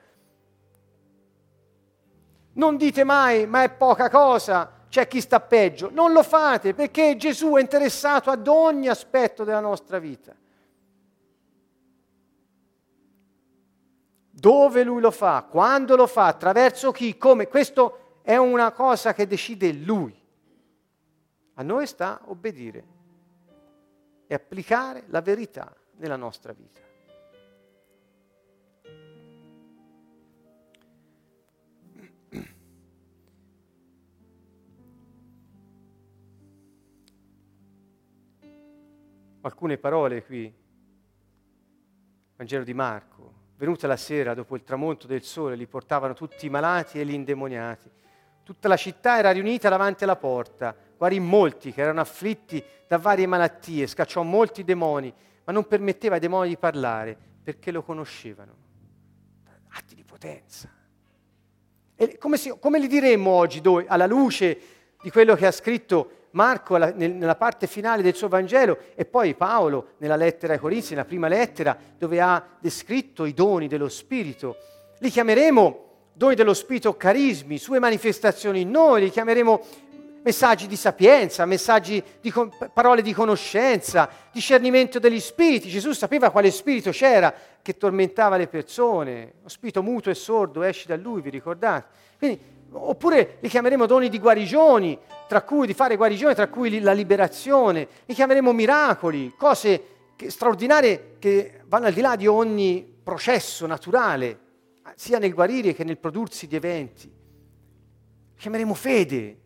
Non 2.52 2.76
dite 2.76 3.02
mai, 3.02 3.44
ma 3.48 3.64
è 3.64 3.70
poca 3.70 4.08
cosa, 4.08 4.84
c'è 4.88 5.08
chi 5.08 5.20
sta 5.20 5.40
peggio. 5.40 5.90
Non 5.92 6.12
lo 6.12 6.22
fate 6.22 6.74
perché 6.74 7.16
Gesù 7.16 7.54
è 7.54 7.60
interessato 7.60 8.30
ad 8.30 8.46
ogni 8.46 8.86
aspetto 8.86 9.42
della 9.42 9.58
nostra 9.58 9.98
vita. 9.98 10.32
Dove 14.38 14.84
lui 14.84 15.00
lo 15.00 15.10
fa, 15.10 15.42
quando 15.42 15.96
lo 15.96 16.06
fa, 16.06 16.26
attraverso 16.26 16.92
chi, 16.92 17.16
come. 17.16 17.48
Questo 17.48 18.20
è 18.22 18.36
una 18.36 18.70
cosa 18.70 19.12
che 19.12 19.26
decide 19.26 19.72
lui. 19.72 20.16
A 21.54 21.62
noi 21.62 21.86
sta 21.86 22.20
obbedire 22.26 22.86
e 24.28 24.34
applicare 24.34 25.04
la 25.08 25.20
verità 25.20 25.74
nella 25.96 26.16
nostra 26.16 26.52
vita. 26.52 26.86
Alcune 39.40 39.78
parole 39.78 40.24
qui, 40.24 40.52
Vangelo 42.36 42.64
di 42.64 42.74
Marco, 42.74 43.37
Venuta 43.58 43.88
la 43.88 43.96
sera, 43.96 44.34
dopo 44.34 44.54
il 44.54 44.62
tramonto 44.62 45.08
del 45.08 45.24
sole, 45.24 45.56
li 45.56 45.66
portavano 45.66 46.14
tutti 46.14 46.46
i 46.46 46.48
malati 46.48 47.00
e 47.00 47.04
gli 47.04 47.12
indemoniati. 47.12 47.90
Tutta 48.44 48.68
la 48.68 48.76
città 48.76 49.18
era 49.18 49.32
riunita 49.32 49.68
davanti 49.68 50.04
alla 50.04 50.14
porta. 50.14 50.74
Guarì 50.96 51.18
molti 51.18 51.72
che 51.72 51.80
erano 51.82 52.00
afflitti 52.00 52.62
da 52.86 52.98
varie 52.98 53.26
malattie, 53.26 53.88
scacciò 53.88 54.22
molti 54.22 54.62
demoni, 54.62 55.12
ma 55.44 55.52
non 55.52 55.66
permetteva 55.66 56.14
ai 56.14 56.20
demoni 56.20 56.50
di 56.50 56.56
parlare 56.56 57.18
perché 57.42 57.72
lo 57.72 57.82
conoscevano. 57.82 58.54
Atti 59.70 59.96
di 59.96 60.04
potenza. 60.04 60.72
E 61.96 62.16
come, 62.16 62.36
si, 62.36 62.54
come 62.60 62.78
li 62.78 62.86
diremmo 62.86 63.30
oggi, 63.30 63.60
noi, 63.60 63.84
alla 63.88 64.06
luce 64.06 64.60
di 65.02 65.10
quello 65.10 65.34
che 65.34 65.46
ha 65.46 65.50
scritto 65.50 66.17
Marco 66.32 66.76
nella 66.76 67.36
parte 67.36 67.66
finale 67.66 68.02
del 68.02 68.14
suo 68.14 68.28
Vangelo 68.28 68.78
e 68.94 69.04
poi 69.04 69.34
Paolo 69.34 69.94
nella 69.98 70.16
lettera 70.16 70.52
ai 70.52 70.58
Corinzi, 70.58 70.94
nella 70.94 71.04
prima 71.04 71.28
lettera, 71.28 71.76
dove 71.96 72.20
ha 72.20 72.44
descritto 72.58 73.24
i 73.24 73.34
doni 73.34 73.68
dello 73.68 73.88
Spirito. 73.88 74.56
Li 74.98 75.10
chiameremo 75.10 75.86
doni 76.12 76.34
dello 76.34 76.54
Spirito 76.54 76.96
carismi, 76.96 77.58
sue 77.58 77.78
manifestazioni 77.78 78.62
in 78.62 78.70
noi, 78.70 79.02
li 79.02 79.10
chiameremo 79.10 79.60
messaggi 80.22 80.66
di 80.66 80.76
sapienza, 80.76 81.46
messaggi 81.46 82.02
di 82.20 82.30
con- 82.30 82.50
parole 82.72 83.02
di 83.02 83.12
conoscenza, 83.12 84.10
discernimento 84.30 84.98
degli 84.98 85.20
spiriti. 85.20 85.68
Gesù 85.68 85.92
sapeva 85.92 86.30
quale 86.30 86.50
spirito 86.50 86.90
c'era 86.90 87.32
che 87.62 87.76
tormentava 87.76 88.36
le 88.36 88.48
persone, 88.48 89.34
lo 89.42 89.48
spirito 89.48 89.82
muto 89.82 90.10
e 90.10 90.14
sordo 90.14 90.62
esce 90.62 90.86
da 90.88 90.96
lui, 90.96 91.22
vi 91.22 91.30
ricordate? 91.30 91.86
Quindi, 92.18 92.40
oppure 92.70 93.38
li 93.40 93.48
chiameremo 93.48 93.86
doni 93.86 94.08
di 94.08 94.18
guarigioni, 94.18 94.98
tra 95.26 95.42
cui 95.42 95.66
di 95.66 95.74
fare 95.74 95.96
guarigione, 95.96 96.34
tra 96.34 96.48
cui 96.48 96.80
la 96.80 96.92
liberazione, 96.92 97.88
li 98.04 98.14
chiameremo 98.14 98.52
miracoli, 98.52 99.34
cose 99.36 99.82
che, 100.16 100.30
straordinarie 100.30 101.16
che 101.18 101.60
vanno 101.66 101.86
al 101.86 101.92
di 101.92 102.00
là 102.00 102.16
di 102.16 102.26
ogni 102.26 102.96
processo 103.02 103.66
naturale, 103.66 104.46
sia 104.94 105.18
nel 105.18 105.34
guarire 105.34 105.74
che 105.74 105.84
nel 105.84 105.98
prodursi 105.98 106.46
di 106.46 106.56
eventi. 106.56 107.06
Li 107.06 108.40
chiameremo 108.40 108.74
fede, 108.74 109.38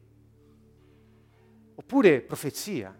oppure 1.74 2.20
profezia. 2.20 2.96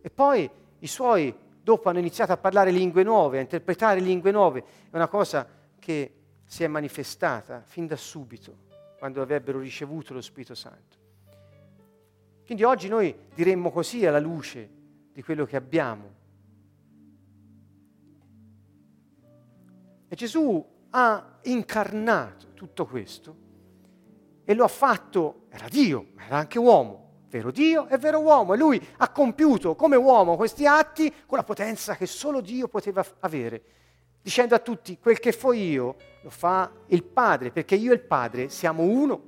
E 0.00 0.10
poi 0.10 0.48
i 0.80 0.86
suoi, 0.86 1.34
dopo, 1.62 1.88
hanno 1.88 1.98
iniziato 1.98 2.32
a 2.32 2.36
parlare 2.36 2.70
lingue 2.70 3.02
nuove, 3.02 3.38
a 3.38 3.42
interpretare 3.42 4.00
lingue 4.00 4.30
nuove. 4.30 4.64
È 4.90 4.96
una 4.96 5.08
cosa 5.08 5.46
che 5.78 6.12
si 6.44 6.64
è 6.64 6.66
manifestata 6.66 7.62
fin 7.64 7.86
da 7.86 7.96
subito, 7.96 8.66
quando 8.98 9.22
avrebbero 9.22 9.60
ricevuto 9.60 10.12
lo 10.12 10.20
Spirito 10.20 10.54
Santo. 10.54 10.96
Quindi 12.44 12.64
oggi 12.64 12.88
noi 12.88 13.14
diremmo 13.34 13.70
così 13.70 14.04
alla 14.04 14.18
luce 14.18 14.68
di 15.12 15.22
quello 15.22 15.44
che 15.44 15.56
abbiamo. 15.56 16.16
E 20.08 20.16
Gesù 20.16 20.66
ha 20.90 21.38
incarnato 21.42 22.54
tutto 22.54 22.86
questo 22.86 23.36
e 24.44 24.54
lo 24.54 24.64
ha 24.64 24.68
fatto, 24.68 25.46
era 25.50 25.68
Dio, 25.68 26.08
ma 26.14 26.24
era 26.24 26.38
anche 26.38 26.58
uomo, 26.58 27.24
vero 27.28 27.50
Dio 27.50 27.86
e 27.88 27.98
vero 27.98 28.20
uomo, 28.20 28.54
e 28.54 28.56
lui 28.56 28.84
ha 28.96 29.10
compiuto 29.10 29.74
come 29.74 29.96
uomo 29.96 30.36
questi 30.36 30.66
atti 30.66 31.12
con 31.26 31.36
la 31.36 31.44
potenza 31.44 31.94
che 31.94 32.06
solo 32.06 32.40
Dio 32.40 32.66
poteva 32.66 33.04
avere, 33.20 33.62
dicendo 34.28 34.54
a 34.54 34.58
tutti, 34.58 34.98
quel 34.98 35.18
che 35.20 35.32
fo 35.32 35.54
io 35.54 35.96
lo 36.20 36.28
fa 36.28 36.70
il 36.88 37.02
Padre, 37.02 37.50
perché 37.50 37.76
io 37.76 37.92
e 37.92 37.94
il 37.94 38.02
Padre 38.02 38.50
siamo 38.50 38.82
uno. 38.82 39.22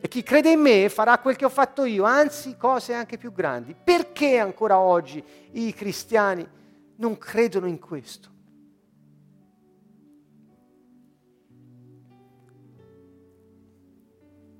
E 0.00 0.06
chi 0.06 0.22
crede 0.22 0.52
in 0.52 0.60
me 0.60 0.88
farà 0.88 1.18
quel 1.18 1.34
che 1.34 1.44
ho 1.44 1.48
fatto 1.48 1.84
io, 1.84 2.04
anzi 2.04 2.56
cose 2.56 2.94
anche 2.94 3.18
più 3.18 3.32
grandi. 3.32 3.74
Perché 3.74 4.38
ancora 4.38 4.78
oggi 4.78 5.20
i 5.50 5.74
cristiani 5.74 6.48
non 6.94 7.18
credono 7.18 7.66
in 7.66 7.80
questo? 7.80 8.30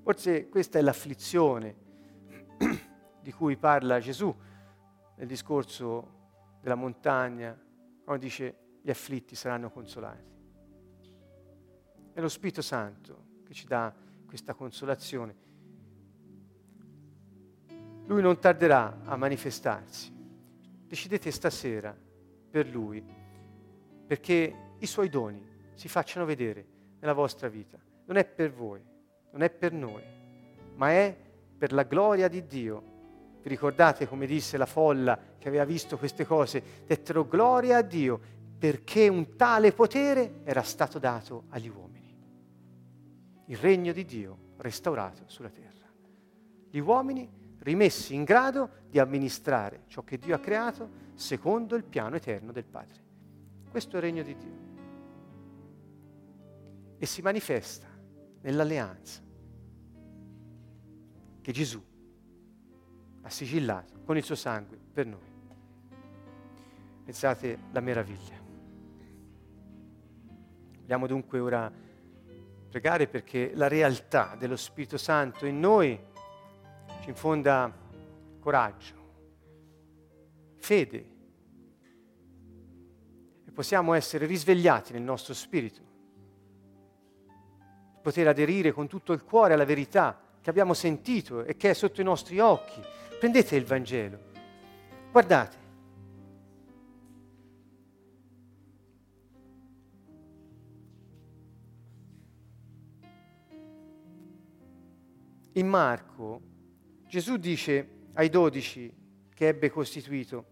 Forse 0.02 0.48
questa 0.48 0.80
è 0.80 0.82
l'afflizione 0.82 1.76
di 3.22 3.32
cui 3.32 3.56
parla 3.56 4.00
Gesù 4.00 4.34
nel 5.14 5.28
discorso 5.28 6.16
della 6.60 6.74
montagna, 6.74 7.56
quando 8.04 8.24
dice 8.24 8.66
gli 8.88 8.90
afflitti 8.90 9.34
saranno 9.34 9.70
consolati. 9.70 10.24
È 12.14 12.20
lo 12.22 12.28
Spirito 12.30 12.62
Santo 12.62 13.42
che 13.44 13.52
ci 13.52 13.66
dà 13.66 13.94
questa 14.26 14.54
consolazione. 14.54 15.36
Lui 18.06 18.22
non 18.22 18.38
tarderà 18.38 19.00
a 19.04 19.14
manifestarsi. 19.16 20.10
Decidete 20.86 21.30
stasera 21.30 21.94
per 22.50 22.66
Lui, 22.70 23.04
perché 24.06 24.56
i 24.78 24.86
Suoi 24.86 25.10
doni 25.10 25.46
si 25.74 25.88
facciano 25.88 26.24
vedere 26.24 26.66
nella 26.98 27.12
vostra 27.12 27.48
vita. 27.48 27.78
Non 28.06 28.16
è 28.16 28.24
per 28.24 28.50
voi, 28.50 28.82
non 29.32 29.42
è 29.42 29.50
per 29.50 29.74
noi, 29.74 30.02
ma 30.76 30.92
è 30.92 31.14
per 31.58 31.74
la 31.74 31.82
gloria 31.82 32.28
di 32.28 32.46
Dio. 32.46 32.82
Vi 33.42 33.50
ricordate 33.50 34.08
come 34.08 34.24
disse 34.24 34.56
la 34.56 34.64
folla 34.64 35.20
che 35.36 35.48
aveva 35.48 35.66
visto 35.66 35.98
queste 35.98 36.24
cose? 36.24 36.84
Dettero 36.86 37.28
gloria 37.28 37.76
a 37.76 37.82
Dio 37.82 38.36
perché 38.58 39.08
un 39.08 39.36
tale 39.36 39.72
potere 39.72 40.40
era 40.42 40.62
stato 40.62 40.98
dato 40.98 41.44
agli 41.50 41.68
uomini. 41.68 42.16
Il 43.46 43.56
regno 43.56 43.92
di 43.92 44.04
Dio 44.04 44.36
restaurato 44.58 45.22
sulla 45.26 45.48
terra. 45.48 45.86
Gli 46.68 46.78
uomini 46.78 47.30
rimessi 47.60 48.14
in 48.14 48.24
grado 48.24 48.70
di 48.90 48.98
amministrare 48.98 49.84
ciò 49.86 50.02
che 50.02 50.18
Dio 50.18 50.34
ha 50.34 50.40
creato 50.40 51.06
secondo 51.14 51.76
il 51.76 51.84
piano 51.84 52.16
eterno 52.16 52.52
del 52.52 52.64
Padre. 52.64 53.06
Questo 53.70 53.94
è 53.94 53.96
il 53.98 54.02
regno 54.02 54.22
di 54.22 54.36
Dio. 54.36 54.66
E 56.98 57.06
si 57.06 57.22
manifesta 57.22 57.86
nell'alleanza 58.40 59.22
che 61.40 61.52
Gesù 61.52 61.82
ha 63.22 63.30
sigillato 63.30 64.00
con 64.04 64.16
il 64.16 64.22
suo 64.22 64.34
sangue 64.34 64.78
per 64.92 65.06
noi. 65.06 65.36
Pensate 67.04 67.58
la 67.72 67.80
meraviglia. 67.80 68.37
Vogliamo 70.88 71.06
dunque 71.06 71.38
ora 71.38 71.70
pregare 72.70 73.08
perché 73.08 73.52
la 73.54 73.68
realtà 73.68 74.34
dello 74.38 74.56
Spirito 74.56 74.96
Santo 74.96 75.44
in 75.44 75.60
noi 75.60 76.00
ci 77.02 77.10
infonda 77.10 77.70
coraggio, 78.40 78.94
fede 80.56 81.06
e 83.46 83.50
possiamo 83.52 83.92
essere 83.92 84.24
risvegliati 84.24 84.94
nel 84.94 85.02
nostro 85.02 85.34
spirito, 85.34 85.82
poter 88.00 88.26
aderire 88.28 88.72
con 88.72 88.88
tutto 88.88 89.12
il 89.12 89.24
cuore 89.24 89.52
alla 89.52 89.66
verità 89.66 90.18
che 90.40 90.48
abbiamo 90.48 90.72
sentito 90.72 91.44
e 91.44 91.58
che 91.58 91.68
è 91.68 91.74
sotto 91.74 92.00
i 92.00 92.04
nostri 92.04 92.38
occhi. 92.38 92.80
Prendete 93.18 93.56
il 93.56 93.66
Vangelo, 93.66 94.18
guardate. 95.12 95.67
In 105.58 105.66
Marco 105.66 106.40
Gesù 107.08 107.36
dice 107.36 108.10
ai 108.12 108.28
dodici 108.28 108.94
che 109.34 109.48
ebbe 109.48 109.70
costituito, 109.70 110.46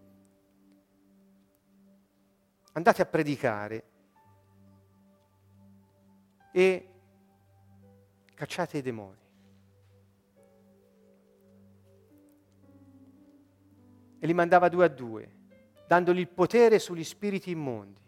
andate 2.73 3.01
a 3.01 3.05
predicare 3.05 3.83
e 6.51 6.89
cacciate 8.33 8.79
i 8.79 8.81
demoni. 8.81 9.17
E 14.19 14.27
li 14.27 14.33
mandava 14.33 14.67
due 14.67 14.83
a 14.83 14.89
due, 14.89 15.35
dandogli 15.87 16.19
il 16.19 16.27
potere 16.27 16.79
sugli 16.79 17.05
spiriti 17.05 17.51
immondi. 17.51 18.01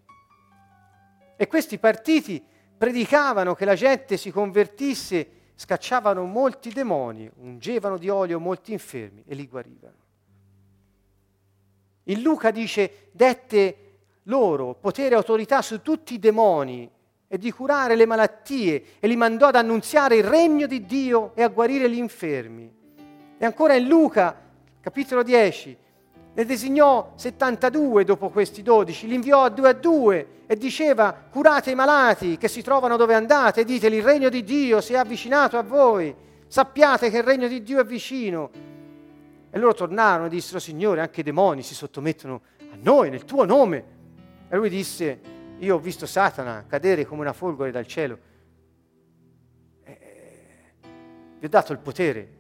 E 1.38 1.48
questi 1.48 1.78
partiti 1.78 2.44
predicavano 2.78 3.54
che 3.54 3.64
la 3.64 3.76
gente 3.76 4.18
si 4.18 4.32
convertisse 4.32 5.39
scacciavano 5.60 6.24
molti 6.24 6.72
demoni, 6.72 7.30
ungevano 7.42 7.98
di 7.98 8.08
olio 8.08 8.40
molti 8.40 8.72
infermi 8.72 9.26
e 9.28 9.36
li 9.36 9.46
guarivano. 9.46 9.98
In 12.04 12.22
Luca 12.22 12.50
dice, 12.50 13.10
dette 13.12 13.76
loro 14.24 14.74
potere 14.76 15.16
e 15.16 15.18
autorità 15.18 15.62
su 15.62 15.82
tutti 15.82 16.14
i 16.14 16.20
demoni 16.20 16.90
e 17.28 17.38
di 17.38 17.52
curare 17.52 17.98
le 17.98 18.06
malattie 18.06 18.84
e 19.02 19.08
li 19.10 19.18
mandò 19.18 19.48
ad 19.48 19.58
annunziare 19.58 20.16
il 20.16 20.24
regno 20.24 20.66
di 20.66 20.86
Dio 20.86 21.36
e 21.36 21.44
a 21.44 21.50
guarire 21.50 21.92
gli 21.92 21.98
infermi. 21.98 22.74
E 23.38 23.46
ancora 23.46 23.76
in 23.76 23.86
Luca, 23.86 24.42
capitolo 24.80 25.24
10, 25.24 25.78
ne 26.34 26.46
designò 26.46 27.14
72 27.16 28.06
dopo 28.06 28.30
questi 28.30 28.62
12, 28.62 29.08
li 29.08 29.16
inviò 29.16 29.44
a 29.44 29.50
due 29.50 29.70
a 29.70 29.74
due 29.74 30.28
e 30.46 30.56
diceva 30.56 31.14
curate 31.14 31.72
i 31.72 31.76
malati 31.76 32.38
che 32.38 32.48
si 32.48 32.62
trovano 32.62 32.98
dove 32.98 33.14
andate, 33.14 33.64
diteli 33.64 33.98
il 33.98 34.04
regno 34.04 34.30
di 34.30 34.44
Dio 34.44 34.80
si 34.80 34.94
è 34.94 34.98
avvicinato 34.98 35.58
a 35.58 35.64
voi, 35.64 36.16
sappiate 36.48 37.10
che 37.10 37.18
il 37.18 37.24
regno 37.24 37.48
di 37.48 37.62
Dio 37.62 37.80
è 37.80 37.86
vicino. 37.86 38.50
E 39.52 39.58
loro 39.58 39.74
tornarono 39.74 40.28
e 40.28 40.30
dissero 40.30 40.60
Signore 40.60 41.02
anche 41.02 41.22
i 41.22 41.24
demoni 41.24 41.64
si 41.64 41.74
sottomettono 41.74 42.42
a 42.72 42.78
noi 42.82 43.10
nel 43.10 43.26
tuo 43.26 43.46
nome. 43.46 43.98
E 44.48 44.56
lui 44.56 44.70
disse 44.70 45.20
io 45.58 45.76
ho 45.76 45.80
visto 45.80 46.06
Satana 46.06 46.66
cadere 46.68 47.06
come 47.06 47.22
una 47.22 47.34
folgore 47.34 47.72
dal 47.72 47.88
cielo. 47.88 48.18
Vi 51.40 51.46
ho 51.46 51.50
dato 51.50 51.72
il 51.74 51.80
potere 51.80 52.38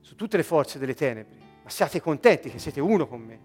su 0.00 0.14
tutte 0.14 0.36
le 0.36 0.42
forze 0.42 0.78
delle 0.78 0.94
tenebre 0.94 1.47
ma 1.68 1.74
siate 1.74 2.00
contenti 2.00 2.48
che 2.48 2.58
siete 2.58 2.80
uno 2.80 3.06
con 3.06 3.20
me. 3.20 3.38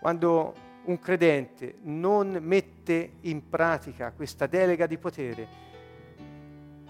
Quando 0.00 0.54
un 0.86 0.98
credente 0.98 1.76
non 1.82 2.36
mette 2.40 3.12
in 3.20 3.48
pratica 3.48 4.10
questa 4.10 4.48
delega 4.48 4.88
di 4.88 4.98
potere, 4.98 5.48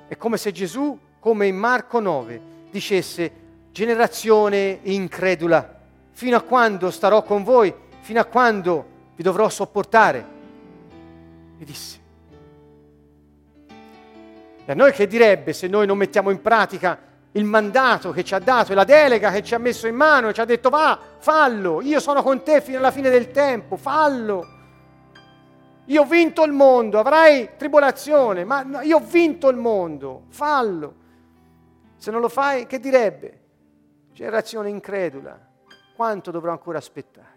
è 0.08 0.16
come 0.16 0.38
se 0.38 0.52
Gesù 0.52 0.98
come 1.20 1.46
in 1.46 1.56
Marco 1.56 2.00
9 2.00 2.40
dicesse 2.70 3.32
generazione 3.72 4.78
incredula, 4.84 5.78
fino 6.12 6.38
a 6.38 6.40
quando 6.40 6.90
starò 6.90 7.22
con 7.22 7.44
voi, 7.44 7.74
fino 8.00 8.20
a 8.20 8.24
quando 8.24 8.86
vi 9.14 9.22
dovrò 9.22 9.50
sopportare. 9.50 10.26
E 11.58 11.64
disse. 11.66 12.05
E 14.68 14.72
a 14.72 14.74
noi 14.74 14.90
che 14.90 15.06
direbbe 15.06 15.52
se 15.52 15.68
noi 15.68 15.86
non 15.86 15.96
mettiamo 15.96 16.30
in 16.30 16.42
pratica 16.42 16.98
il 17.32 17.44
mandato 17.44 18.10
che 18.10 18.24
ci 18.24 18.34
ha 18.34 18.40
dato 18.40 18.72
e 18.72 18.74
la 18.74 18.82
delega 18.82 19.30
che 19.30 19.44
ci 19.44 19.54
ha 19.54 19.58
messo 19.58 19.86
in 19.86 19.94
mano 19.94 20.28
e 20.28 20.32
ci 20.32 20.40
ha 20.40 20.44
detto 20.44 20.70
va, 20.70 20.98
fallo, 21.18 21.80
io 21.82 22.00
sono 22.00 22.20
con 22.22 22.42
te 22.42 22.60
fino 22.60 22.78
alla 22.78 22.90
fine 22.90 23.08
del 23.08 23.30
tempo, 23.30 23.76
fallo. 23.76 24.54
Io 25.84 26.02
ho 26.02 26.04
vinto 26.04 26.42
il 26.42 26.50
mondo, 26.50 26.98
avrai 26.98 27.50
tribolazione, 27.56 28.44
ma 28.44 28.82
io 28.82 28.96
ho 28.96 29.00
vinto 29.00 29.48
il 29.48 29.56
mondo, 29.56 30.24
fallo. 30.30 30.94
Se 31.96 32.10
non 32.10 32.20
lo 32.20 32.28
fai, 32.28 32.66
che 32.66 32.80
direbbe? 32.80 33.40
Generazione 34.12 34.68
incredula, 34.68 35.38
quanto 35.94 36.32
dovrò 36.32 36.50
ancora 36.50 36.78
aspettare? 36.78 37.34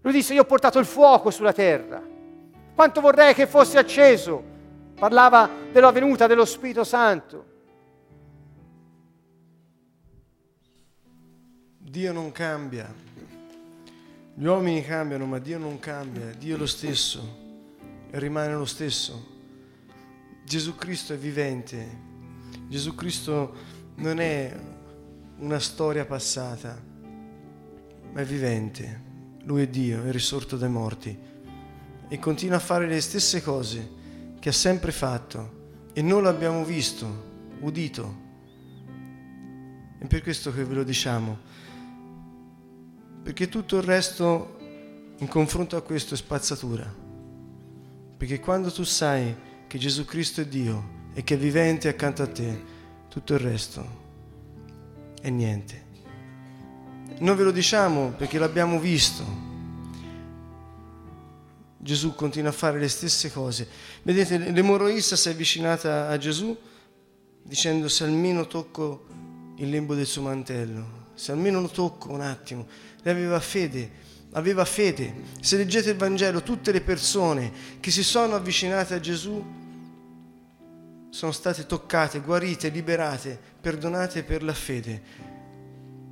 Lui 0.00 0.12
disse, 0.12 0.32
io 0.32 0.40
ho 0.42 0.46
portato 0.46 0.78
il 0.78 0.86
fuoco 0.86 1.30
sulla 1.30 1.52
terra, 1.52 2.00
quanto 2.74 3.02
vorrei 3.02 3.34
che 3.34 3.46
fosse 3.46 3.76
acceso. 3.76 4.56
Parlava 4.98 5.48
della 5.70 5.92
venuta 5.92 6.26
dello 6.26 6.44
Spirito 6.44 6.82
Santo. 6.82 7.44
Dio 11.78 12.12
non 12.12 12.32
cambia. 12.32 12.92
Gli 14.34 14.44
uomini 14.44 14.82
cambiano, 14.82 15.24
ma 15.26 15.38
Dio 15.38 15.58
non 15.58 15.78
cambia. 15.78 16.32
Dio 16.32 16.56
è 16.56 16.58
lo 16.58 16.66
stesso 16.66 17.46
e 18.10 18.18
rimane 18.18 18.54
lo 18.54 18.64
stesso. 18.64 19.36
Gesù 20.44 20.74
Cristo 20.74 21.12
è 21.12 21.16
vivente. 21.16 22.06
Gesù 22.66 22.96
Cristo 22.96 23.54
non 23.96 24.18
è 24.18 24.52
una 25.38 25.60
storia 25.60 26.06
passata, 26.06 26.76
ma 28.12 28.20
è 28.20 28.24
vivente. 28.24 29.06
Lui 29.44 29.62
è 29.62 29.68
Dio, 29.68 30.02
è 30.04 30.10
risorto 30.10 30.56
dai 30.56 30.68
morti 30.68 31.16
e 32.08 32.18
continua 32.18 32.56
a 32.56 32.60
fare 32.60 32.86
le 32.86 33.00
stesse 33.00 33.42
cose 33.42 33.96
che 34.38 34.48
ha 34.48 34.52
sempre 34.52 34.92
fatto 34.92 35.86
e 35.92 36.02
non 36.02 36.22
l'abbiamo 36.22 36.64
visto, 36.64 37.56
udito. 37.60 38.26
È 39.98 40.06
per 40.06 40.22
questo 40.22 40.52
che 40.52 40.64
ve 40.64 40.74
lo 40.74 40.84
diciamo 40.84 41.48
perché 43.28 43.50
tutto 43.50 43.76
il 43.76 43.82
resto 43.82 44.56
in 45.18 45.28
confronto 45.28 45.76
a 45.76 45.82
questo 45.82 46.14
è 46.14 46.16
spazzatura. 46.16 46.90
Perché 48.16 48.40
quando 48.40 48.72
tu 48.72 48.84
sai 48.84 49.36
che 49.66 49.76
Gesù 49.76 50.06
Cristo 50.06 50.40
è 50.40 50.46
Dio 50.46 51.10
e 51.12 51.22
che 51.24 51.34
è 51.34 51.36
vivente 51.36 51.88
accanto 51.88 52.22
a 52.22 52.26
te, 52.26 52.64
tutto 53.08 53.34
il 53.34 53.40
resto 53.40 53.86
è 55.20 55.28
niente. 55.28 55.84
Noi 57.18 57.36
ve 57.36 57.42
lo 57.42 57.50
diciamo 57.50 58.12
perché 58.12 58.38
l'abbiamo 58.38 58.80
visto. 58.80 59.24
Gesù 61.88 62.14
continua 62.14 62.50
a 62.50 62.52
fare 62.52 62.78
le 62.78 62.86
stesse 62.86 63.32
cose. 63.32 63.66
Vedete, 64.02 64.36
l'emorroista 64.36 65.16
si 65.16 65.28
è 65.28 65.32
avvicinata 65.32 66.08
a 66.08 66.18
Gesù 66.18 66.54
dicendo 67.42 67.88
se 67.88 68.04
almeno 68.04 68.46
tocco 68.46 69.06
il 69.56 69.70
lembo 69.70 69.94
del 69.94 70.04
suo 70.04 70.20
mantello, 70.20 71.06
se 71.14 71.32
almeno 71.32 71.62
lo 71.62 71.68
tocco 71.68 72.10
un 72.10 72.20
attimo, 72.20 72.66
lei 73.00 73.14
aveva 73.14 73.40
fede, 73.40 73.90
aveva 74.32 74.66
fede. 74.66 75.14
Se 75.40 75.56
leggete 75.56 75.92
il 75.92 75.96
Vangelo, 75.96 76.42
tutte 76.42 76.72
le 76.72 76.82
persone 76.82 77.50
che 77.80 77.90
si 77.90 78.04
sono 78.04 78.34
avvicinate 78.34 78.92
a 78.92 79.00
Gesù 79.00 79.42
sono 81.08 81.32
state 81.32 81.64
toccate, 81.64 82.20
guarite, 82.20 82.68
liberate, 82.68 83.40
perdonate 83.62 84.24
per 84.24 84.42
la 84.42 84.52
fede. 84.52 85.02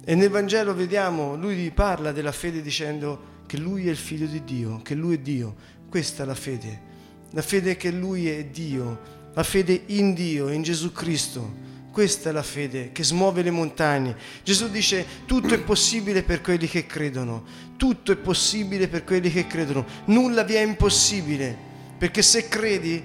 E 0.02 0.14
nel 0.14 0.30
Vangelo 0.30 0.74
vediamo, 0.74 1.36
lui 1.36 1.70
parla 1.70 2.12
della 2.12 2.32
fede 2.32 2.62
dicendo 2.62 3.34
che 3.46 3.56
lui 3.56 3.86
è 3.86 3.90
il 3.90 3.96
figlio 3.96 4.26
di 4.26 4.44
Dio, 4.44 4.80
che 4.82 4.94
lui 4.94 5.16
è 5.16 5.18
Dio. 5.18 5.54
Questa 5.88 6.22
è 6.22 6.26
la 6.26 6.34
fede. 6.34 6.94
La 7.30 7.42
fede 7.42 7.76
che 7.76 7.90
lui 7.90 8.28
è 8.28 8.44
Dio, 8.46 9.00
la 9.34 9.42
fede 9.42 9.82
in 9.86 10.14
Dio, 10.14 10.48
in 10.50 10.62
Gesù 10.62 10.92
Cristo. 10.92 11.64
Questa 11.90 12.28
è 12.28 12.32
la 12.32 12.42
fede 12.42 12.92
che 12.92 13.02
smuove 13.02 13.42
le 13.42 13.50
montagne. 13.50 14.16
Gesù 14.42 14.68
dice 14.68 15.04
tutto 15.24 15.54
è 15.54 15.60
possibile 15.60 16.22
per 16.22 16.42
quelli 16.42 16.68
che 16.68 16.84
credono, 16.84 17.44
tutto 17.76 18.12
è 18.12 18.16
possibile 18.16 18.86
per 18.86 19.02
quelli 19.02 19.30
che 19.30 19.46
credono, 19.46 19.86
nulla 20.06 20.42
vi 20.42 20.54
è 20.54 20.62
impossibile, 20.62 21.56
perché 21.96 22.20
se 22.20 22.48
credi 22.48 23.02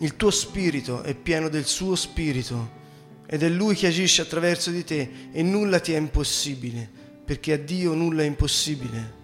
il 0.00 0.16
tuo 0.16 0.30
spirito 0.30 1.02
è 1.02 1.14
pieno 1.14 1.48
del 1.48 1.64
suo 1.64 1.94
spirito 1.94 2.84
ed 3.26 3.42
è 3.42 3.48
lui 3.48 3.74
che 3.74 3.86
agisce 3.86 4.22
attraverso 4.22 4.70
di 4.70 4.84
te 4.84 5.10
e 5.32 5.42
nulla 5.42 5.80
ti 5.80 5.92
è 5.92 5.96
impossibile, 5.96 6.90
perché 7.26 7.52
a 7.52 7.58
Dio 7.58 7.92
nulla 7.92 8.22
è 8.22 8.26
impossibile. 8.26 9.14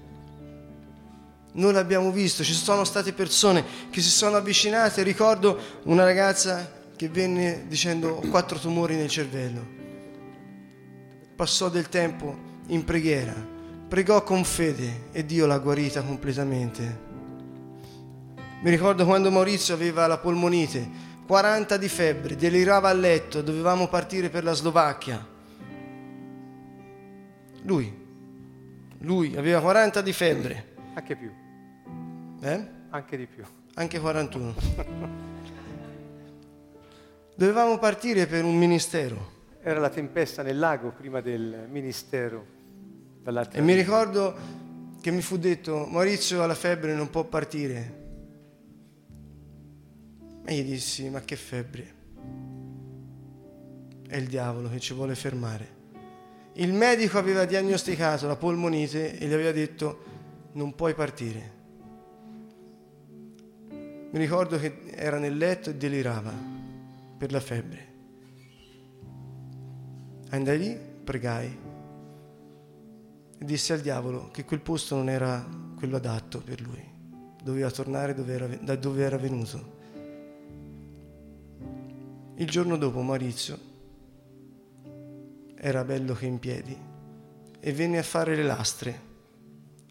Noi 1.53 1.72
l'abbiamo 1.72 2.11
visto, 2.11 2.42
ci 2.42 2.53
sono 2.53 2.82
state 2.82 3.12
persone 3.12 3.64
che 3.90 4.00
si 4.00 4.09
sono 4.09 4.36
avvicinate, 4.36 5.03
ricordo 5.03 5.57
una 5.84 6.03
ragazza 6.03 6.80
che 6.96 7.09
venne 7.09 7.64
dicendo 7.68 8.09
ho 8.09 8.28
quattro 8.28 8.59
tumori 8.59 8.96
nel 8.96 9.09
cervello. 9.09 9.80
Passò 11.36 11.68
del 11.68 11.88
tempo 11.88 12.50
in 12.68 12.84
preghiera, 12.84 13.34
pregò 13.86 14.22
con 14.24 14.44
fede 14.44 15.09
e 15.12 15.24
Dio 15.24 15.46
l'ha 15.46 15.59
guarita 15.59 16.03
completamente. 16.03 17.11
Mi 18.62 18.70
ricordo 18.70 19.05
quando 19.05 19.30
Maurizio 19.30 19.74
aveva 19.74 20.07
la 20.07 20.18
polmonite, 20.18 20.88
40 21.26 21.76
di 21.76 21.88
febbre, 21.88 22.36
delirava 22.36 22.88
a 22.88 22.94
letto, 22.94 23.42
dovevamo 23.42 23.88
partire 23.88 24.28
per 24.28 24.42
la 24.42 24.53
Slovacchia. 24.53 25.32
Lui, 27.63 27.93
lui 28.99 29.37
aveva 29.37 29.61
40 29.61 30.01
di 30.01 30.13
febbre. 30.13 30.75
Anche 30.95 31.17
più. 31.17 31.31
Eh? 32.41 32.69
Anche 32.91 33.17
di 33.17 33.27
più. 33.27 33.45
Anche 33.75 33.99
41. 33.99 34.55
Dovevamo 37.35 37.79
partire 37.79 38.27
per 38.27 38.45
un 38.45 38.57
ministero. 38.57 39.41
Era 39.63 39.81
la 39.81 39.89
tempesta 39.89 40.43
nel 40.43 40.59
lago 40.59 40.91
prima 40.91 41.21
del 41.21 41.67
ministero. 41.71 42.61
E 43.53 43.61
mi 43.61 43.75
ricordo 43.75 44.35
che 45.01 45.11
mi 45.13 45.23
fu 45.23 45.37
detto, 45.39 45.87
Maurizio 45.87 46.43
ha 46.43 46.47
la 46.47 46.55
febbre, 46.55 46.95
non 46.95 47.09
può 47.09 47.25
partire. 47.25 48.01
E 50.45 50.55
gli 50.55 50.65
dissi, 50.65 51.09
ma 51.09 51.21
che 51.21 51.37
febbre? 51.37 51.95
È 54.09 54.17
il 54.17 54.27
diavolo 54.27 54.69
che 54.69 54.81
ci 54.81 54.93
vuole 54.93 55.15
fermare. 55.15 55.72
Il 56.55 56.74
medico 56.74 57.16
aveva 57.16 57.46
diagnosticato 57.46 58.26
la 58.26 58.36
polmonite 58.36 59.18
e 59.18 59.26
gli 59.26 59.32
aveva 59.32 59.53
detto, 59.53 60.05
non 60.53 60.74
puoi 60.74 60.94
partire. 60.94 61.61
Mi 63.70 64.18
ricordo 64.18 64.59
che 64.59 64.82
era 64.90 65.18
nel 65.18 65.34
letto 65.34 65.70
e 65.70 65.76
delirava 65.76 66.32
per 67.16 67.32
la 67.32 67.40
febbre. 67.40 67.90
Andai 70.28 70.59
lì, 70.59 70.78
pregai 71.05 71.59
e 73.38 73.44
disse 73.44 73.72
al 73.72 73.80
diavolo 73.80 74.30
che 74.30 74.44
quel 74.44 74.61
posto 74.61 74.94
non 74.94 75.09
era 75.09 75.46
quello 75.76 75.96
adatto 75.96 76.40
per 76.42 76.61
lui, 76.61 76.86
doveva 77.42 77.70
tornare 77.70 78.12
dove 78.12 78.32
era, 78.34 78.46
da 78.46 78.76
dove 78.76 79.03
era 79.03 79.16
venuto. 79.16 79.80
Il 82.36 82.48
giorno 82.48 82.76
dopo 82.76 83.00
Maurizio 83.00 83.70
era 85.65 85.85
bello 85.85 86.15
che 86.15 86.27
in 86.27 86.41
piedi 86.41 86.77
e 87.61 87.73
venne 87.73 87.99
a 87.99 88.03
fare 88.03 88.35
le 88.35 88.43
lastre 88.43 89.01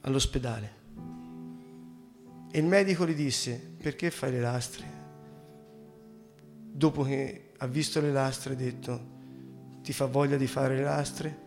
all'ospedale. 0.02 0.80
E 2.52 2.60
il 2.60 2.66
medico 2.66 3.08
gli 3.08 3.16
disse, 3.16 3.76
perché 3.82 4.12
fai 4.12 4.32
le 4.32 4.42
lastre? 4.42 5.00
dopo 6.82 7.04
che 7.04 7.52
ha 7.58 7.68
visto 7.68 8.00
le 8.02 8.12
lastre, 8.12 8.54
ha 8.54 8.56
detto, 8.56 9.10
ti 9.84 9.94
fa 9.94 10.06
voglia 10.06 10.38
di 10.38 10.48
fare 10.48 10.76
le 10.76 10.84
lastre? 10.84 11.38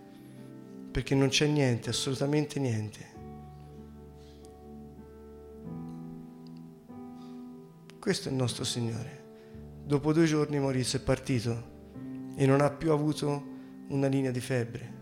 Perché 0.90 1.14
non 1.14 1.28
c'è 1.28 1.46
niente, 1.46 1.90
assolutamente 1.90 2.60
niente. 2.60 3.12
Questo 7.98 8.28
è 8.28 8.30
il 8.30 8.36
nostro 8.36 8.64
Signore. 8.64 9.22
Dopo 9.84 10.12
due 10.12 10.26
giorni 10.26 10.60
Maurizio 10.60 10.98
è 10.98 11.02
partito 11.02 11.72
e 12.36 12.46
non 12.46 12.60
ha 12.60 12.70
più 12.70 12.92
avuto 12.92 13.52
una 13.88 14.06
linea 14.06 14.30
di 14.30 14.40
febbre. 14.40 14.92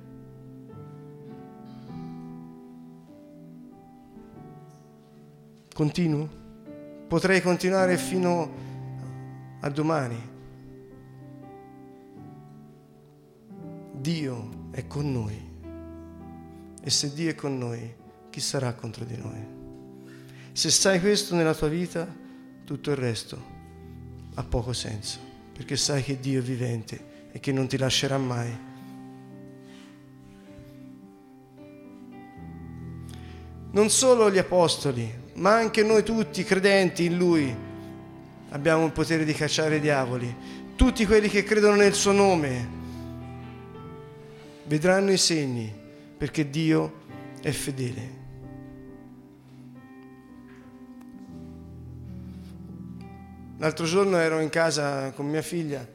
Continuo? 5.75 6.29
Potrei 7.09 7.41
continuare 7.41 7.97
fino 7.97 8.51
a 9.61 9.69
domani. 9.71 10.31
Dio 13.93 14.69
è 14.73 14.87
con 14.87 15.13
noi 15.13 15.51
e 16.85 16.91
se 16.91 17.13
Dio 17.13 17.31
è 17.31 17.35
con 17.37 17.57
noi, 17.57 17.95
chi 18.29 18.41
sarà 18.41 18.75
contro 18.75 19.05
di 19.05 19.17
noi? 19.17 19.61
Se 20.51 20.69
sai 20.69 20.99
questo 20.99 21.37
nella 21.37 21.55
tua 21.55 21.69
vita, 21.69 22.13
tutto 22.65 22.91
il 22.91 22.97
resto 22.97 23.51
ha 24.35 24.43
poco 24.43 24.73
senso, 24.73 25.21
perché 25.53 25.77
sai 25.77 26.03
che 26.03 26.19
Dio 26.19 26.41
è 26.41 26.43
vivente 26.43 27.31
e 27.31 27.39
che 27.39 27.53
non 27.53 27.69
ti 27.69 27.77
lascerà 27.79 28.19
mai. 28.19 28.71
Non 33.73 33.89
solo 33.89 34.31
gli 34.31 34.37
apostoli, 34.37 35.11
ma 35.35 35.55
anche 35.55 35.83
noi 35.83 36.03
tutti 36.03 36.45
credenti 36.45 37.07
in 37.07 37.17
Lui 37.17 37.57
abbiamo 38.51 38.85
il 38.85 38.93
potere 38.93 39.25
di 39.25 39.33
cacciare 39.33 39.77
i 39.77 39.81
diavoli. 39.81 40.35
Tutti 40.77 41.07
quelli 41.07 41.29
che 41.29 41.43
credono 41.43 41.77
nel 41.77 41.95
suo 41.95 42.13
nome 42.13 42.69
vedranno 44.67 45.11
i 45.11 45.17
segni 45.17 45.73
perché 46.19 46.51
Dio 46.51 47.01
è 47.41 47.51
fedele. 47.51 48.21
L'altro 53.57 53.87
giorno 53.87 54.19
ero 54.19 54.41
in 54.41 54.51
casa 54.51 55.13
con 55.13 55.27
mia 55.27 55.41
figlia 55.41 55.87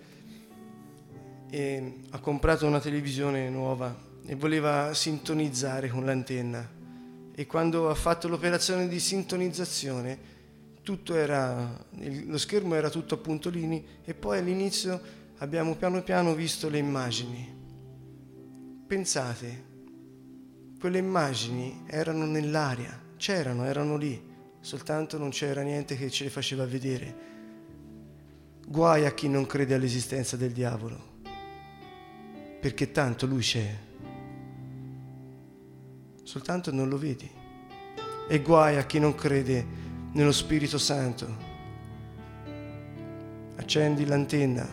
e 1.51 1.93
ha 2.09 2.19
comprato 2.19 2.65
una 2.65 2.79
televisione 2.79 3.49
nuova 3.49 3.95
e 4.25 4.33
voleva 4.33 4.95
sintonizzare 4.95 5.89
con 5.89 6.05
l'antenna. 6.05 6.76
E 7.39 7.45
quando 7.45 7.91
ha 7.91 7.93
fatto 7.93 8.27
l'operazione 8.27 8.87
di 8.87 8.99
sintonizzazione, 8.99 10.17
era, 11.09 11.85
lo 12.25 12.37
schermo 12.39 12.73
era 12.73 12.89
tutto 12.89 13.13
a 13.13 13.17
puntolini 13.19 13.85
e 14.03 14.15
poi 14.15 14.39
all'inizio 14.39 14.99
abbiamo 15.37 15.75
piano 15.75 16.01
piano 16.01 16.33
visto 16.33 16.67
le 16.67 16.79
immagini. 16.79 17.55
Pensate, 18.87 19.65
quelle 20.79 20.97
immagini 20.97 21.83
erano 21.85 22.25
nell'aria, 22.25 22.99
c'erano, 23.17 23.65
erano 23.65 23.97
lì, 23.97 24.19
soltanto 24.59 25.19
non 25.19 25.29
c'era 25.29 25.61
niente 25.61 25.95
che 25.95 26.09
ce 26.09 26.23
le 26.23 26.31
faceva 26.31 26.65
vedere. 26.65 27.15
Guai 28.65 29.05
a 29.05 29.13
chi 29.13 29.29
non 29.29 29.45
crede 29.45 29.75
all'esistenza 29.75 30.37
del 30.37 30.53
diavolo, 30.53 31.19
perché 32.59 32.89
tanto 32.89 33.27
lui 33.27 33.41
c'è, 33.41 33.85
soltanto 36.27 36.73
non 36.73 36.89
lo 36.89 36.97
vedi. 36.97 37.29
E 38.27 38.41
guai 38.41 38.75
a 38.75 38.85
chi 38.85 38.99
non 38.99 39.15
crede 39.15 39.65
nello 40.11 40.33
Spirito 40.33 40.77
Santo. 40.77 41.25
Accendi 43.55 44.05
l'antenna 44.05 44.67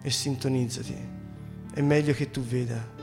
e 0.00 0.10
sintonizzati. 0.10 0.94
È 1.74 1.80
meglio 1.80 2.12
che 2.12 2.30
tu 2.30 2.40
veda 2.40 3.00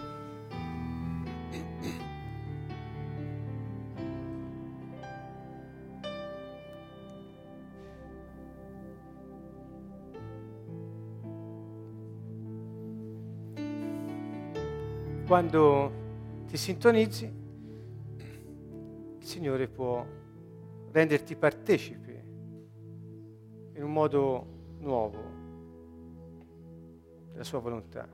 quando 15.27 15.91
ti 16.47 16.55
sintonizzi, 16.55 17.48
Signore 19.39 19.69
può 19.69 20.05
renderti 20.91 21.37
partecipe 21.37 22.23
in 23.73 23.81
un 23.81 23.89
modo 23.93 24.75
nuovo 24.79 25.17
della 27.31 27.45
sua 27.45 27.59
volontà. 27.59 28.05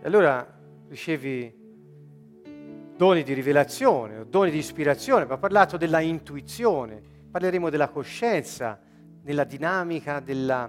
E 0.00 0.02
allora 0.02 0.44
ricevi 0.88 1.54
doni 2.96 3.22
di 3.22 3.34
rivelazione 3.34 4.28
doni 4.28 4.50
di 4.50 4.58
ispirazione, 4.58 5.26
ma 5.26 5.34
ha 5.34 5.38
parlato 5.38 5.76
della 5.76 6.00
intuizione, 6.00 7.00
parleremo 7.30 7.70
della 7.70 7.90
coscienza, 7.90 8.80
nella 9.22 9.44
dinamica 9.44 10.18
della 10.18 10.68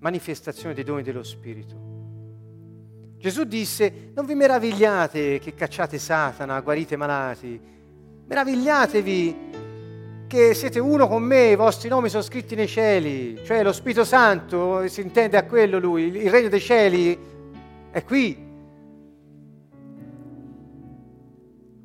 manifestazione 0.00 0.74
dei 0.74 0.82
doni 0.82 1.04
dello 1.04 1.22
Spirito. 1.22 1.89
Gesù 3.20 3.44
disse, 3.44 4.12
non 4.14 4.24
vi 4.24 4.34
meravigliate 4.34 5.38
che 5.40 5.52
cacciate 5.52 5.98
Satana, 5.98 6.58
guarite 6.62 6.96
malati, 6.96 7.60
meravigliatevi 8.24 9.36
che 10.26 10.54
siete 10.54 10.78
uno 10.78 11.06
con 11.06 11.22
me, 11.22 11.50
i 11.50 11.56
vostri 11.56 11.90
nomi 11.90 12.08
sono 12.08 12.22
scritti 12.22 12.54
nei 12.54 12.66
cieli, 12.66 13.44
cioè 13.44 13.62
lo 13.62 13.74
Spirito 13.74 14.04
Santo, 14.04 14.88
si 14.88 15.02
intende 15.02 15.36
a 15.36 15.44
quello 15.44 15.78
lui, 15.78 16.04
il 16.04 16.30
regno 16.30 16.48
dei 16.48 16.60
cieli 16.60 17.18
è 17.90 18.02
qui. 18.04 18.48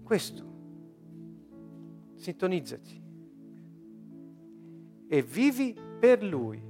Questo, 0.03 0.45
sintonizzati 2.15 3.03
e 5.09 5.21
vivi 5.21 5.77
per 5.99 6.23
lui. 6.23 6.63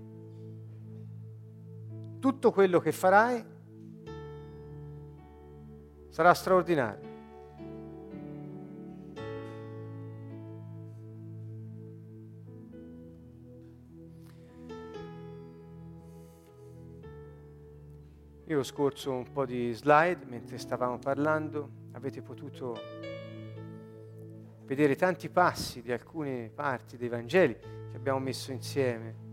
Tutto 2.18 2.51
quello 2.51 2.80
che 2.80 2.91
farai 2.91 3.53
sarà 6.16 6.34
straordinario. 6.34 7.13
Io 18.45 18.59
ho 18.59 18.63
scorso 18.63 19.11
un 19.11 19.30
po' 19.30 19.45
di 19.45 19.74
slide 19.74 20.24
mentre 20.28 20.57
stavamo 20.57 20.99
parlando, 20.99 21.70
avete 21.91 22.22
potuto 22.22 22.80
vedere 24.63 24.95
tanti 24.95 25.28
passi 25.28 25.82
di 25.82 25.91
alcune 25.91 26.49
parti 26.49 26.95
dei 26.95 27.09
Vangeli 27.09 27.57
che 27.57 27.97
abbiamo 27.97 28.20
messo 28.20 28.53
insieme. 28.53 29.25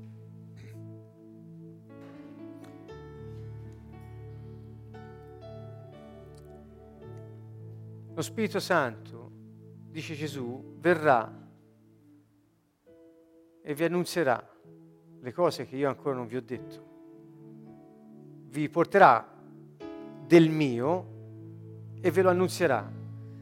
Lo 8.14 8.20
Spirito 8.20 8.60
Santo, 8.60 9.30
dice 9.88 10.14
Gesù, 10.14 10.76
verrà 10.78 11.32
e 13.62 13.74
vi 13.74 13.84
annunzierà 13.84 14.46
le 15.20 15.32
cose 15.32 15.64
che 15.66 15.76
io 15.76 15.88
ancora 15.88 16.16
non 16.16 16.26
vi 16.26 16.36
ho 16.36 16.42
detto. 16.42 16.90
Vi 18.50 18.68
porterà 18.68 19.26
del 20.26 20.50
mio 20.50 21.06
e 22.02 22.10
ve 22.10 22.20
lo 22.20 22.28
annunzierà. 22.28 22.86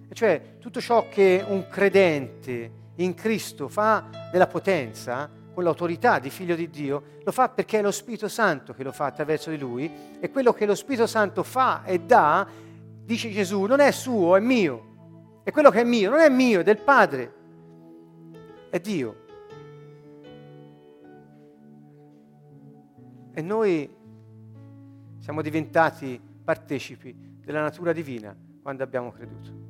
E 0.09 0.14
cioè 0.14 0.59
tutto 0.61 0.81
ciò 0.81 1.09
che 1.09 1.45
un 1.45 1.66
credente 1.68 2.71
in 2.97 3.14
Cristo 3.14 3.66
fa 3.66 4.09
della 4.31 4.47
potenza, 4.47 5.29
con 5.53 5.64
l'autorità 5.64 6.21
di 6.21 6.31
figlio 6.31 6.55
di 6.55 6.71
Dio, 6.71 7.03
lo 7.25 7.33
fa 7.33 7.49
perché 7.49 7.81
è 7.81 7.83
lo 7.83 7.91
Spirito 7.91 8.29
Santo 8.29 8.73
che 8.73 8.85
lo 8.85 8.93
fa 8.93 9.07
attraverso 9.07 9.51
di 9.51 9.59
lui 9.59 9.91
e 10.21 10.31
quello 10.31 10.53
che 10.53 10.64
lo 10.64 10.77
Spirito 10.77 11.09
Santo 11.09 11.43
fa 11.43 11.83
e 11.83 11.99
dà 11.99 12.47
dice 13.05 13.31
Gesù, 13.31 13.65
non 13.65 13.81
è 13.81 13.91
suo, 13.91 14.37
è 14.37 14.41
mio. 14.41 15.43
E 15.43 15.53
quello 15.53 15.71
che 15.71 15.81
è 15.81 15.85
mio 15.85 16.11
non 16.11 16.21
è 16.21 16.29
mio, 16.29 16.61
è 16.61 16.63
del 16.63 16.81
Padre, 16.81 17.35
è 18.71 18.79
Dio. 18.79 19.17
E 23.33 23.43
noi 23.43 23.97
siamo 25.19 25.43
diventati 25.43 26.21
partecipi 26.43 27.15
della 27.41 27.63
natura 27.63 27.93
divina 27.93 28.37
quando 28.63 28.83
abbiamo 28.83 29.13
creduto. 29.13 29.69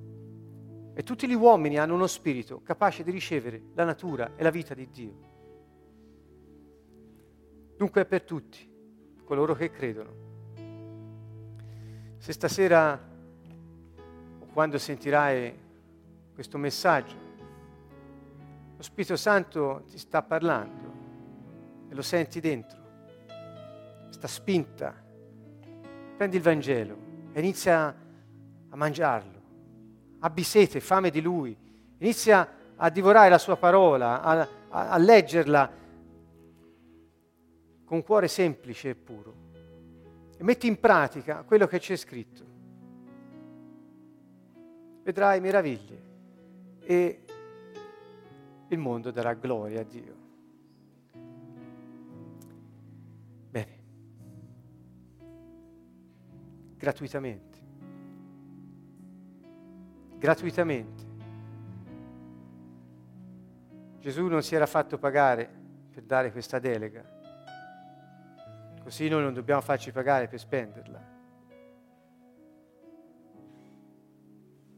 E 0.94 1.02
tutti 1.02 1.28
gli 1.28 1.34
uomini 1.34 1.78
hanno 1.78 1.94
uno 1.94 2.06
spirito 2.06 2.62
capace 2.62 3.02
di 3.02 3.10
ricevere 3.10 3.62
la 3.74 3.84
natura 3.84 4.32
e 4.36 4.42
la 4.42 4.50
vita 4.50 4.74
di 4.74 4.88
Dio. 4.90 5.28
Dunque 7.76 8.02
è 8.02 8.06
per 8.06 8.22
tutti, 8.22 8.58
coloro 9.24 9.54
che 9.54 9.70
credono. 9.70 10.28
Se 12.18 12.32
stasera 12.32 13.09
quando 14.60 14.76
sentirai 14.76 15.58
questo 16.34 16.58
messaggio, 16.58 17.16
lo 18.76 18.82
Spirito 18.82 19.16
Santo 19.16 19.84
ti 19.88 19.96
sta 19.96 20.20
parlando 20.20 20.92
e 21.88 21.94
lo 21.94 22.02
senti 22.02 22.40
dentro, 22.40 22.78
sta 24.10 24.28
spinta. 24.28 24.94
Prendi 26.14 26.36
il 26.36 26.42
Vangelo 26.42 26.94
e 27.32 27.40
inizia 27.40 27.86
a 28.68 28.76
mangiarlo. 28.76 29.40
Abbi 30.18 30.42
sete, 30.42 30.80
fame 30.80 31.08
di 31.08 31.22
Lui. 31.22 31.56
Inizia 31.96 32.46
a 32.76 32.90
divorare 32.90 33.30
la 33.30 33.38
sua 33.38 33.56
parola, 33.56 34.20
a, 34.20 34.48
a, 34.68 34.90
a 34.90 34.98
leggerla 34.98 35.72
con 37.86 38.02
cuore 38.02 38.28
semplice 38.28 38.90
e 38.90 38.94
puro. 38.94 39.34
E 40.36 40.44
metti 40.44 40.66
in 40.66 40.78
pratica 40.78 41.44
quello 41.44 41.66
che 41.66 41.78
c'è 41.78 41.96
scritto 41.96 42.49
vedrai 45.02 45.40
meraviglie 45.40 46.08
e 46.80 47.24
il 48.68 48.78
mondo 48.78 49.10
darà 49.10 49.34
gloria 49.34 49.80
a 49.80 49.84
Dio. 49.84 50.14
Bene, 53.50 53.78
gratuitamente, 56.76 57.58
gratuitamente. 60.16 61.08
Gesù 63.98 64.26
non 64.26 64.42
si 64.42 64.54
era 64.54 64.66
fatto 64.66 64.96
pagare 64.98 65.58
per 65.90 66.04
dare 66.04 66.32
questa 66.32 66.58
delega, 66.58 67.18
Così 68.82 69.08
noi 69.08 69.22
non 69.22 69.34
dobbiamo 69.34 69.60
farci 69.60 69.92
pagare 69.92 70.26
per 70.26 70.40
spenderla. 70.40 71.18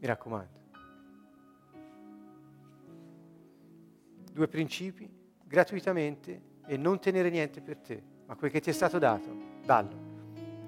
Mi 0.02 0.08
raccomando. 0.08 0.60
Due 4.32 4.48
principi, 4.48 5.08
gratuitamente 5.44 6.42
e 6.66 6.76
non 6.76 6.98
tenere 6.98 7.30
niente 7.30 7.60
per 7.60 7.76
te, 7.76 8.02
ma 8.26 8.34
quel 8.34 8.50
che 8.50 8.58
ti 8.58 8.70
è 8.70 8.72
stato 8.72 8.98
dato, 8.98 9.32
dallo. 9.64 9.94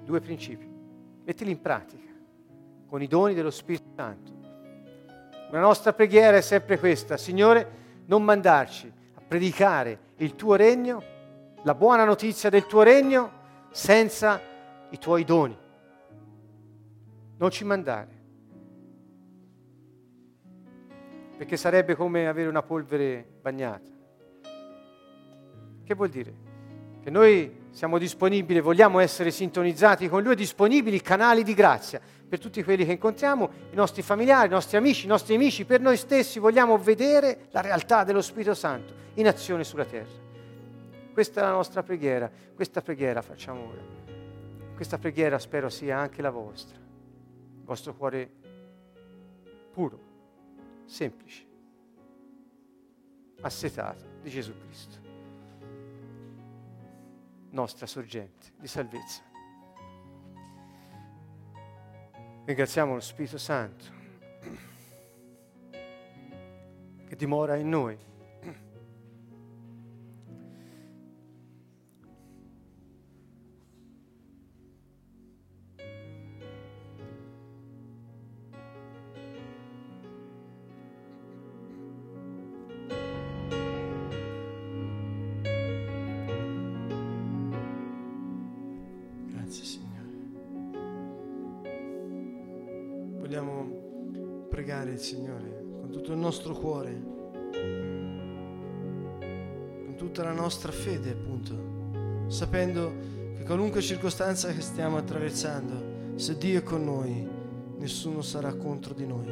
Due 0.05 0.21
principi. 0.21 0.65
Mettili 1.25 1.51
in 1.51 1.59
pratica 1.59 2.13
con 2.87 3.01
i 3.01 3.07
doni 3.07 3.33
dello 3.33 3.51
Spirito 3.51 3.89
Santo. 3.93 4.31
La 5.51 5.59
nostra 5.59 5.91
preghiera 5.91 6.37
è 6.37 6.41
sempre 6.41 6.79
questa, 6.79 7.17
Signore, 7.17 8.03
non 8.05 8.23
mandarci 8.23 8.89
a 9.15 9.19
predicare 9.19 10.13
il 10.17 10.35
tuo 10.35 10.55
regno, 10.55 11.03
la 11.63 11.75
buona 11.75 12.05
notizia 12.05 12.49
del 12.49 12.67
tuo 12.67 12.83
regno, 12.83 13.31
senza 13.71 14.39
i 14.91 14.97
tuoi 14.97 15.25
doni. 15.25 15.57
Non 17.35 17.51
ci 17.51 17.65
mandare. 17.65 18.15
Perché 21.37 21.57
sarebbe 21.57 21.95
come 21.95 22.27
avere 22.27 22.47
una 22.47 22.63
polvere 22.63 23.25
bagnata. 23.41 23.91
Che 25.83 25.93
vuol 25.93 26.09
dire? 26.09 26.33
Che 27.01 27.09
noi 27.09 27.63
siamo 27.71 27.97
disponibili, 27.97 28.61
vogliamo 28.61 28.99
essere 28.99 29.31
sintonizzati 29.31 30.07
con 30.07 30.23
Lui, 30.23 30.35
disponibili 30.35 31.01
canali 31.01 31.43
di 31.43 31.53
grazia 31.53 31.99
per 32.27 32.39
tutti 32.39 32.63
quelli 32.63 32.85
che 32.85 32.93
incontriamo, 32.93 33.49
i 33.71 33.75
nostri 33.75 34.01
familiari, 34.01 34.47
i 34.47 34.51
nostri 34.51 34.77
amici, 34.77 35.05
i 35.05 35.09
nostri 35.09 35.35
amici, 35.35 35.65
per 35.65 35.81
noi 35.81 35.97
stessi 35.97 36.39
vogliamo 36.39 36.77
vedere 36.77 37.47
la 37.51 37.61
realtà 37.61 38.03
dello 38.03 38.21
Spirito 38.21 38.53
Santo 38.53 38.93
in 39.15 39.27
azione 39.27 39.63
sulla 39.63 39.85
terra. 39.85 40.23
Questa 41.13 41.41
è 41.41 41.43
la 41.43 41.51
nostra 41.51 41.83
preghiera, 41.83 42.29
questa 42.55 42.81
preghiera 42.81 43.21
facciamo 43.21 43.67
ora. 43.67 43.81
Questa 44.75 44.97
preghiera 44.97 45.37
spero 45.39 45.69
sia 45.69 45.97
anche 45.97 46.21
la 46.21 46.31
vostra, 46.31 46.77
il 46.77 47.63
vostro 47.63 47.93
cuore 47.93 48.29
puro, 49.71 49.99
semplice, 50.85 51.45
assetato 53.41 54.05
di 54.21 54.29
Gesù 54.29 54.53
Cristo, 54.57 54.97
nostra 57.49 57.85
sorgente 57.85 58.53
di 58.57 58.67
salvezza. 58.67 59.21
Ringraziamo 62.45 62.93
lo 62.93 62.99
Spirito 62.99 63.37
Santo 63.37 63.85
che 67.07 67.15
dimora 67.15 67.55
in 67.55 67.69
noi. 67.69 67.97
Nostra 100.45 100.71
fede, 100.71 101.09
appunto, 101.09 102.27
sapendo 102.27 102.93
che 103.35 103.43
qualunque 103.45 103.81
circostanza 103.81 104.53
che 104.53 104.61
stiamo 104.61 104.95
attraversando, 104.97 106.13
se 106.17 106.37
Dio 106.37 106.59
è 106.59 106.63
con 106.63 106.83
noi, 106.83 107.27
nessuno 107.79 108.21
sarà 108.21 108.53
contro 108.53 108.93
di 108.93 109.07
noi. 109.07 109.25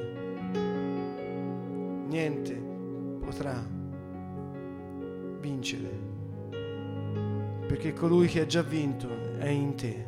Niente 2.08 2.60
potrà 3.24 3.64
vincere, 5.40 5.92
perché 7.68 7.94
colui 7.94 8.26
che 8.26 8.42
ha 8.42 8.48
già 8.48 8.64
vinto 8.64 9.08
è 9.38 9.50
in 9.50 9.76
te. 9.76 10.06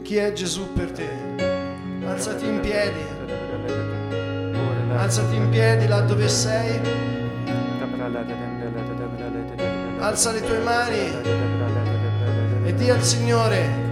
Chi 0.00 0.16
è 0.16 0.32
Gesù 0.32 0.72
per 0.72 0.92
te? 0.92 1.08
Alzati 2.06 2.46
in 2.46 2.60
piedi. 2.60 3.00
Alzati 4.96 5.36
in 5.36 5.50
piedi 5.50 5.86
là 5.86 6.00
dove 6.00 6.26
sei. 6.26 7.09
Alza 9.98 10.32
le 10.32 10.42
tue 10.42 10.58
mani 10.58 11.12
e 12.64 12.74
di 12.74 12.90
al 12.90 13.02
Signore 13.02 13.88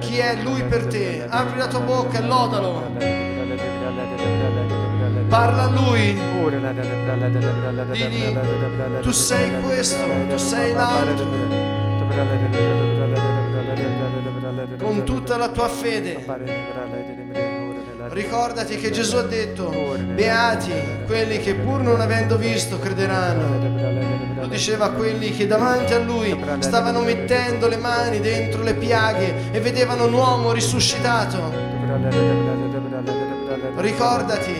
chi 0.00 0.18
è 0.18 0.36
Lui 0.42 0.62
per 0.64 0.86
te. 0.86 1.26
Apri 1.28 1.58
la 1.58 1.66
tua 1.66 1.80
bocca 1.80 2.18
e 2.18 2.22
lodalo. 2.22 2.82
Parla 5.28 5.62
a 5.62 5.68
Lui. 5.68 6.18
Digli, 7.92 8.38
tu 9.00 9.10
sei 9.10 9.60
questo, 9.62 10.04
tu 10.28 10.36
sei 10.36 10.72
l'altro 10.72 11.64
con 14.78 15.04
tutta 15.04 15.36
la 15.36 15.48
tua 15.48 15.68
fede. 15.68 17.65
Ricordati 18.08 18.76
che 18.76 18.90
Gesù 18.90 19.16
ha 19.16 19.22
detto, 19.22 19.96
beati 20.14 20.72
quelli 21.06 21.38
che 21.38 21.54
pur 21.54 21.80
non 21.80 22.00
avendo 22.00 22.36
visto 22.36 22.78
crederanno. 22.78 24.40
Lo 24.40 24.46
diceva 24.46 24.86
a 24.86 24.90
quelli 24.90 25.30
che 25.30 25.46
davanti 25.46 25.92
a 25.92 25.98
lui 25.98 26.38
stavano 26.60 27.00
mettendo 27.00 27.68
le 27.68 27.76
mani 27.76 28.20
dentro 28.20 28.62
le 28.62 28.74
piaghe 28.74 29.50
e 29.50 29.60
vedevano 29.60 30.06
un 30.06 30.12
uomo 30.12 30.52
risuscitato. 30.52 31.52
Ricordati, 33.76 34.54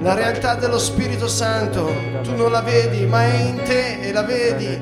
la 0.00 0.14
realtà 0.14 0.54
dello 0.54 0.78
Spirito 0.78 1.28
Santo, 1.28 1.92
tu 2.22 2.34
non 2.34 2.52
la 2.52 2.60
vedi, 2.60 3.04
ma 3.04 3.24
è 3.24 3.40
in 3.42 3.62
te 3.64 4.00
e 4.00 4.12
la 4.12 4.22
vedi. 4.22 4.80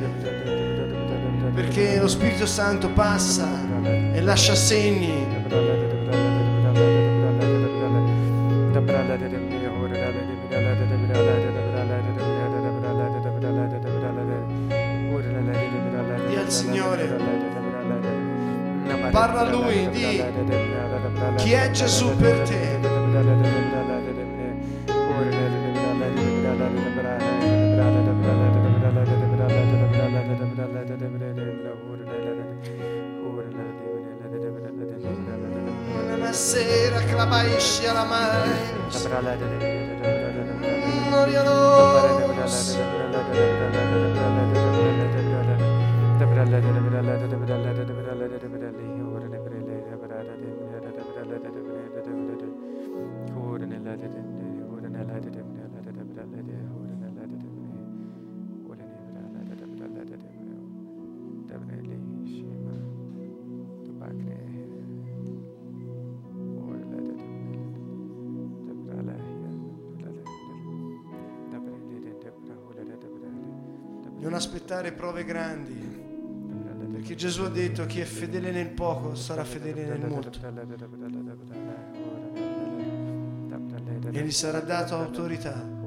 Perché 1.55 1.99
lo 1.99 2.09
Spirito 2.09 2.47
Santo 2.47 2.91
passa 2.91 3.49
e 3.83 4.21
lascia 4.21 4.55
segni. 4.55 5.80
Parla 19.11 19.43
Lui 19.51 19.89
di 19.91 20.23
chi 21.37 21.53
è 21.53 21.71
Gesù 21.71 22.17
per 22.17 22.41
te. 22.41 22.79
sera 36.33 37.01
clamaisci 37.01 37.87
alla 37.87 38.05
mais 38.05 39.09
Gloriosos 41.09 42.79
aspettare 74.41 74.93
prove 74.93 75.23
grandi, 75.23 75.79
perché 76.93 77.15
Gesù 77.15 77.43
ha 77.43 77.51
detto 77.51 77.85
chi 77.85 78.01
è 78.01 78.05
fedele 78.05 78.51
nel 78.51 78.71
poco 78.71 79.15
sarà 79.15 79.45
fedele 79.45 79.85
nel 79.85 80.09
molto. 80.09 80.31
E 84.11 84.23
gli 84.23 84.31
sarà 84.31 84.61
dato 84.61 84.97
autorità. 84.97 85.79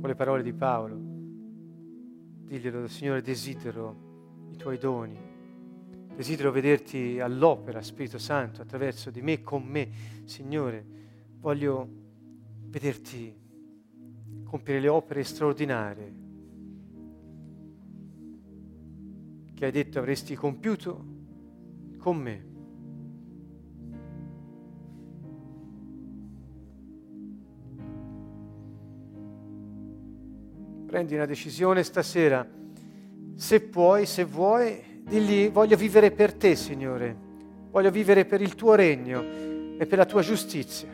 Con 0.00 0.08
le 0.08 0.14
parole 0.14 0.42
di 0.44 0.52
Paolo 0.52 1.07
Diglielo, 2.48 2.88
Signore, 2.88 3.20
desidero 3.20 4.46
i 4.50 4.56
tuoi 4.56 4.78
doni. 4.78 5.18
Desidero 6.16 6.50
vederti 6.50 7.20
all'opera, 7.20 7.82
Spirito 7.82 8.16
Santo, 8.16 8.62
attraverso 8.62 9.10
di 9.10 9.20
me, 9.20 9.42
con 9.42 9.62
me. 9.64 9.90
Signore, 10.24 10.82
voglio 11.40 11.86
vederti 12.68 13.36
compiere 14.44 14.80
le 14.80 14.88
opere 14.88 15.24
straordinarie 15.24 16.14
che 19.52 19.64
hai 19.66 19.70
detto 19.70 19.98
avresti 19.98 20.34
compiuto 20.34 21.04
con 21.98 22.16
me. 22.16 22.47
Prendi 30.88 31.14
una 31.14 31.26
decisione 31.26 31.82
stasera, 31.82 32.48
se 33.36 33.60
puoi, 33.60 34.06
se 34.06 34.24
vuoi, 34.24 35.02
digli 35.04 35.50
voglio 35.50 35.76
vivere 35.76 36.10
per 36.10 36.32
te, 36.32 36.56
Signore, 36.56 37.14
voglio 37.70 37.90
vivere 37.90 38.24
per 38.24 38.40
il 38.40 38.54
tuo 38.54 38.74
regno 38.74 39.22
e 39.78 39.84
per 39.86 39.98
la 39.98 40.06
tua 40.06 40.22
giustizia. 40.22 40.88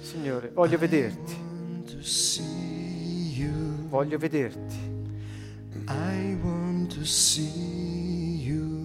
Signore, 0.00 0.50
voglio 0.54 0.78
vederti. 0.78 1.34
Voglio 3.88 4.16
vederti. 4.16 4.76
I 5.88 6.38
want 6.42 6.94
to 6.94 7.04
see 7.04 8.40
you. 8.42 8.80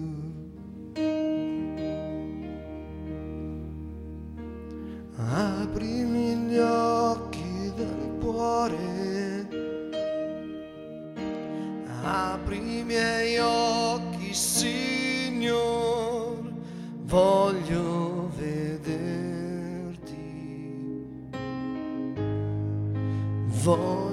Aprimi 5.16 6.36
gli 6.36 6.58
occhi 6.58 6.97
Apri 12.32 12.80
i 12.80 12.84
miei 12.84 13.38
occhi, 13.38 14.34
Signor. 14.34 15.56
Voglio 17.04 18.30
vederti. 18.36 18.96
Voglio 23.46 24.07